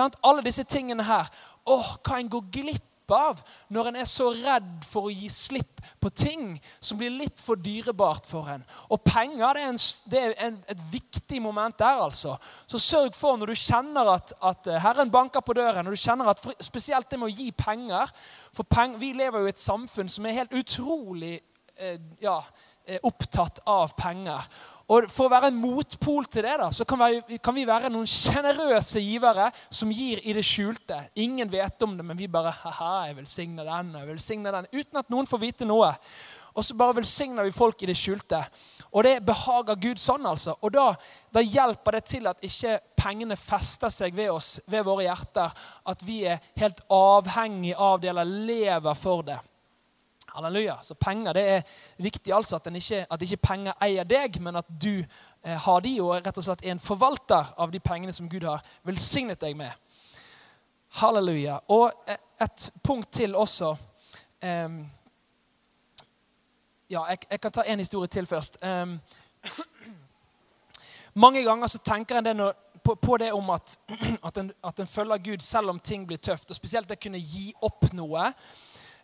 Alle 0.00 0.42
disse 0.42 0.64
tingene 0.64 1.04
her. 1.06 1.28
Åh, 1.70 1.92
hva 2.02 2.18
en 2.18 2.32
går 2.32 2.48
glipp 2.56 2.91
av 3.16 3.42
når 3.72 3.90
en 3.90 3.98
er 4.02 4.08
så 4.08 4.30
redd 4.34 4.84
for 4.86 5.08
å 5.08 5.12
gi 5.14 5.28
slipp 5.32 5.82
på 6.02 6.10
ting 6.10 6.56
som 6.80 6.98
blir 7.00 7.12
litt 7.14 7.40
for 7.40 7.60
dyrebart 7.60 8.26
for 8.28 8.50
en. 8.52 8.64
Og 8.90 9.02
penger 9.04 9.58
det 9.58 9.62
er, 9.62 9.68
en, 9.68 9.80
det 10.10 10.22
er 10.22 10.34
en, 10.46 10.58
et 10.74 10.82
viktig 10.92 11.40
moment 11.42 11.78
der. 11.78 12.02
altså. 12.02 12.36
Så 12.66 12.80
sørg 12.82 13.16
for, 13.18 13.36
når 13.36 13.52
du 13.52 13.58
kjenner 13.58 14.12
at, 14.14 14.34
at, 14.42 14.66
eh, 14.66 14.82
Herren 14.82 15.10
banker 15.10 15.44
på 15.44 15.56
døren, 15.58 15.84
når 15.84 15.96
du 15.96 16.02
kjenner 16.02 16.32
at 16.32 16.44
spesielt 16.62 17.10
det 17.10 17.20
med 17.20 17.30
å 17.30 17.36
gi 17.36 17.50
penger 17.52 18.10
For 18.52 18.68
peng, 18.68 18.98
vi 19.00 19.14
lever 19.16 19.40
jo 19.40 19.48
i 19.48 19.52
et 19.54 19.60
samfunn 19.60 20.10
som 20.12 20.26
er 20.26 20.36
helt 20.42 20.54
utrolig 20.56 21.38
eh, 21.76 21.98
ja, 22.20 22.38
eh, 22.86 23.00
opptatt 23.02 23.62
av 23.66 23.94
penger. 23.96 24.44
Og 24.90 25.06
For 25.12 25.28
å 25.28 25.32
være 25.32 25.52
en 25.52 25.60
motpol 25.62 26.26
til 26.30 26.46
det 26.46 26.56
da, 26.60 26.68
så 26.74 26.86
kan 26.88 27.00
vi, 27.04 27.38
kan 27.42 27.54
vi 27.54 27.66
være 27.68 27.90
noen 27.92 28.08
sjenerøse 28.08 29.00
givere 29.02 29.48
som 29.70 29.92
gir 29.94 30.20
i 30.26 30.34
det 30.36 30.44
skjulte. 30.46 30.98
Ingen 31.22 31.50
vet 31.52 31.86
om 31.86 31.96
det, 31.96 32.06
men 32.06 32.18
vi 32.18 32.30
bare 32.30 32.54
haha, 32.62 33.08
jeg 33.08 33.18
velsigner 33.22 33.68
den, 33.68 33.94
jeg 34.00 34.10
velsigner 34.10 34.58
den, 34.58 34.70
uten 34.74 35.02
at 35.02 35.12
noen 35.12 35.28
får 35.30 35.42
vite 35.46 35.68
noe. 35.68 35.94
Og 36.52 36.64
så 36.64 36.74
bare 36.76 36.98
velsigner 36.98 37.46
vi 37.46 37.54
folk 37.54 37.80
i 37.82 37.88
det 37.88 37.96
skjulte. 37.96 38.42
Og 38.92 39.06
det 39.06 39.14
behager 39.24 39.78
Gud 39.80 40.00
sånn, 40.00 40.26
altså. 40.28 40.58
Og 40.60 40.74
da, 40.74 40.90
da, 41.32 41.40
hjelper 41.40 41.96
det 41.96 42.02
til 42.10 42.28
at 42.28 42.44
ikke 42.44 42.76
pengene 42.98 43.38
fester 43.40 43.92
seg 43.92 44.12
ved 44.16 44.34
oss, 44.34 44.58
ved 44.68 44.84
våre 44.84 45.06
hjerter. 45.06 45.54
At 45.88 46.04
vi 46.04 46.22
er 46.28 46.42
helt 46.60 46.84
avhengig 46.92 47.72
av 47.78 48.02
det 48.02 48.12
eller 48.12 48.28
lever 48.28 48.98
for 48.98 49.24
det. 49.24 49.38
Halleluja. 50.34 50.78
Så 50.82 50.94
penger 50.94 51.36
det 51.36 51.42
er 51.48 51.62
viktig 52.02 52.32
altså 52.34 52.56
at, 52.56 52.66
ikke, 52.66 53.06
at 53.10 53.22
ikke 53.22 53.36
penger 53.36 53.84
eier 53.84 54.08
deg, 54.08 54.38
men 54.40 54.56
at 54.56 54.68
du 54.68 55.02
eh, 55.02 55.58
har 55.66 55.84
de 55.84 55.94
og 56.00 56.14
rett 56.16 56.38
og 56.38 56.46
slett 56.46 56.64
er 56.64 56.74
en 56.74 56.82
forvalter 56.82 57.52
av 57.56 57.72
de 57.72 57.80
pengene 57.80 58.12
som 58.12 58.30
Gud 58.32 58.46
har 58.48 58.64
velsignet 58.88 59.40
deg 59.40 59.56
med. 59.58 59.70
Halleluja. 61.02 61.58
Og 61.68 61.92
eh, 62.08 62.20
et 62.42 62.70
punkt 62.84 63.12
til 63.12 63.36
også. 63.36 63.76
Um, 64.42 64.82
ja, 66.90 67.04
jeg, 67.08 67.18
jeg, 67.30 67.40
kan 67.40 67.52
ta 67.52 67.62
en 67.62 67.78
historie 67.78 68.08
til 68.10 68.26
først. 68.26 68.58
Mange 71.14 71.44
ganger 71.44 71.66
så 71.66 71.78
tenker 71.78 72.18
en 72.18 72.24
det 72.24 72.34
når, 72.36 72.52
på, 72.84 72.94
på, 72.94 73.16
det 73.16 73.32
om 73.32 73.50
at, 73.50 73.78
at, 74.26 74.36
en, 74.36 74.52
at 74.64 74.80
en 74.80 74.86
følger 74.86 75.18
Gud 75.18 75.42
selv 75.44 75.70
om 75.70 75.80
ting 75.80 76.06
blir 76.06 76.16
tøft. 76.16 76.50
Og 76.50 76.56
spesielt 76.56 76.88
det 76.88 77.00
kunne 77.00 77.20
gi 77.20 77.52
opp 77.62 77.92
noe. 77.92 78.32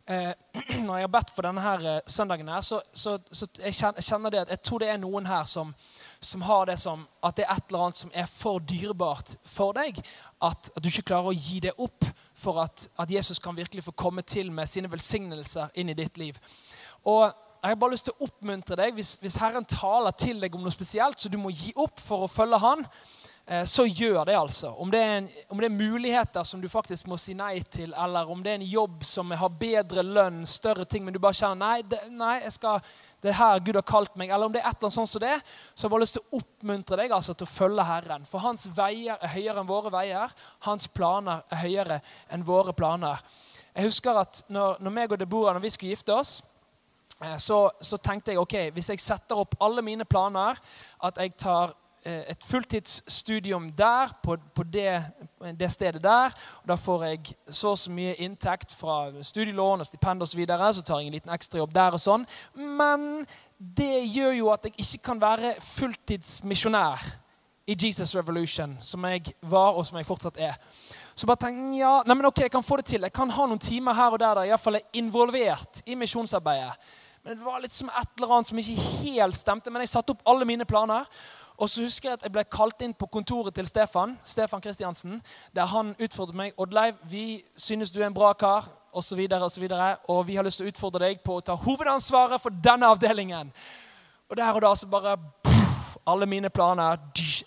Eh, 0.08 0.32
når 0.86 0.96
jeg 0.96 1.06
har 1.06 1.12
bedt 1.12 1.32
for 1.34 1.46
denne 1.46 1.62
her 1.62 1.86
eh, 1.86 2.00
søndagen, 2.06 2.48
her, 2.48 2.60
så, 2.60 2.80
så, 2.92 3.18
så 3.32 3.48
jeg 3.64 3.74
kjenner, 3.74 4.34
jeg 4.34 4.46
at 4.46 4.52
jeg 4.54 4.62
tror 4.62 4.82
det 4.82 4.90
er 4.92 5.00
noen 5.02 5.26
her 5.28 5.44
som, 5.48 5.74
som 6.20 6.42
har 6.48 6.66
det 6.70 6.78
som 6.80 7.04
at 7.24 7.36
det 7.36 7.46
er 7.46 7.54
et 7.54 7.68
eller 7.68 7.86
annet 7.86 8.00
som 8.00 8.14
er 8.14 8.30
for 8.30 8.58
dyrebart 8.58 9.36
for 9.44 9.76
deg. 9.76 10.00
At, 10.42 10.70
at 10.74 10.82
du 10.82 10.88
ikke 10.90 11.10
klarer 11.12 11.32
å 11.32 11.36
gi 11.36 11.60
det 11.64 11.76
opp 11.78 12.06
for 12.38 12.62
at, 12.62 12.88
at, 12.98 13.10
Jesus 13.10 13.38
kan 13.42 13.56
virkelig 13.56 13.84
få 13.84 13.96
komme 13.98 14.22
til 14.22 14.52
med 14.52 14.70
sine 14.70 14.90
velsignelser 14.90 15.74
inn 15.74 15.90
i 15.90 15.98
ditt 15.98 16.18
liv. 16.18 16.38
Og 17.04 17.28
jeg 17.62 17.72
har 17.72 17.78
bare 17.80 17.90
lyst 17.90 18.06
til 18.06 18.14
å 18.14 18.28
oppmuntre 18.28 18.76
deg 18.78 18.94
hvis, 18.94 19.16
hvis 19.22 19.38
Herren 19.42 19.66
taler 19.66 20.14
til 20.14 20.38
deg 20.40 20.54
om 20.54 20.62
noe 20.62 20.74
spesielt, 20.74 21.18
så 21.18 21.30
du 21.30 21.38
må 21.40 21.50
gi 21.50 21.72
opp 21.76 21.98
for 22.00 22.24
å 22.24 22.30
følge 22.30 22.60
Han, 22.62 22.84
så 23.64 23.86
gjør 23.86 24.26
det, 24.28 24.34
altså. 24.36 24.74
Om 24.76 24.90
det, 24.92 24.98
en, 25.00 25.28
om 25.48 25.60
det, 25.60 25.70
er 25.70 25.76
muligheter 25.76 26.42
som 26.44 26.60
du 26.60 26.66
faktisk 26.68 27.06
må 27.08 27.16
si 27.16 27.32
nei 27.32 27.62
til, 27.72 27.94
eller 27.96 28.28
om 28.28 28.42
det 28.44 28.50
er 28.52 28.58
en 28.58 28.66
jobb 28.68 29.06
som 29.08 29.30
har 29.32 29.54
bedre 29.56 30.04
lønn, 30.04 30.42
større 30.44 30.84
ting, 30.84 31.04
men 31.04 31.16
du 31.16 31.20
bare 31.22 31.38
kjenner 31.38 31.56
nei, 31.62 31.86
det, 31.88 32.02
nei 32.12 32.42
skal, 32.52 32.82
det 33.24 33.32
er 33.32 33.38
her 33.38 33.62
Gud 33.64 33.78
har 33.80 33.86
kalt 33.88 34.18
meg, 34.20 34.28
eller 34.28 34.50
om 34.50 34.52
det 34.52 34.60
er 34.60 34.68
et 34.68 34.76
eller 34.76 34.90
annet 34.90 34.98
sånt 34.98 35.12
som 35.14 35.24
det, 35.24 35.32
så 35.72 35.80
har 35.80 35.88
jeg 35.88 35.94
bare 35.94 36.04
lyst 36.04 36.18
til 36.18 36.26
å 36.26 36.42
oppmuntre 36.42 37.00
deg 37.00 37.16
altså, 37.16 37.38
til 37.38 37.48
å 37.48 37.54
følge 37.54 37.88
Herren. 37.88 38.28
For 38.28 38.44
hans 38.44 38.68
veier 38.76 39.16
er 39.16 39.34
høyere 39.38 39.64
enn 39.64 39.72
våre 39.72 39.96
veier. 39.96 40.36
Hans 40.68 40.90
planer 40.92 41.40
er 41.48 41.64
høyere 41.64 42.00
enn 42.28 42.44
våre 42.44 42.76
planer. 42.76 43.24
Jeg 43.72 43.88
husker 43.88 44.22
at 44.26 44.44
når, 44.52 44.76
når 44.84 44.98
meg 45.00 45.16
og 45.16 45.24
Deborah 45.24 45.56
når 45.56 45.64
vi 45.64 45.72
skulle 45.72 45.96
gifte 45.96 46.20
oss, 46.20 46.36
eh, 47.24 47.36
så, 47.40 47.64
så 47.80 47.96
tenkte 47.96 48.36
jeg 48.36 48.44
ok, 48.44 48.60
hvis 48.76 48.92
jeg 48.92 49.08
setter 49.08 49.40
opp 49.40 49.56
alle 49.64 49.80
mine 49.80 50.04
planer, 50.04 50.60
at 51.00 51.24
jeg 51.24 51.38
tar 51.40 51.72
Eh, 51.72 51.87
et 52.08 52.44
fulltidsstudium 52.44 53.70
der, 53.76 54.12
på, 54.22 54.36
på 54.54 54.62
det, 54.62 55.02
det, 55.60 55.70
stedet 55.72 56.02
der. 56.02 56.34
og 56.62 56.68
Da 56.68 56.76
får 56.76 57.04
jeg 57.04 57.34
så 57.48 57.74
og 57.74 57.78
så 57.78 57.92
mye 57.92 58.14
inntekt 58.24 58.74
fra 58.74 59.22
studielån 59.22 59.80
og 59.80 59.86
stipend 59.86 60.22
osv. 60.22 60.32
Så, 60.32 60.40
videre, 60.40 60.72
så 60.74 60.82
tar 60.82 61.00
jeg 61.00 61.10
en 61.10 61.16
liten 61.18 61.34
ekstrajobb 61.34 61.74
der 61.74 61.96
og 61.96 62.02
sånn. 62.02 62.26
Men 62.54 63.26
det 63.58 64.06
gjør 64.14 64.36
jo 64.38 64.52
at 64.54 64.68
jeg 64.68 64.78
ikke 64.78 65.04
kan 65.10 65.20
være 65.22 65.56
fulltidsmisjonær 65.60 67.08
i 67.68 67.76
Jesus 67.76 68.14
Revolution, 68.16 68.76
som 68.80 69.04
jeg 69.04 69.34
var, 69.42 69.76
og 69.76 69.86
som 69.86 69.98
jeg 69.98 70.08
fortsatt 70.08 70.40
er. 70.40 70.56
Så 71.18 71.26
bare 71.26 71.42
tenk, 71.42 71.74
ja, 71.76 71.98
nei, 72.06 72.14
men 72.14 72.28
ok, 72.30 72.44
jeg 72.46 72.52
kan 72.54 72.64
få 72.64 72.78
det 72.78 72.86
til. 72.92 73.04
Jeg 73.04 73.12
kan 73.12 73.30
ha 73.34 73.46
noen 73.50 73.60
timer 73.60 73.96
her 73.98 74.14
og 74.14 74.20
der 74.22 74.38
der 74.38 74.48
jeg 74.52 74.60
er 74.70 74.80
involvert 75.00 75.82
i 75.84 75.98
misjonsarbeidet. 75.98 76.78
Men 77.24 77.36
det 77.36 77.44
var 77.44 77.58
litt 77.60 77.74
som 77.74 77.90
et 77.90 78.12
eller 78.16 78.30
annet 78.36 78.48
som 78.48 78.60
ikke 78.62 78.84
helt 79.02 79.36
stemte. 79.36 79.72
Men 79.74 79.82
jeg 79.82 79.90
satte 79.92 80.14
opp 80.14 80.22
alle 80.30 80.46
mine 80.48 80.64
planer. 80.64 81.04
Og 81.58 81.70
så 81.70 81.82
husker 81.82 82.08
jeg 82.08 82.18
at 82.18 82.22
jeg 82.22 82.32
ble 82.32 82.44
kalt 82.46 82.82
inn 82.86 82.94
på 82.94 83.08
kontoret 83.10 83.54
til 83.54 83.66
Stefan 83.66 84.14
Stefan 84.24 84.62
Kristiansen, 84.62 85.22
der 85.54 85.66
han 85.66 85.94
utfordret 85.98 86.38
meg. 86.38 86.52
'Oddleiv, 86.54 86.94
vi 87.10 87.42
synes 87.56 87.90
du 87.90 88.00
er 88.00 88.06
en 88.06 88.14
bra 88.14 88.32
kar.' 88.32 88.68
Og, 88.92 89.04
så 89.04 89.16
videre, 89.16 89.44
og, 89.44 89.50
så 89.50 89.60
videre, 89.60 89.96
og 90.08 90.26
vi 90.26 90.34
har 90.34 90.42
lyst 90.42 90.58
til 90.58 90.66
å 90.66 90.70
utfordre 90.72 91.04
deg 91.04 91.20
på 91.20 91.34
å 91.36 91.42
ta 91.44 91.54
hovedansvaret 91.54 92.40
for 92.40 92.50
denne 92.50 92.88
avdelingen. 92.88 93.52
Og 94.30 94.36
der 94.36 94.54
og 94.56 94.62
da 94.64 94.70
så 94.74 94.88
bare 94.88 95.16
pff, 95.44 95.98
Alle 96.06 96.26
mine 96.26 96.48
planer 96.50 96.96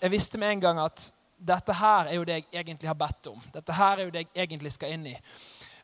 Jeg 0.02 0.10
visste 0.10 0.38
med 0.38 0.50
en 0.50 0.60
gang 0.60 0.78
at 0.78 1.12
dette 1.38 1.74
her 1.74 2.06
er 2.06 2.14
jo 2.14 2.24
det 2.24 2.32
jeg 2.32 2.46
egentlig 2.52 2.88
har 2.88 2.94
bedt 2.94 3.26
om. 3.26 3.42
Dette 3.54 3.72
her 3.72 3.98
er 3.98 4.04
jo 4.04 4.10
det 4.10 4.22
jeg 4.22 4.46
egentlig 4.46 4.72
skal 4.72 4.92
inn 4.94 5.06
i. 5.06 5.16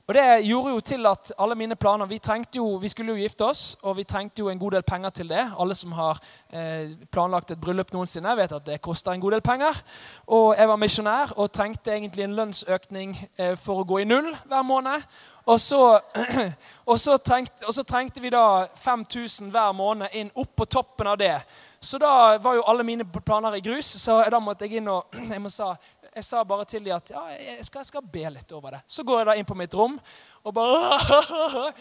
Og 0.08 0.14
Det 0.14 0.44
gjorde 0.48 0.70
jo 0.72 0.80
til 0.80 1.06
at 1.06 1.32
alle 1.38 1.54
mine 1.54 1.76
planer 1.76 2.06
Vi 2.06 2.20
jo, 2.56 2.76
vi 2.76 2.88
skulle 2.88 3.12
jo 3.12 3.20
gifte 3.20 3.44
oss, 3.44 3.76
og 3.82 3.96
vi 3.96 4.04
trengte 4.04 4.40
jo 4.40 4.48
en 4.48 4.58
god 4.58 4.70
del 4.70 4.82
penger 4.82 5.10
til 5.10 5.28
det. 5.28 5.52
Alle 5.60 5.74
som 5.74 5.92
har 5.92 6.18
eh, 6.50 6.96
planlagt 7.12 7.50
et 7.50 7.60
bryllup 7.60 7.92
noensinne, 7.92 8.36
vet 8.36 8.52
at 8.52 8.66
det 8.66 8.80
koster 8.80 9.12
en 9.12 9.20
god 9.20 9.32
del 9.32 9.42
penger. 9.42 9.82
Og 10.26 10.54
jeg 10.56 10.68
var 10.68 10.76
misjonær 10.76 11.34
og 11.36 11.52
trengte 11.52 11.92
egentlig 11.92 12.24
en 12.24 12.36
lønnsøkning 12.40 13.18
eh, 13.36 13.54
for 13.56 13.82
å 13.82 13.84
gå 13.84 13.98
i 14.00 14.08
null 14.08 14.32
hver 14.48 14.62
måned. 14.64 15.04
Og 15.48 15.60
så, 15.60 16.00
og, 16.90 16.98
så 17.00 17.18
trengte, 17.18 17.66
og 17.66 17.74
så, 17.74 17.84
trengte, 17.84 18.20
vi 18.20 18.32
da 18.32 18.64
5000 18.76 19.52
hver 19.52 19.72
måned 19.76 20.16
inn 20.16 20.32
opp 20.34 20.56
på 20.56 20.64
toppen 20.64 21.08
av 21.08 21.20
det. 21.20 21.36
Så 21.80 22.00
da 22.00 22.38
var 22.42 22.56
jo 22.56 22.64
alle 22.66 22.84
mine 22.84 23.04
planer 23.04 23.56
i 23.56 23.62
grus. 23.64 23.94
Så 24.00 24.18
da 24.30 24.40
måtte 24.40 24.64
jeg 24.64 24.80
inn 24.80 24.88
og 24.92 25.12
jeg 25.34 25.40
må 25.40 25.52
sa, 25.52 25.74
jeg 26.18 26.26
sa 26.26 26.42
bare 26.46 26.66
til 26.66 26.82
dem 26.82 26.96
at 26.96 27.10
ja, 27.14 27.22
jeg 27.30 27.66
skal, 27.66 27.82
jeg 27.84 27.90
skal, 27.92 28.06
be 28.12 28.24
litt 28.34 28.52
over 28.56 28.74
det. 28.74 28.80
Så 28.90 29.04
går 29.06 29.20
jeg 29.20 29.28
da 29.28 29.34
inn 29.38 29.48
på 29.48 29.56
mitt 29.58 29.74
rom 29.78 29.98
og 30.42 30.54
bare 30.54 31.72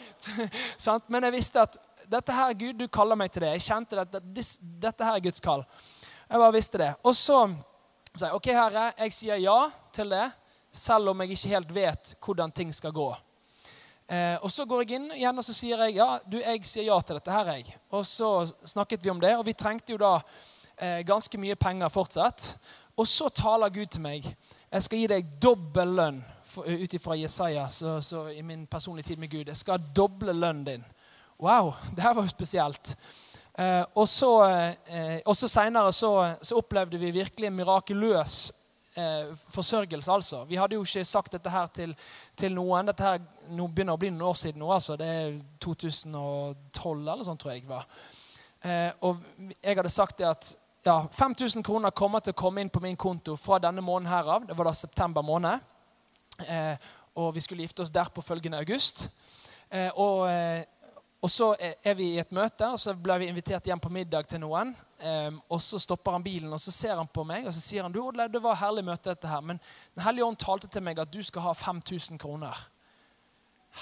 Men 1.13 1.27
jeg 1.27 1.35
visste 1.37 1.63
at 1.65 1.77
dette 2.07 2.33
her, 2.33 2.53
Gud, 2.53 2.77
du 2.79 2.87
kaller 2.87 3.17
meg 3.19 3.31
til 3.33 3.43
det. 3.43 3.55
Jeg 3.57 3.65
kjente 3.67 4.03
at 4.03 4.17
dette 4.21 5.07
her 5.07 5.17
er 5.17 5.23
Guds 5.23 5.43
kall. 5.43 5.65
Jeg 6.27 6.39
bare 6.39 6.55
visste 6.55 6.79
det. 6.79 6.91
Og 7.03 7.15
så 7.17 7.41
sa 8.13 8.29
jeg 8.29 8.37
OK, 8.37 8.51
Herre, 8.53 8.91
jeg 8.99 9.15
sier 9.15 9.41
ja 9.41 9.57
til 9.95 10.13
det, 10.13 10.25
selv 10.71 11.11
om 11.11 11.23
jeg 11.23 11.35
ikke 11.35 11.53
helt 11.55 11.73
vet 11.75 12.13
hvordan 12.23 12.53
ting 12.53 12.73
skal 12.75 12.93
gå. 12.95 13.09
Eh, 14.07 14.37
og 14.39 14.51
Så 14.51 14.65
går 14.65 14.85
jeg 14.85 14.99
inn 14.99 15.09
igjen 15.17 15.41
og 15.41 15.43
så 15.43 15.55
sier 15.55 15.81
jeg 15.83 15.97
ja, 15.97 16.07
du, 16.23 16.37
jeg 16.39 16.63
sier 16.63 16.87
ja 16.87 16.99
til 17.01 17.17
dette. 17.19 17.31
her 17.31 17.53
jeg. 17.57 17.75
Og 17.91 18.05
Så 18.05 18.45
snakket 18.63 19.03
vi 19.03 19.11
om 19.11 19.19
det, 19.19 19.35
og 19.35 19.45
vi 19.45 19.57
trengte 19.57 19.91
jo 19.91 19.99
da 19.99 20.19
eh, 20.77 21.01
ganske 21.03 21.37
mye 21.41 21.55
penger 21.59 21.91
fortsatt. 21.91 22.53
Og 22.97 23.07
så 23.07 23.29
taler 23.29 23.69
Gud 23.69 23.85
til 23.85 24.01
meg. 24.01 24.25
Jeg 24.71 24.83
skal 24.83 24.99
gi 24.99 25.07
deg 25.11 25.33
dobbel 25.41 25.91
lønn 25.99 26.23
ut 26.57 26.93
ifra 26.97 27.15
Jesaja 27.19 27.67
så, 27.69 27.99
så 28.01 28.23
i 28.33 28.41
min 28.41 28.65
personlige 28.67 29.11
tid 29.11 29.21
med 29.21 29.29
Gud. 29.29 29.47
Jeg 29.47 29.59
skal 29.59 29.83
doble 29.95 30.33
lønnen 30.33 30.65
din. 30.65 30.85
Wow, 31.39 31.75
det 31.93 32.01
her 32.03 32.15
var 32.17 32.25
jo 32.25 32.33
spesielt. 32.33 32.95
Eh, 33.57 33.83
og 33.95 34.07
så, 34.09 34.31
eh, 34.49 35.33
seinere 35.35 35.93
så, 35.93 36.11
så, 36.41 36.57
opplevde 36.57 36.97
vi 36.97 37.11
virkelig 37.11 37.47
en 37.47 37.55
mirakuløs 37.55 38.51
eh, 38.95 39.35
forsørgelse. 39.53 40.11
altså. 40.11 40.43
Vi 40.45 40.55
hadde 40.55 40.75
jo 40.75 40.83
ikke 40.83 41.05
sagt 41.05 41.31
dette 41.31 41.49
her 41.49 41.65
til, 41.67 41.95
til 42.35 42.53
noen. 42.53 42.89
Dette 42.89 43.03
her 43.03 43.19
nå 43.49 43.67
begynner 43.67 43.93
å 43.93 44.01
bli 44.01 44.09
noen 44.09 44.29
år 44.31 44.37
siden 44.41 44.59
nå. 44.59 44.71
altså. 44.73 44.97
Det 44.97 45.07
er 45.07 45.37
2012 45.61 47.01
eller 47.01 47.23
sånn, 47.23 47.37
tror 47.37 47.53
jeg 47.53 47.67
var. 47.69 47.85
Eh, 48.63 48.89
og 49.01 49.21
jeg 49.61 49.77
hadde 49.77 49.93
sagt 49.93 50.17
det 50.17 50.31
at 50.33 50.55
ja, 50.87 51.07
5000 51.11 51.63
kroner 51.63 51.91
kommer 51.91 52.23
til 52.23 52.31
å 52.31 52.39
komme 52.39 52.63
inn 52.63 52.71
på 52.71 52.79
min 52.79 52.95
konto 52.95 53.35
fra 53.35 53.59
denne 53.59 53.83
måneden 53.83 54.07
herav. 54.07 54.45
Det 54.47 54.55
var 54.55 54.69
da 54.69 54.73
september 54.73 55.25
måned. 55.25 55.59
Eh, 56.47 56.87
og 57.19 57.33
vi 57.35 57.43
skulle 57.43 57.65
gifte 57.65 57.83
oss 57.83 57.91
der 57.91 58.07
på 58.13 58.23
følgende 58.23 58.61
august. 58.61 59.09
Eh, 59.67 59.89
og, 59.99 60.29
eh, 60.31 60.63
og, 61.21 61.29
så 61.31 61.49
er 61.59 61.97
vi 61.97 62.13
i 62.13 62.21
et 62.21 62.31
møte, 62.31 62.69
og 62.71 62.79
så 62.79 62.93
ble 62.95 63.17
vi 63.19 63.27
invitert 63.27 63.67
hjem 63.67 63.81
på 63.83 63.91
middag 63.91 64.29
til 64.31 64.39
noen. 64.45 64.71
Eh, 65.01 65.33
og 65.49 65.59
så 65.61 65.79
stopper 65.81 66.15
han 66.15 66.23
bilen, 66.23 66.53
og 66.53 66.61
så 66.61 66.71
ser 66.71 66.95
han 66.95 67.09
på 67.11 67.25
meg 67.27 67.49
og 67.49 67.53
så 67.53 67.61
sier 67.61 67.83
han, 67.83 67.91
du, 67.91 67.99
det 68.15 68.41
var 68.41 68.55
et 68.55 68.63
herlig 68.63 68.85
møte 68.87 69.11
dette 69.11 69.27
her, 69.27 69.43
men 69.43 69.59
Den 69.93 70.05
hellige 70.05 70.25
ånd 70.25 70.39
talte 70.39 70.71
til 70.71 70.87
meg 70.87 71.03
at 71.03 71.11
du 71.11 71.19
skal 71.23 71.49
ha 71.49 71.53
5000 71.53 72.17
kroner. 72.21 72.63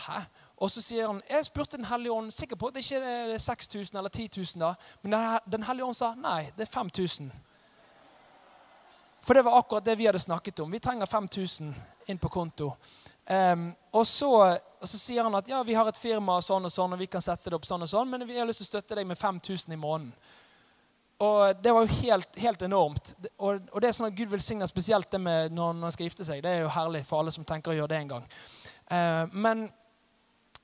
Hæ? 0.08 0.24
Og 0.58 0.72
så 0.72 0.82
sier 0.82 1.10
han 1.10 1.22
jeg 1.28 1.46
spurte 1.50 1.78
Den 1.78 1.90
hellige 1.90 2.14
ånd 2.16 2.32
sikker 2.32 2.56
på 2.56 2.70
at 2.70 2.78
det 2.78 2.86
ikke 2.86 3.02
er 3.04 3.38
6000 3.38 3.98
eller 4.00 4.10
10 4.10 4.30
000. 4.38 4.62
da, 4.62 4.74
Men 5.02 5.40
Den 5.46 5.64
hellige 5.64 5.86
ånd 5.86 5.96
sa 5.98 6.14
nei, 6.16 6.52
det 6.56 6.68
er 6.68 6.72
5000. 6.72 7.32
For 9.26 9.34
det 9.34 9.42
var 9.42 9.58
akkurat 9.58 9.86
det 9.86 9.98
vi 9.98 10.06
hadde 10.06 10.20
snakket 10.20 10.60
om. 10.60 10.72
Vi 10.72 10.80
trenger 10.80 11.06
5000 11.06 11.74
inn 12.08 12.18
på 12.18 12.30
konto. 12.30 12.76
Um, 13.26 13.72
og, 13.92 14.08
så, 14.08 14.30
og, 14.54 14.86
så, 14.86 15.00
sier 15.02 15.24
han 15.26 15.34
at 15.34 15.48
ja, 15.50 15.64
vi 15.66 15.74
har 15.74 15.88
et 15.90 15.98
firma 15.98 16.36
og 16.38 16.44
sånn 16.46 16.68
og 16.68 16.72
sånn, 16.72 16.94
og 16.94 17.00
vi 17.02 17.08
kan 17.10 17.24
sette 17.26 17.50
det 17.50 17.58
opp 17.58 17.66
sånn 17.66 17.82
og 17.82 17.90
sånn, 17.90 18.12
men 18.12 18.28
vi 18.30 18.38
har 18.38 18.46
lyst 18.46 18.62
til 18.62 18.68
å 18.68 18.74
støtte 18.76 18.98
deg 19.00 19.08
med 19.10 19.18
5000 19.18 19.74
i 19.74 19.80
måneden. 19.82 20.12
Og 21.26 21.64
det 21.64 21.72
var 21.74 21.88
jo 21.88 21.98
helt, 22.04 22.38
helt 22.44 22.62
enormt. 22.68 23.16
Og, 23.40 23.64
og, 23.72 23.80
det 23.82 23.90
er 23.90 23.96
sånn 23.98 24.12
at 24.12 24.18
Gud 24.20 24.30
velsigner 24.30 24.70
spesielt 24.70 25.10
det 25.10 25.22
med 25.24 25.56
når 25.58 25.80
man 25.80 25.96
skal 25.96 26.06
gifte 26.06 26.28
seg. 26.28 26.44
Det 26.44 26.52
er 26.52 26.62
jo 26.68 26.74
herlig 26.76 27.02
for 27.08 27.24
alle 27.24 27.34
som 27.34 27.48
tenker 27.48 27.74
å 27.74 27.78
gjøre 27.80 27.94
det 27.96 28.02
en 28.04 28.14
gang. 28.14 28.30
Uh, 28.92 29.34
men 29.34 29.66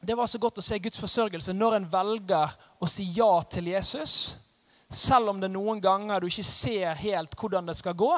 det 0.02 0.18
var 0.18 0.28
så 0.28 0.40
godt 0.42 0.58
å 0.58 0.66
se 0.66 0.80
Guds 0.82 1.00
forsørgelse 1.00 1.54
når 1.54 1.78
en 1.78 1.90
velger 1.92 2.56
å 2.82 2.88
si 2.90 3.06
ja 3.16 3.34
til 3.50 3.70
Jesus. 3.70 4.16
Selv 4.90 5.30
om 5.32 5.42
det 5.42 5.52
noen 5.54 5.82
ganger 5.82 6.20
du 6.20 6.28
ikke 6.28 6.46
ser 6.48 6.98
helt 7.04 7.38
hvordan 7.38 7.70
det 7.70 7.78
skal 7.80 7.96
gå, 7.96 8.16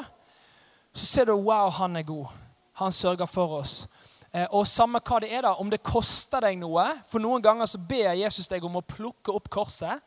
så 0.94 1.06
ser 1.06 1.28
du 1.28 1.34
wow, 1.36 1.68
han 1.76 1.96
er 2.00 2.06
god. 2.08 2.32
Han 2.80 2.92
sørger 2.92 3.28
for 3.30 3.60
oss. 3.60 3.84
Eh, 4.32 4.46
og 4.50 4.66
samme 4.66 5.02
hva 5.04 5.20
det 5.22 5.30
er, 5.30 5.44
da, 5.46 5.52
om 5.60 5.70
det 5.70 5.84
koster 5.84 6.42
deg 6.42 6.56
noe 6.58 6.88
For 7.06 7.22
noen 7.22 7.42
ganger 7.42 7.68
så 7.70 7.78
ber 7.78 8.16
Jesus 8.18 8.50
deg 8.50 8.64
om 8.66 8.80
å 8.80 8.86
plukke 8.86 9.34
opp 9.34 9.50
korset 9.52 10.02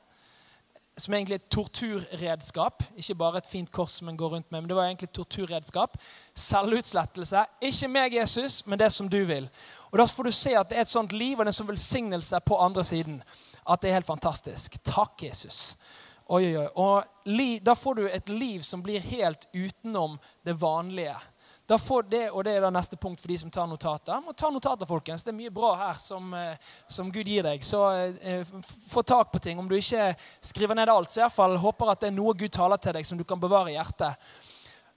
som 0.98 1.14
er 1.14 1.20
egentlig 1.20 1.38
et 1.38 1.50
torturredskap. 1.54 2.84
Ikke 2.98 3.16
bare 3.16 3.38
et 3.38 3.50
fint 3.50 3.70
kors 3.72 4.00
som 4.00 4.10
en 4.10 4.18
går 4.18 4.32
rundt 4.34 4.48
med, 4.52 4.62
men 4.62 4.70
det 4.70 4.76
var 4.76 4.88
egentlig 4.88 5.12
et 5.12 5.14
torturredskap. 5.20 5.98
Selvutslettelse. 6.34 7.44
Ikke 7.70 7.90
meg, 7.94 8.16
Jesus, 8.18 8.64
men 8.66 8.82
det 8.82 8.90
som 8.96 9.10
du 9.10 9.20
vil. 9.30 9.46
Og 9.92 9.98
Da 9.98 10.08
får 10.08 10.24
du 10.24 10.32
se 10.32 10.56
at 10.56 10.70
det 10.70 10.78
er 10.78 10.82
et 10.82 10.92
sånt 10.92 11.12
liv 11.12 11.38
og 11.38 11.46
det 11.46 11.50
er 11.50 11.54
en 11.56 11.60
sånn 11.62 11.72
velsignelse 11.72 12.42
på 12.46 12.60
andre 12.60 12.84
siden. 12.84 13.22
At 13.68 13.82
det 13.82 13.90
er 13.90 14.00
helt 14.00 14.10
fantastisk. 14.10 14.78
Takk, 14.84 15.24
Jesus. 15.24 15.78
Oi, 16.28 16.44
oi, 16.44 16.66
oi. 16.66 16.68
Og 16.76 17.64
Da 17.64 17.76
får 17.76 17.96
du 17.96 18.08
et 18.08 18.30
liv 18.30 18.62
som 18.62 18.84
blir 18.84 19.00
helt 19.00 19.48
utenom 19.54 20.20
det 20.44 20.54
vanlige. 20.54 21.16
Da 21.68 21.78
får 21.78 22.04
det, 22.04 22.30
og 22.32 22.46
det 22.48 22.54
er 22.56 22.62
da 22.64 22.70
neste 22.72 22.96
punkt 22.96 23.20
for 23.20 23.28
de 23.28 23.36
som 23.38 23.52
tar 23.52 23.68
notater. 23.68 24.22
Må 24.24 24.32
ta 24.32 24.48
notater, 24.50 24.88
folkens. 24.88 25.24
Det 25.24 25.34
er 25.34 25.36
mye 25.36 25.52
bra 25.52 25.74
her 25.76 25.98
som, 26.00 26.34
eh, 26.34 26.56
som 26.88 27.10
Gud 27.12 27.28
gir 27.28 27.44
deg. 27.44 27.64
Så 27.64 27.82
eh, 27.92 28.48
få 28.88 29.04
tak 29.04 29.34
på 29.34 29.42
ting. 29.44 29.60
Om 29.60 29.68
du 29.68 29.76
ikke 29.76 30.14
skriver 30.40 30.80
ned 30.80 30.88
alt, 30.88 31.12
så 31.12 31.20
i 31.20 31.26
hvert 31.26 31.36
fall 31.36 31.58
håper 31.60 31.92
at 31.92 32.06
det 32.06 32.08
er 32.08 32.16
noe 32.16 32.38
Gud 32.40 32.54
taler 32.56 32.80
til 32.80 32.96
deg 32.96 33.08
som 33.08 33.20
du 33.20 33.26
kan 33.28 33.40
bevare 33.40 33.74
i 33.74 33.76
hjertet. 33.76 34.16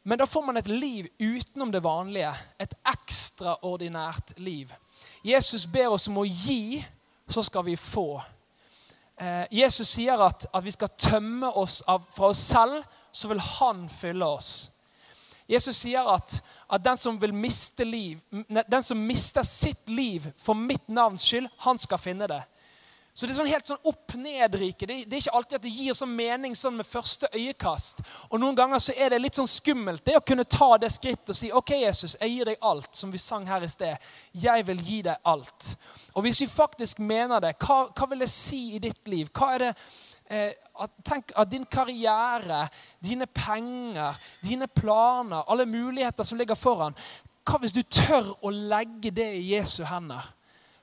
Men 0.03 0.19
da 0.19 0.27
får 0.27 0.43
man 0.43 0.57
et 0.57 0.69
liv 0.69 1.09
utenom 1.19 1.73
det 1.73 1.83
vanlige. 1.85 2.33
Et 2.59 2.75
ekstraordinært 2.89 4.33
liv. 4.37 4.73
Jesus 5.25 5.67
ber 5.67 5.93
oss 5.93 6.09
om 6.09 6.23
å 6.23 6.25
gi 6.25 6.85
så 7.29 7.43
skal 7.43 7.65
vi 7.65 7.77
få. 7.77 8.23
Eh, 9.21 9.45
Jesus 9.51 9.89
sier 9.89 10.21
at, 10.25 10.47
at 10.55 10.65
vi 10.65 10.73
skal 10.73 10.89
tømme 10.99 11.51
oss 11.53 11.83
av, 11.87 12.03
fra 12.15 12.33
oss 12.33 12.43
selv, 12.53 12.83
så 13.13 13.29
vil 13.29 13.41
han 13.41 13.89
fylle 13.89 14.27
oss. 14.27 14.71
Jesus 15.51 15.77
sier 15.83 16.07
at, 16.07 16.37
at 16.71 16.85
den 16.85 16.97
som 16.97 17.19
liv, 17.21 18.19
den 18.71 18.83
som 18.83 18.99
mister 19.07 19.43
sitt 19.43 19.89
liv 19.89 20.31
for 20.39 20.55
mitt 20.55 20.89
navns 20.89 21.27
skyld, 21.27 21.49
han 21.59 21.79
skal 21.79 21.99
finne 21.99 22.29
det. 22.31 22.43
Så 23.21 23.27
det 23.29 23.35
er 23.35 23.37
sånn 23.37 23.51
helt 23.53 23.69
sånn 23.69 23.83
opp-ned-rike. 23.91 24.87
Det, 24.89 24.95
det, 25.05 25.19
er 25.19 25.21
ikke 25.21 25.33
alltid 25.37 25.57
at 25.59 25.65
det 25.67 25.73
gir 25.75 25.97
sånn 25.99 26.13
mening 26.17 26.55
sånn 26.57 26.79
med 26.79 26.87
første 26.89 27.29
øyekast. 27.35 27.99
Og 28.31 28.41
Noen 28.41 28.57
ganger 28.57 28.81
så 28.81 28.95
er 28.97 29.13
det 29.13 29.19
litt 29.21 29.37
sånn 29.37 29.51
skummelt 29.51 30.07
det 30.09 30.15
å 30.17 30.23
kunne 30.25 30.47
ta 30.49 30.71
det 30.81 30.89
skrittet 30.95 31.35
og 31.35 31.37
si 31.37 31.51
OK, 31.53 31.75
Jesus, 31.83 32.15
jeg 32.17 32.33
gir 32.33 32.49
deg 32.49 32.65
alt, 32.65 32.89
som 32.97 33.13
vi 33.13 33.21
sang 33.21 33.45
her 33.45 33.67
i 33.67 33.69
sted. 33.69 34.09
Jeg 34.33 34.65
vil 34.71 34.81
gi 34.87 35.03
deg 35.11 35.29
alt. 35.35 35.75
Og 36.15 36.25
hvis 36.25 36.41
vi 36.47 36.49
faktisk 36.49 37.05
mener 37.05 37.45
det, 37.45 37.53
hva, 37.61 37.83
hva 37.93 38.09
vil 38.09 38.25
det 38.25 38.31
si 38.33 38.63
i 38.79 38.83
ditt 38.89 39.13
liv? 39.13 39.29
Hva 39.37 39.53
er 39.53 39.67
det 39.67 39.71
eh, 40.33 40.57
at, 40.81 40.97
Tenk 41.05 41.37
at 41.37 41.53
din 41.53 41.69
karriere, 41.69 42.65
dine 43.05 43.29
penger, 43.29 44.17
dine 44.41 44.73
planer, 44.73 45.45
alle 45.45 45.69
muligheter 45.69 46.25
som 46.25 46.41
ligger 46.41 46.57
foran 46.57 46.97
Hva 47.45 47.61
hvis 47.61 47.77
du 47.77 47.85
tør 47.85 48.33
å 48.41 48.49
legge 48.49 49.13
det 49.13 49.29
i 49.37 49.51
Jesu 49.53 49.83
hender? 49.85 50.25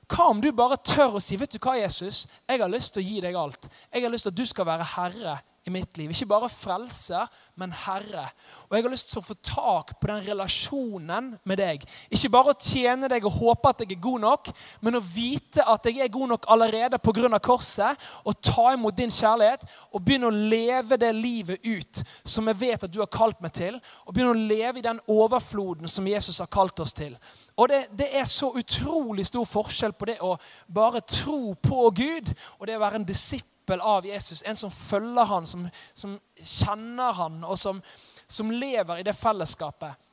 Hva 0.08 0.30
om 0.32 0.40
du 0.40 0.48
bare 0.56 0.80
tør 0.80 1.18
å 1.18 1.22
si 1.22 1.36
vet 1.36 1.52
du 1.52 1.60
hva, 1.60 1.76
Jesus, 1.76 2.26
jeg 2.48 2.62
har 2.62 2.72
lyst 2.72 2.94
til 2.94 3.04
å 3.04 3.08
gi 3.08 3.20
deg 3.24 3.36
alt. 3.36 3.68
Jeg 3.92 4.04
har 4.04 4.12
lyst 4.12 4.28
til 4.28 4.34
at 4.34 4.40
du 4.40 4.46
skal 4.48 4.68
være 4.68 4.86
herre 4.96 5.38
i 5.68 5.72
mitt 5.72 5.98
liv. 5.98 6.10
Ikke 6.10 6.28
bare 6.28 6.48
frelser, 6.50 7.28
men 7.58 7.72
Herre. 7.74 8.24
Og 8.68 8.76
jeg 8.76 8.84
har 8.84 8.92
lyst 8.92 9.12
til 9.12 9.20
å 9.20 9.26
få 9.26 9.36
tak 9.44 9.94
på 10.00 10.10
den 10.10 10.24
relasjonen 10.26 11.30
med 11.48 11.60
deg. 11.60 11.84
Ikke 12.14 12.30
bare 12.32 12.54
å 12.54 12.58
tjene 12.58 13.10
deg 13.10 13.26
og 13.28 13.36
håpe 13.38 13.72
at 13.72 13.84
jeg 13.84 13.96
er 13.96 14.02
god 14.02 14.24
nok, 14.24 14.52
men 14.84 14.98
å 14.98 15.04
vite 15.04 15.64
at 15.68 15.88
jeg 15.88 16.00
er 16.04 16.12
god 16.14 16.34
nok 16.34 16.48
allerede 16.54 17.00
pga. 17.02 17.40
korset, 17.42 17.98
og 18.24 18.40
ta 18.42 18.72
imot 18.72 18.96
din 18.96 19.10
kjærlighet 19.10 19.64
og 19.92 20.02
begynne 20.04 20.30
å 20.30 20.30
leve 20.54 20.96
det 20.96 21.12
livet 21.14 21.64
ut 21.64 22.02
som 22.24 22.46
jeg 22.48 22.60
vet 22.60 22.84
at 22.84 22.92
du 22.92 23.00
har 23.00 23.10
kalt 23.10 23.40
meg 23.40 23.52
til, 23.52 23.80
og 24.06 24.14
begynne 24.14 24.32
å 24.32 24.48
leve 24.48 24.78
i 24.78 24.86
den 24.86 25.00
overfloden 25.06 25.88
som 25.88 26.06
Jesus 26.06 26.38
har 26.38 26.46
kalt 26.46 26.80
oss 26.80 26.92
til. 26.92 27.16
Og 27.58 27.68
det, 27.68 27.86
det, 27.98 28.08
er 28.18 28.24
så 28.24 28.52
utrolig 28.54 29.26
stor 29.26 29.46
forskjell 29.46 29.92
på 29.98 30.06
det 30.06 30.20
å 30.22 30.36
bare 30.70 31.02
tro 31.02 31.54
på 31.58 31.88
Gud 31.90 32.30
og 32.58 32.66
det 32.68 32.76
å 32.78 32.82
være 32.84 33.00
en 33.00 33.06
disippel 33.08 33.82
av 33.82 34.06
Jesus. 34.06 34.44
En 34.46 34.56
som 34.56 34.70
følger 34.70 35.26
han, 35.26 35.46
som, 35.46 35.64
som 35.94 36.14
kjenner 36.38 37.18
han, 37.18 37.40
og 37.42 37.58
som, 37.58 37.80
som 38.28 38.52
lever 38.54 39.00
i 39.00 39.06
det 39.08 39.16
fellesskapet. 39.18 40.06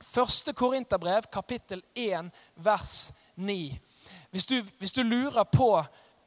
Første 0.00 0.52
Korinterbrev, 0.56 1.28
kapittel 1.30 1.84
1, 1.94 2.32
vers 2.56 2.94
9. 3.36 3.78
Hvis 4.30 4.46
du, 4.50 4.56
hvis 4.78 4.96
du 4.96 5.02
lurer 5.02 5.44
på 5.44 5.76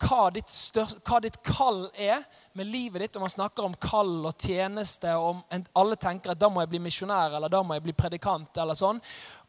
hva 0.04 0.28
ditt, 0.34 0.52
største, 0.52 1.00
hva 1.08 1.20
ditt, 1.24 1.40
kall 1.46 1.86
er 1.96 2.24
med 2.58 2.70
livet 2.70 3.06
ditt, 3.06 3.16
og 3.18 3.26
man 3.26 3.34
snakker 3.34 3.66
om 3.68 3.78
kall 3.80 4.28
og 4.28 4.36
tjeneste, 4.36 5.14
og 5.16 5.30
om 5.30 5.66
alle 5.80 5.98
tenker 6.00 6.34
at 6.34 6.42
da 6.42 6.50
må 6.52 6.64
jeg 6.64 6.74
bli 6.74 6.84
misjonær 6.84 7.38
eller 7.38 7.52
da 7.52 7.64
må 7.64 7.78
jeg 7.78 7.86
bli 7.88 7.96
predikant, 7.98 8.52
eller 8.62 8.78
sånn, 8.78 9.02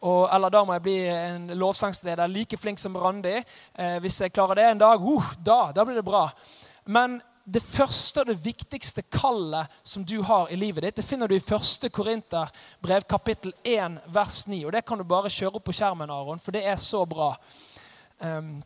og, 0.05 0.24
eller 0.34 0.52
da 0.52 0.64
må 0.64 0.76
jeg 0.76 0.84
bli 0.86 0.96
en 1.11 1.52
lovsangsleder 1.59 2.30
like 2.30 2.59
flink 2.61 2.82
som 2.82 2.96
Randi. 3.00 3.38
Eh, 3.38 3.96
hvis 4.05 4.20
jeg 4.20 4.34
klarer 4.34 4.61
det 4.61 4.66
en 4.70 4.82
dag, 4.82 5.00
uh, 5.00 5.30
da, 5.40 5.61
da 5.74 5.84
blir 5.86 5.96
det 5.96 6.07
bra. 6.07 6.26
Men 6.84 7.16
det 7.44 7.61
første 7.64 8.22
og 8.22 8.28
det 8.28 8.40
viktigste 8.44 9.05
kallet 9.12 9.72
som 9.84 10.05
du 10.05 10.18
har 10.24 10.52
i 10.52 10.57
livet 10.57 10.86
ditt, 10.86 10.98
det 11.00 11.07
finner 11.07 11.28
du 11.28 11.36
i 11.36 11.42
1. 11.42 11.88
Korinterbrev 11.92 13.05
kapittel 13.09 13.52
1 13.64 13.98
vers 14.12 14.44
9. 14.48 14.61
Og 14.64 14.72
det 14.72 14.84
kan 14.88 15.00
du 15.00 15.05
bare 15.09 15.32
kjøre 15.32 15.59
opp 15.59 15.66
på 15.68 15.76
skjermen, 15.76 16.12
Aron, 16.12 16.40
for 16.40 16.57
det 16.57 16.64
er 16.68 16.76
så 16.80 17.05
bra. 17.09 17.34
Um, 18.20 18.62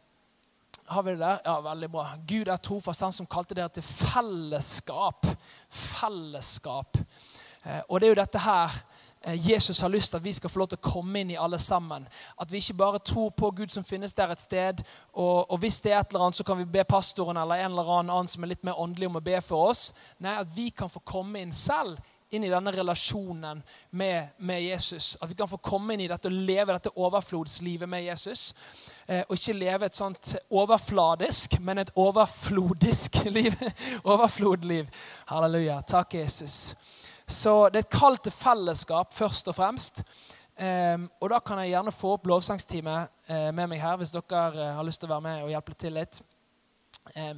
har 0.89 1.03
vi 1.07 1.15
det 1.15 1.23
der? 1.23 1.41
Ja, 1.45 1.59
veldig 1.61 1.91
bra. 1.93 2.07
Gud 2.29 2.49
er 2.49 2.57
trofast, 2.57 3.05
han 3.05 3.15
som 3.15 3.29
kalte 3.31 3.57
dere 3.57 3.73
til 3.73 3.85
fellesskap. 3.87 5.27
Fellesskap. 5.71 6.99
Uh, 7.65 7.81
og 7.89 8.01
det 8.01 8.09
er 8.09 8.15
jo 8.15 8.23
dette 8.23 8.43
her 8.43 8.79
Eh, 9.23 9.51
Jesus 9.51 9.81
har 9.81 9.89
lyst 9.89 10.11
til 10.11 10.17
at 10.17 10.25
vi 10.25 10.33
skal 10.33 10.51
få 10.51 10.59
lov 10.59 10.69
til 10.69 10.79
å 10.79 10.91
komme 10.91 11.21
inn 11.21 11.33
i 11.35 11.39
alle 11.39 11.59
sammen. 11.59 12.07
At 12.41 12.53
vi 12.53 12.61
ikke 12.63 12.79
bare 12.79 12.99
tror 13.03 13.31
på 13.31 13.51
Gud 13.51 13.73
som 13.75 13.85
finnes 13.85 14.15
der 14.15 14.31
et 14.31 14.41
sted, 14.41 14.83
og, 15.13 15.51
og, 15.51 15.59
hvis 15.59 15.81
det 15.81 15.93
er 15.93 16.01
et 16.01 16.13
eller 16.13 16.29
annet, 16.29 16.39
så 16.39 16.45
kan 16.45 16.59
vi 16.59 16.65
be 16.65 16.85
pastoren 16.85 17.37
eller 17.37 17.65
en 17.65 17.73
eller 17.73 17.91
annen 17.99 18.31
som 18.31 18.45
er 18.45 18.55
litt 18.55 18.65
mer 18.65 18.79
åndelig, 18.79 19.09
om 19.09 19.19
å 19.19 19.25
be 19.25 19.41
for 19.43 19.73
oss. 19.73 19.91
Nei, 20.23 20.39
at 20.39 20.55
vi 20.55 20.71
kan 20.71 20.91
få 20.91 21.03
komme 21.05 21.43
inn 21.43 21.53
selv 21.53 21.99
inn 22.31 22.45
i 22.45 22.51
denne 22.53 22.73
relasjonen 22.75 23.63
med, 23.91 24.35
med 24.39 24.63
Jesus. 24.63 25.17
At 25.21 25.31
vi 25.31 25.37
kan 25.39 25.49
få 25.49 25.61
komme 25.65 25.95
inn 25.95 26.05
i 26.05 26.11
dette 26.11 26.29
og 26.29 26.37
leve 26.49 26.75
dette 26.77 26.93
overflodslivet 26.97 27.89
med 27.89 28.05
Jesus. 28.05 28.55
Eh, 29.07 29.23
og 29.29 29.37
ikke 29.37 29.57
leve 29.57 29.89
et 29.89 29.97
sånt 29.97 30.35
overfladisk, 30.51 31.59
men 31.65 31.83
et 31.83 31.93
overflodisk 31.97 33.23
liv. 33.39 33.57
Overflodliv. 34.05 34.89
Halleluja. 35.33 35.81
Takk, 35.89 36.19
Jesus. 36.21 36.75
Så 37.29 37.69
det 37.69 37.83
er 37.83 37.87
et 37.87 37.93
kall 38.01 38.17
til 38.21 38.33
fellesskap 38.33 39.13
først 39.15 39.49
og 39.49 39.57
fremst. 39.57 40.03
Eh, 40.59 40.99
og 41.21 41.31
da 41.31 41.39
kan 41.45 41.61
jeg 41.63 41.75
gjerne 41.75 41.95
få 41.95 42.17
opp 42.17 42.27
lovsangstime 42.27 43.01
eh, 43.29 43.51
med 43.55 43.71
meg 43.71 43.81
her 43.83 43.97
hvis 44.01 44.11
dere 44.11 44.49
uh, 44.57 44.77
har 44.79 44.87
lyst 44.87 45.05
til 45.05 45.07
å 45.07 45.13
være 45.13 45.27
med 45.29 45.43
og 45.45 45.53
hjelpe 45.53 45.77
til 45.79 45.95
litt. 45.95 46.21
Eh, 47.15 47.35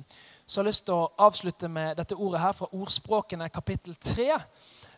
så 0.46 0.58
jeg 0.58 0.64
har 0.64 0.68
lyst 0.70 0.86
til 0.88 0.96
å 0.96 1.10
avslutte 1.26 1.68
med 1.70 1.98
dette 2.00 2.16
ordet 2.18 2.40
her 2.42 2.54
fra 2.56 2.70
Ordspråkene 2.74 3.50
kapittel 3.54 3.94
3, 3.94 4.38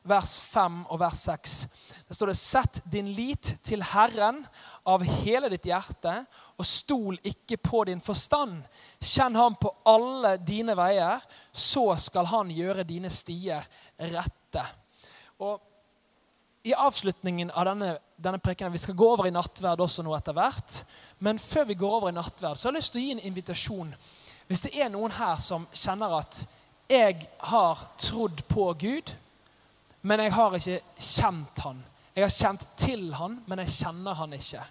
vers 0.03 0.41
5 0.41 0.85
og 0.91 1.01
vers 1.01 1.25
6. 1.27 1.57
Der 2.09 2.17
står 2.17 2.33
det 2.33 2.37
Sett 2.37 2.81
din 2.93 3.09
lit 3.15 3.55
til 3.65 3.83
Herren 3.93 4.43
av 4.87 5.05
hele 5.23 5.51
ditt 5.53 5.67
hjerte, 5.69 6.15
og 6.59 6.67
stol 6.67 7.19
ikke 7.25 7.59
på 7.63 7.85
din 7.89 8.03
forstand. 8.03 8.63
Kjenn 9.01 9.39
ham 9.39 9.57
på 9.61 9.71
alle 9.89 10.37
dine 10.43 10.77
veier, 10.79 11.23
så 11.53 11.93
skal 11.97 12.29
han 12.33 12.51
gjøre 12.51 12.87
dine 12.89 13.11
stier 13.11 13.63
rette. 14.13 14.65
Og 15.43 15.61
i 16.63 16.75
avslutningen 16.79 17.51
av 17.51 17.67
denne, 17.67 17.97
denne 18.17 18.39
prekenen, 18.39 18.73
Vi 18.73 18.79
skal 18.79 18.95
gå 18.95 19.09
over 19.13 19.27
i 19.27 19.35
nattverd 19.35 19.81
også 19.81 20.03
nå 20.03 20.15
etter 20.15 20.35
hvert. 20.37 20.85
Men 21.19 21.39
før 21.39 21.65
vi 21.65 21.75
går 21.75 21.97
over 21.97 22.09
i 22.09 22.15
nattverd, 22.15 22.57
så 22.57 22.69
har 22.69 22.75
jeg 22.75 22.83
lyst 22.83 22.93
til 22.93 23.03
å 23.03 23.05
gi 23.05 23.15
en 23.17 23.27
invitasjon. 23.31 23.95
Hvis 24.47 24.63
det 24.67 24.75
er 24.79 24.91
noen 24.93 25.11
her 25.11 25.37
som 25.43 25.67
kjenner 25.75 26.19
at 26.19 26.45
jeg 26.91 27.27
har 27.39 27.83
trodd 27.99 28.43
på 28.49 28.69
Gud, 28.79 29.13
men 30.03 30.21
jeg 30.21 30.35
har 30.35 30.55
ikke 30.59 30.79
kjent 30.99 31.65
han. 31.65 31.83
Jeg 32.15 32.25
har 32.25 32.35
kjent 32.35 32.65
til 32.77 33.05
han, 33.15 33.39
men 33.47 33.63
jeg 33.63 33.77
kjenner 33.81 34.17
han 34.19 34.33
ikke. 34.37 34.63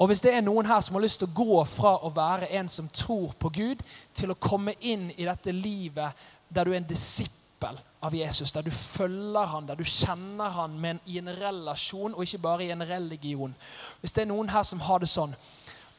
Og 0.00 0.08
Hvis 0.08 0.22
det 0.24 0.32
er 0.32 0.40
noen 0.40 0.66
her 0.66 0.80
som 0.80 0.96
har 0.96 1.04
lyst 1.04 1.20
til 1.20 1.28
å 1.28 1.36
gå 1.36 1.64
fra 1.68 1.98
å 2.00 2.08
være 2.14 2.48
en 2.56 2.68
som 2.72 2.88
tror 2.88 3.34
på 3.38 3.50
Gud, 3.52 3.82
til 4.16 4.32
å 4.32 4.38
komme 4.40 4.72
inn 4.80 5.10
i 5.12 5.26
dette 5.28 5.52
livet 5.52 6.16
der 6.48 6.64
du 6.64 6.72
er 6.72 6.80
en 6.80 6.88
disippel 6.88 7.76
av 8.00 8.16
Jesus, 8.16 8.52
der 8.52 8.64
du 8.64 8.70
følger 8.72 9.52
han, 9.52 9.68
der 9.68 9.76
du 9.76 9.84
kjenner 9.84 10.48
han 10.56 10.78
en, 10.84 11.02
i 11.04 11.18
en 11.20 11.28
relasjon 11.36 12.14
og 12.14 12.24
ikke 12.24 12.40
bare 12.40 12.64
i 12.64 12.70
en 12.72 12.86
religion. 12.88 13.52
Hvis 14.00 14.16
det 14.16 14.24
er 14.24 14.30
noen 14.32 14.48
her 14.48 14.64
som 14.64 14.80
har 14.88 15.04
det 15.04 15.10
sånn, 15.12 15.36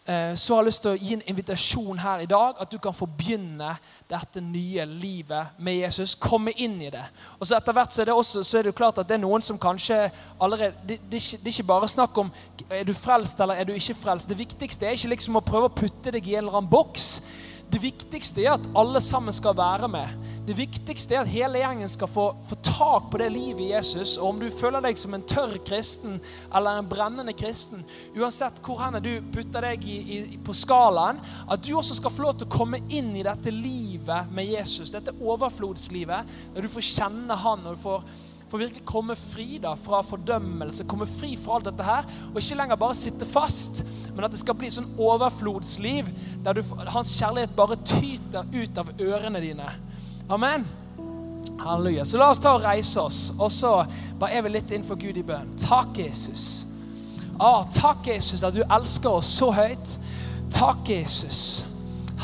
så 0.01 0.55
har 0.55 0.63
jeg 0.63 0.65
lyst 0.65 0.81
til 0.81 0.95
å 0.95 0.97
gi 0.97 1.13
en 1.13 1.27
invitasjon 1.29 1.99
her 2.01 2.23
i 2.23 2.29
dag. 2.29 2.55
At 2.59 2.71
du 2.71 2.79
kan 2.81 2.95
få 2.95 3.05
begynne 3.05 3.75
dette 4.09 4.41
nye 4.41 4.85
livet 4.89 5.59
med 5.61 5.77
Jesus. 5.77 6.15
Komme 6.17 6.55
inn 6.57 6.79
i 6.81 6.89
det. 6.89 7.03
Og 7.37 7.45
så 7.45 7.59
Etter 7.59 7.75
hvert 7.77 7.93
så 7.93 8.01
er 8.01 8.09
det 8.09 8.15
også 8.17 8.41
så 8.43 8.57
er 8.57 8.65
det 8.65 8.73
jo 8.73 8.79
klart 8.79 8.97
at 8.97 9.07
det 9.07 9.19
er 9.19 9.21
noen 9.21 9.45
som 9.45 9.59
kanskje 9.61 9.99
allerede 10.41 10.73
Det, 10.87 10.97
det, 11.11 11.19
er, 11.19 11.21
ikke, 11.21 11.37
det 11.37 11.47
er 11.47 11.53
ikke 11.53 11.69
bare 11.69 11.91
snakk 11.93 12.17
om 12.17 12.31
er 12.69 12.83
du 12.87 12.93
frelst 12.97 13.39
eller 13.39 13.61
er 13.61 13.69
du 13.69 13.73
ikke 13.75 13.99
frelst. 14.01 14.29
Det 14.29 14.39
viktigste 14.39 14.87
er 14.89 14.97
ikke 14.97 15.13
liksom 15.13 15.37
å 15.37 15.45
prøve 15.45 15.69
å 15.69 15.75
putte 15.83 16.11
deg 16.11 16.27
i 16.27 16.35
en 16.35 16.45
eller 16.45 16.57
annen 16.57 16.71
boks. 16.71 17.07
Det 17.71 17.79
viktigste 17.79 18.43
er 18.43 18.57
at 18.57 18.65
alle 18.75 18.99
sammen 18.99 19.31
skal 19.31 19.55
være 19.55 19.87
med. 19.87 20.15
Det 20.43 20.57
viktigste 20.57 21.15
er 21.15 21.21
at 21.21 21.29
hele 21.31 21.61
gjengen 21.61 21.89
skal 21.91 22.09
få, 22.11 22.25
få, 22.43 22.57
tak 22.65 23.05
på 23.13 23.21
det 23.21 23.29
livet 23.31 23.61
i 23.63 23.69
Jesus. 23.71 24.17
Og 24.17 24.33
om 24.33 24.41
du 24.41 24.49
føler 24.51 24.83
deg 24.83 24.99
som 24.99 25.15
en 25.15 25.23
tørr 25.23 25.55
kristen 25.63 26.17
eller 26.51 26.81
en 26.81 26.89
brennende 26.91 27.31
kristen, 27.37 27.85
uansett 28.17 28.59
hvor 28.65 28.81
henne 28.81 28.99
du 29.03 29.13
putter 29.31 29.63
deg 29.69 29.87
i, 29.87 29.99
i, 30.17 30.19
på 30.43 30.55
skalaen, 30.57 31.21
at 31.47 31.63
du 31.63 31.71
også 31.77 31.95
skal 32.01 32.11
få 32.11 32.25
lov 32.25 32.35
til 32.41 32.49
å 32.49 32.57
komme 32.57 32.81
inn 32.91 33.13
i 33.15 33.23
dette 33.23 33.53
livet 33.55 34.33
med 34.35 34.51
Jesus, 34.51 34.91
dette 34.91 35.15
overflodslivet, 35.21 36.35
der 36.55 36.67
du 36.67 36.71
får 36.73 36.89
kjenne 36.89 37.39
Han 37.45 37.63
og 37.63 37.77
du 37.77 37.83
får 37.85 38.03
for 38.51 38.59
virkelig 38.59 38.83
komme 38.83 39.15
fri 39.15 39.61
da, 39.63 39.71
fra 39.79 40.01
fordømmelse, 40.03 40.83
komme 40.89 41.05
fri 41.07 41.37
fra 41.39 41.55
alt 41.55 41.69
dette 41.69 41.85
her. 41.87 42.07
Og 42.33 42.41
ikke 42.41 42.57
lenger 42.59 42.79
bare 42.81 42.97
sitte 42.99 43.27
fast, 43.27 43.79
men 44.11 44.27
at 44.27 44.33
det 44.33 44.41
skal 44.41 44.57
bli 44.59 44.71
sånn 44.73 44.89
overflodsliv 44.99 46.09
der 46.43 46.59
du, 46.59 46.61
hans 46.91 47.13
kjærlighet 47.15 47.55
bare 47.55 47.79
tyter 47.87 48.49
ut 48.51 48.81
av 48.83 48.91
ørene 48.99 49.39
dine. 49.43 49.69
Amen. 50.27 50.67
Halleluja. 51.63 52.03
Så 52.05 52.19
la 52.19 52.27
oss 52.33 52.43
ta 52.43 52.57
og 52.57 52.65
reise 52.65 52.99
oss, 52.99 53.21
og 53.39 53.51
så 53.55 53.73
bare 54.19 54.35
er 54.35 54.43
vi 54.43 54.51
litt 54.57 54.75
innenfor 54.75 54.99
Gud 54.99 55.17
i 55.17 55.25
bønn. 55.25 55.55
Takk, 55.61 56.03
Jesus. 56.03 56.65
Ah, 57.39 57.63
takk, 57.71 58.03
Jesus, 58.11 58.43
at 58.43 58.57
du 58.57 58.65
elsker 58.67 59.15
oss 59.21 59.31
så 59.39 59.47
høyt. 59.55 59.95
Takk, 60.51 60.91
Jesus. 60.91 61.63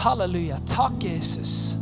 Halleluja. 0.04 0.60
Takk, 0.68 1.00
Jesus. 1.08 1.78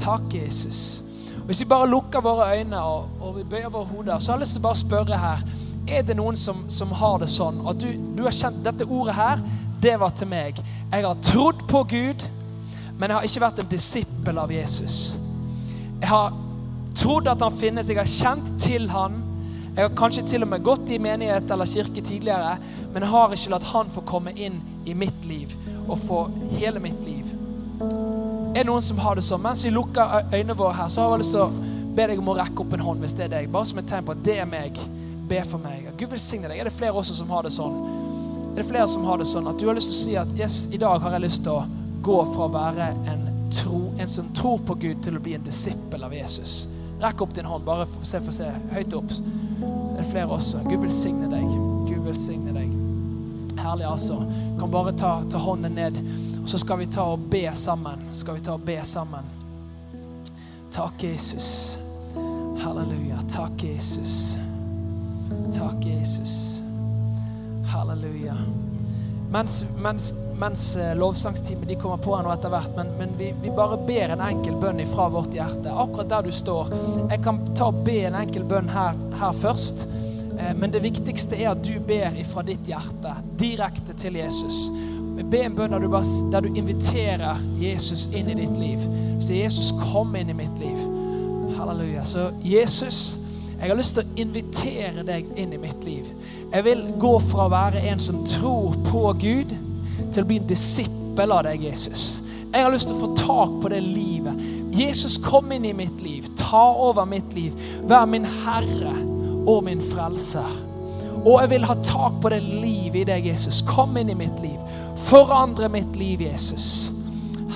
Takk, 0.00 0.32
Jesus. 0.32 1.03
Hvis 1.46 1.60
vi 1.60 1.68
bare 1.68 1.88
lukker 1.90 2.20
våre 2.24 2.58
øyne 2.58 2.80
og, 2.80 3.08
og 3.20 3.36
vi 3.36 3.42
bøyer 3.44 3.68
våre 3.68 3.84
hoder, 3.84 4.18
så 4.18 4.32
har 4.32 4.38
jeg 4.38 4.46
lyst 4.46 4.56
til 4.56 4.62
å 4.62 4.68
bare 4.68 4.80
spørre 4.80 5.18
her 5.20 5.42
Er 5.88 6.06
det 6.08 6.16
noen 6.16 6.36
som, 6.40 6.62
som 6.72 6.92
har 6.96 7.18
det 7.20 7.28
sånn 7.28 7.60
at 7.68 7.80
du, 7.82 7.90
du, 8.16 8.22
har 8.24 8.32
kjent 8.32 8.62
dette 8.64 8.86
ordet 8.88 9.14
her, 9.18 9.42
det 9.84 9.98
var 10.00 10.14
til 10.16 10.30
meg. 10.30 10.56
Jeg 10.88 11.04
har 11.04 11.20
trodd 11.20 11.66
på 11.68 11.82
Gud. 11.90 12.24
men 12.96 13.10
jeg 13.10 13.16
har 13.16 13.26
ikke 13.26 13.42
vært 13.42 13.58
en 13.60 13.68
disippel 13.68 14.38
av 14.38 14.52
Jesus. 14.52 15.18
Jeg 16.00 16.08
har 16.08 16.32
trodd 16.96 17.28
at 17.28 17.42
han 17.42 17.52
finnes, 17.52 17.88
jeg 17.88 17.98
har 17.98 18.08
kjent 18.08 18.48
til 18.62 18.88
han. 18.88 19.20
Jeg 19.76 19.88
har 19.88 19.96
kanskje 19.98 20.24
til 20.30 20.46
og 20.46 20.48
med 20.48 20.64
gått 20.64 20.90
i 20.94 20.98
menighet 21.02 21.50
eller 21.50 21.66
kirke 21.66 22.00
tidligere, 22.00 22.56
men 22.94 23.02
jeg 23.02 23.10
har 23.10 23.34
ikke 23.34 23.54
latt 23.56 23.70
han 23.74 23.90
få 23.90 24.06
komme 24.06 24.32
inn 24.38 24.62
i 24.86 24.94
mitt 24.94 25.26
liv 25.26 25.52
og 25.88 25.98
få 25.98 26.24
hele 26.54 26.80
mitt 26.80 27.04
liv. 27.04 27.34
Er 28.54 28.62
det 28.62 28.68
noen 28.68 28.82
som 28.86 28.98
har 29.02 29.18
det 29.18 29.24
sånn? 29.26 29.42
Mens 29.42 29.64
vi 29.66 29.70
lukker 29.74 30.28
øynene 30.30 30.54
våre 30.54 30.76
her, 30.78 30.90
så 30.92 31.02
har 31.02 31.16
jeg 31.16 31.24
lyst 31.24 31.32
til 31.34 31.42
å 31.42 31.72
be 31.94 32.04
deg 32.06 32.20
om 32.22 32.28
å 32.30 32.36
rekke 32.38 32.62
opp 32.62 32.76
en 32.76 32.84
hånd 32.86 33.02
hvis 33.02 33.16
det 33.18 33.24
er 33.26 33.32
deg. 33.32 33.48
Bare 33.50 33.66
som 33.66 33.80
et 33.80 33.88
tegn 33.90 34.06
på 34.06 34.14
at 34.14 34.20
det 34.26 34.36
er 34.44 34.46
meg. 34.46 34.78
Be 35.26 35.40
for 35.42 35.58
meg. 35.58 35.88
Gud 35.98 36.12
velsigne 36.12 36.46
deg. 36.46 36.60
Er 36.62 36.68
det 36.68 36.74
flere 36.76 36.94
også 37.00 37.16
som 37.18 37.32
har 37.34 37.42
det 37.42 37.50
sånn? 37.50 37.74
Er 38.52 38.60
det 38.60 38.66
flere 38.68 38.86
som 38.92 39.08
har 39.08 39.18
det 39.18 39.26
sånn 39.26 39.50
at 39.50 39.58
du 39.58 39.66
har 39.66 39.74
lyst 39.74 39.90
til 39.90 39.96
å 39.96 40.02
si 40.04 40.14
at 40.20 40.36
yes, 40.38 40.58
i 40.70 40.78
dag 40.78 41.02
har 41.02 41.16
jeg 41.16 41.24
lyst 41.24 41.42
til 41.42 41.56
å 41.56 41.64
gå 42.06 42.18
fra 42.30 42.46
å 42.46 42.52
være 42.54 42.86
en, 43.10 43.24
tro, 43.50 43.80
en 43.98 44.12
som 44.12 44.28
tror 44.38 44.62
på 44.68 44.76
Gud, 44.84 45.00
til 45.02 45.18
å 45.18 45.22
bli 45.24 45.34
en 45.34 45.48
disippel 45.48 46.06
av 46.06 46.14
Jesus? 46.14 46.68
Rekk 47.02 47.24
opp 47.26 47.34
din 47.34 47.50
hånd. 47.50 47.66
Bare 47.66 47.88
for 47.90 48.06
se, 48.06 48.20
for 48.22 48.38
se. 48.38 48.52
Høyt 48.76 48.94
opp. 48.94 49.10
Er 49.10 49.98
det 49.98 50.06
flere 50.12 50.30
også? 50.38 50.62
Gud 50.68 50.78
velsigne 50.84 51.26
deg. 51.32 51.50
Gud 51.90 52.06
velsigne 52.06 52.54
deg. 52.54 52.70
Herlig, 53.64 53.88
altså. 53.90 54.20
Kan 54.60 54.70
bare 54.70 54.94
ta, 54.94 55.16
ta 55.26 55.42
hånden 55.42 55.74
ned, 55.74 55.98
så 56.46 56.58
skal 56.58 56.78
vi 56.78 56.86
ta 56.86 57.02
og 57.02 57.18
be 57.30 57.48
sammen. 57.52 58.08
Skal 58.12 58.34
vi 58.34 58.40
ta 58.40 58.52
og 58.52 58.60
be 58.66 58.78
sammen. 58.84 59.24
Takk, 60.72 61.02
Jesus. 61.02 61.78
Halleluja. 62.60 63.18
Takk, 63.30 63.64
Jesus. 63.64 64.36
Takk, 65.54 65.86
Jesus. 65.86 66.62
Halleluja. 67.72 68.36
Mens, 69.30 69.66
mens, 69.82 70.14
mens 70.38 70.76
eh, 70.76 70.96
lovsangsteamet 70.96 71.68
de 71.68 71.74
kommer 71.74 71.96
på 71.96 72.12
her 72.16 72.22
nå 72.22 72.30
etter 72.30 72.52
hvert, 72.52 72.70
men, 72.76 72.92
men 73.00 73.16
vi, 73.18 73.32
vi, 73.42 73.50
bare 73.50 73.80
ber 73.86 74.14
en 74.14 74.22
enkel 74.22 74.54
bønn 74.62 74.82
ifra 74.84 75.08
vårt 75.10 75.34
hjerte. 75.34 75.72
Akkurat 75.72 76.12
der 76.12 76.28
du 76.28 76.30
står. 76.32 76.70
Jeg 77.10 77.18
kan 77.24 77.40
ta 77.56 77.72
og 77.72 77.80
be 77.86 77.96
en 78.06 78.18
enkel 78.20 78.46
bønn 78.46 78.70
her, 78.70 78.94
her 79.18 79.34
først. 79.34 79.86
Eh, 80.38 80.52
men 80.54 80.70
det 80.70 80.84
viktigste 80.84 81.40
er 81.40 81.50
at 81.54 81.64
du 81.66 81.80
ber 81.82 82.14
ifra 82.20 82.44
ditt 82.46 82.70
hjerte, 82.70 83.16
direkte 83.40 83.96
til 83.98 84.20
Jesus. 84.22 84.68
Be 85.22 85.44
en 85.44 85.54
bønn 85.54 85.74
der 85.74 86.40
du, 86.40 86.48
inviterer 86.54 87.38
Jesus 87.60 88.08
inn 88.14 88.30
i 88.32 88.38
ditt 88.38 88.56
liv. 88.58 88.82
Så 89.22 89.34
Jesus, 89.34 89.70
kom 89.92 90.14
inn 90.18 90.30
i 90.30 90.36
mitt 90.36 90.58
liv. 90.58 90.78
Halleluja. 91.56 92.04
Så 92.04 92.30
Jesus, 92.42 93.18
jeg 93.60 93.70
har 93.70 93.78
lyst 93.78 93.94
til 93.96 94.04
å 94.04 94.18
invitere 94.24 95.04
deg 95.06 95.30
inn 95.38 95.54
i 95.54 95.60
mitt 95.60 95.86
liv. 95.86 96.08
Jeg 96.52 96.66
vil 96.66 96.82
gå 96.98 97.14
fra 97.30 97.46
å 97.46 97.54
være 97.54 97.84
en 97.90 98.02
som 98.02 98.24
tror 98.26 98.76
på 98.90 99.06
Gud, 99.22 99.54
til 100.12 100.22
å 100.22 100.26
bli 100.26 100.40
en 100.42 100.50
disippel 100.50 101.32
av 101.34 101.46
deg, 101.46 101.62
Jesus. 101.70 102.24
Jeg 102.54 102.62
har 102.62 102.74
lyst 102.74 102.90
til 102.90 102.98
å 102.98 103.06
få 103.06 103.14
tak 103.18 103.56
på 103.62 103.70
det 103.72 103.80
livet. 103.86 104.42
Jesus, 104.74 105.16
kom 105.22 105.50
inn 105.54 105.66
i 105.66 105.74
mitt 105.74 106.02
liv. 106.02 106.26
Ta 106.38 106.66
over 106.86 107.06
mitt 107.06 107.34
liv. 107.34 107.54
Vær 107.86 108.06
min 108.10 108.26
Herre 108.44 108.94
og 109.46 109.64
min 109.66 109.82
Frelser. 109.82 110.63
Og 111.24 111.40
jeg 111.40 111.50
vil 111.50 111.64
ha 111.64 111.74
tak 111.74 112.20
på 112.22 112.28
det 112.28 112.42
livet 112.42 113.00
i 113.00 113.04
deg, 113.08 113.26
Jesus. 113.32 113.62
Kom 113.64 113.96
inn 113.96 114.12
i 114.12 114.18
mitt 114.18 114.40
liv. 114.44 114.60
Forandre 115.06 115.70
mitt 115.72 115.96
liv, 115.96 116.20
Jesus. 116.20 116.92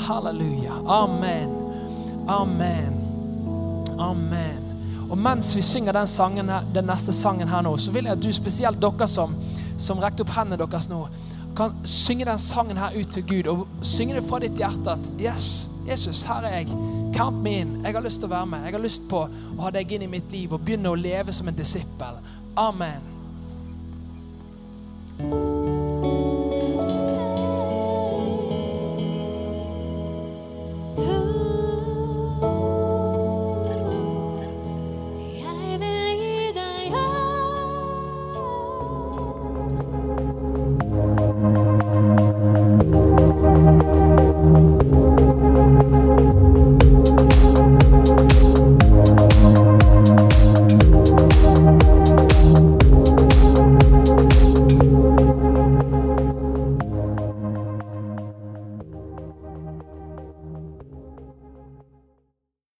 Halleluja. 0.07 0.81
Amen. 0.87 1.53
Amen. 2.29 2.95
Amen. 3.99 4.65
Og 5.11 5.19
mens 5.19 5.57
vi 5.57 5.63
synger 5.63 5.93
den, 5.93 6.07
sangen 6.07 6.49
her, 6.49 6.65
den 6.75 6.89
neste 6.89 7.13
sangen 7.13 7.49
her 7.49 7.63
nå, 7.65 7.77
så 7.77 7.93
vil 7.93 8.09
jeg 8.09 8.17
at 8.17 8.23
du, 8.25 8.33
spesielt 8.33 8.81
dere 8.81 9.09
som, 9.09 9.35
som 9.79 10.01
rekte 10.01 10.25
opp 10.25 10.33
hendene 10.37 10.61
deres 10.65 10.89
nå, 10.89 11.03
kan 11.59 11.75
synge 11.89 12.29
den 12.29 12.39
sangen 12.39 12.79
her 12.79 12.97
ut 12.97 13.13
til 13.13 13.27
Gud. 13.29 13.53
Og 13.53 13.85
synge 13.85 14.17
det 14.17 14.25
fra 14.29 14.41
ditt 14.45 14.57
hjerte 14.61 14.97
at 14.97 15.13
Yes, 15.21 15.69
Jesus, 15.89 16.23
her 16.29 16.49
er 16.49 16.61
jeg. 16.61 16.73
Count 17.17 17.43
me 17.43 17.59
in. 17.61 17.79
Jeg 17.85 17.97
har 17.97 18.05
lyst 18.05 18.23
til 18.23 18.31
å 18.31 18.35
være 18.37 18.49
med. 18.55 18.65
Jeg 18.65 18.79
har 18.79 18.85
lyst 18.85 19.09
på 19.11 19.27
å 19.27 19.61
ha 19.61 19.77
deg 19.77 19.93
inn 19.93 20.09
i 20.09 20.13
mitt 20.17 20.33
liv 20.33 20.57
og 20.57 20.65
begynne 20.65 20.93
å 20.93 20.99
leve 20.99 21.37
som 21.37 21.49
en 21.49 21.57
disippel. 21.57 22.21
Amen. 22.57 23.18
Thank 25.19 25.33
you. 25.33 25.58